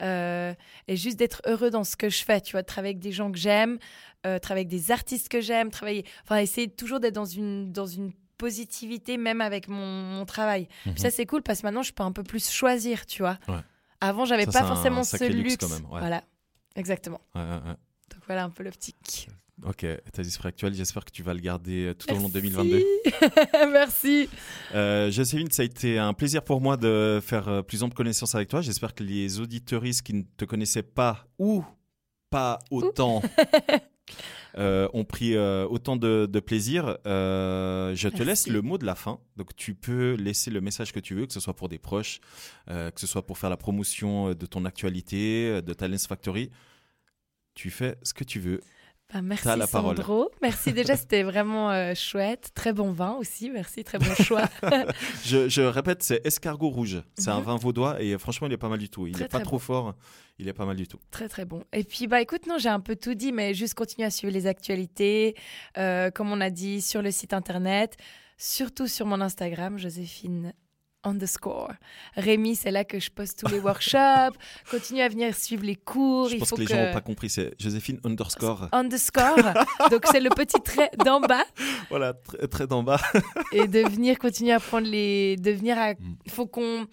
[0.02, 0.54] euh,
[0.88, 3.12] et juste d'être heureux dans ce que je fais, tu vois, de travailler avec des
[3.12, 3.78] gens que j'aime,
[4.26, 7.86] euh, travailler avec des artistes que j'aime, travailler, enfin, essayer toujours d'être dans une, dans
[7.86, 10.68] une positivité, même avec mon, mon travail.
[10.86, 10.94] Mhm.
[10.94, 13.38] Puis ça, c'est cool parce que maintenant, je peux un peu plus choisir, tu vois.
[13.48, 13.60] Ouais.
[14.02, 15.58] Avant, j'avais pas c'est un forcément ce luxe luxe.
[15.58, 16.00] quand même, ouais.
[16.00, 16.24] Voilà,
[16.76, 17.22] exactement.
[17.36, 17.42] Ouais.
[17.44, 19.30] Donc voilà un peu l'optique.
[19.66, 22.40] Ok, ta esprit actuel, j'espère que tu vas le garder euh, tout au long de
[22.40, 22.52] Merci.
[22.52, 23.72] 2022.
[23.72, 24.30] Merci.
[24.76, 28.36] Euh, Joséphine, ça a été un plaisir pour moi de faire euh, plus ample connaissance
[28.36, 28.62] avec toi.
[28.62, 31.64] J'espère que les auditeuristes qui ne te connaissaient pas ou
[32.30, 33.22] pas autant
[34.58, 36.98] euh, ont pris euh, autant de, de plaisir.
[37.08, 39.20] Euh, je te laisse le mot de la fin.
[39.38, 42.20] Donc tu peux laisser le message que tu veux, que ce soit pour des proches,
[42.68, 46.50] que ce soit pour faire la promotion de ton actualité, de Talents Factory.
[47.56, 48.60] Tu fais ce que tu veux.
[49.14, 49.96] Bah, merci la parole.
[50.42, 52.50] Merci déjà, c'était vraiment euh, chouette.
[52.56, 53.50] Très bon vin aussi.
[53.50, 54.50] Merci, très bon choix.
[55.26, 57.02] Je, je répète, c'est escargot rouge.
[57.18, 57.46] C'est un Mhm.
[57.46, 59.06] vin vaudois et euh, franchement, il est pas mal du tout.
[59.08, 59.94] Il Très, est pas trop fort.
[60.40, 60.98] Il est pas mal du tout.
[61.12, 61.64] Très très bon.
[61.74, 64.34] Et puis bah écoute, non, j'ai un peu tout dit, mais juste continuer à suivre
[64.34, 65.36] les actualités,
[65.78, 67.98] euh, comme on a dit sur le site internet,
[68.38, 70.54] surtout sur mon Instagram, Joséphine
[71.04, 71.72] underscore.
[72.16, 74.38] Rémi, c'est là que je poste tous les workshops.
[74.72, 76.30] Continue à venir suivre les cours.
[76.30, 77.30] Je Il pense faut que les gens n'ont pas compris.
[77.30, 78.70] C'est Joséphine underscore.
[78.72, 79.38] underscore.
[79.92, 81.46] Donc c'est le petit trait d'en bas
[81.90, 82.14] Voilà,
[82.50, 83.00] très d'en bas.
[83.52, 86.16] et de venir continuer à prendre les, de venir à, Mm.
[86.26, 86.88] il faut qu'on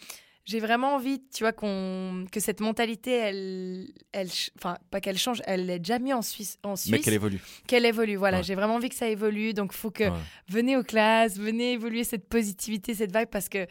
[0.45, 4.28] j'ai vraiment envie, tu vois, qu'on que cette mentalité, elle, elle,
[4.59, 7.41] enfin pas qu'elle change, elle est déjà mise en Suisse, en Suisse, Mais qu'elle évolue.
[7.69, 8.16] qu'elle évolue.
[8.16, 8.43] Voilà, Ouais.
[8.43, 9.55] j'ai vraiment envie que ça évolue.
[9.55, 10.19] Donc, faut que Ouais.
[10.49, 13.66] venez aux classes, venez évoluer cette positivité, cette vibe, parce que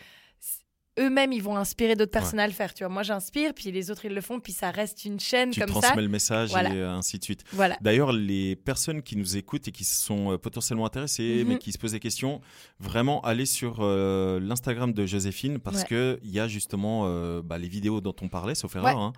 [0.99, 2.73] eux-mêmes, ils vont inspirer d'autres personnes à le faire.
[2.73, 5.51] Tu vois, moi, j'inspire, puis les autres, ils le font, puis ça reste une chaîne
[5.51, 6.01] Tu comme transmets ça.
[6.01, 6.69] le message Voilà.
[6.73, 7.43] et euh, ainsi de suite.
[7.53, 7.77] Voilà.
[7.81, 11.47] D'ailleurs, les personnes qui nous écoutent et qui sont euh, potentiellement intéressées, Mhm.
[11.47, 12.41] mais qui se posent des questions,
[12.79, 15.87] vraiment allez sur euh, l'Instagram de Joséphine parce Ouais.
[15.87, 19.13] que il y a justement euh, bah, les vidéos dont on parlait, sauf erreur, hein.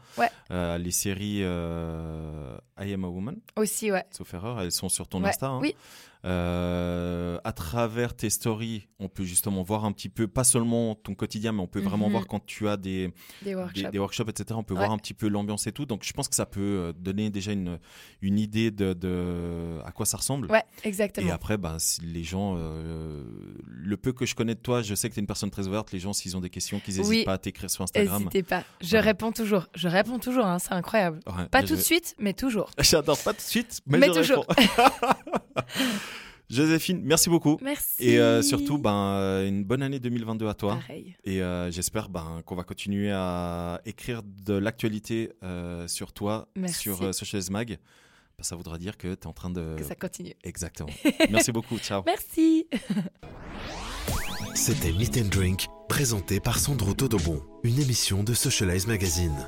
[0.52, 4.06] Euh, les séries I Am a Woman, Aussi, ouais.
[4.12, 5.24] sauf erreur, elles sont sur ton.
[5.24, 5.48] Insta.
[5.48, 5.60] hein.
[5.62, 5.76] Oui.
[6.24, 11.16] Euh, à travers tes stories, on peut justement voir un petit peu, pas seulement ton
[11.16, 12.12] quotidien, mais on peut vraiment Mhm.
[12.12, 13.12] voir quand tu as des,
[13.42, 13.82] Des workshops.
[13.86, 14.46] des, des workshops, etc.
[14.54, 14.80] On peut Ouais.
[14.82, 15.86] voir un petit peu l'ambiance et tout.
[15.86, 17.80] Donc je pense que ça peut euh, donner déjà une,
[18.22, 20.52] une idée de, de à quoi ça ressemble.
[20.52, 21.28] Ouais, exactement.
[21.28, 23.24] Et après, si les gens, euh,
[23.66, 25.68] le peu que je connais de toi, je sais que tu es une personne très
[25.68, 25.92] ouverte.
[25.92, 27.24] Les gens, s'ils ont des questions, qu'ils n'hésitent Oui.
[27.26, 28.20] pas à t'écrire sur Instagram.
[28.20, 28.64] N'hésitez pas.
[28.82, 29.68] Je réponds toujours.
[29.74, 31.20] Je réponds toujours, hein, c'est incroyable.
[31.26, 32.70] Ouais, Pas tout de suite, mais toujours.
[32.80, 34.46] J'adore pas tout de suite, mais, Mais je toujours.
[34.48, 35.08] réponds.
[36.52, 37.58] Joséphine, merci beaucoup.
[37.62, 38.04] Merci.
[38.04, 40.76] Et euh, surtout, ben, euh, une bonne année 2022 à toi.
[40.76, 41.16] Pareil.
[41.24, 46.80] Et euh, j'espère ben, qu'on va continuer à écrire de l'actualité euh, sur toi, Merci.
[46.82, 47.70] sur euh, Socialist Mag.
[47.70, 49.76] Ben, ça voudra dire que tu es en train de...
[49.78, 50.34] Que ça continue.
[50.44, 50.90] Exactement.
[51.30, 51.78] Merci beaucoup.
[51.78, 52.04] Ciao.
[52.06, 52.68] Merci.
[54.54, 59.48] C'était Meet and Drink, présenté par Sandro Todobon, une émission de Socialize Magazine.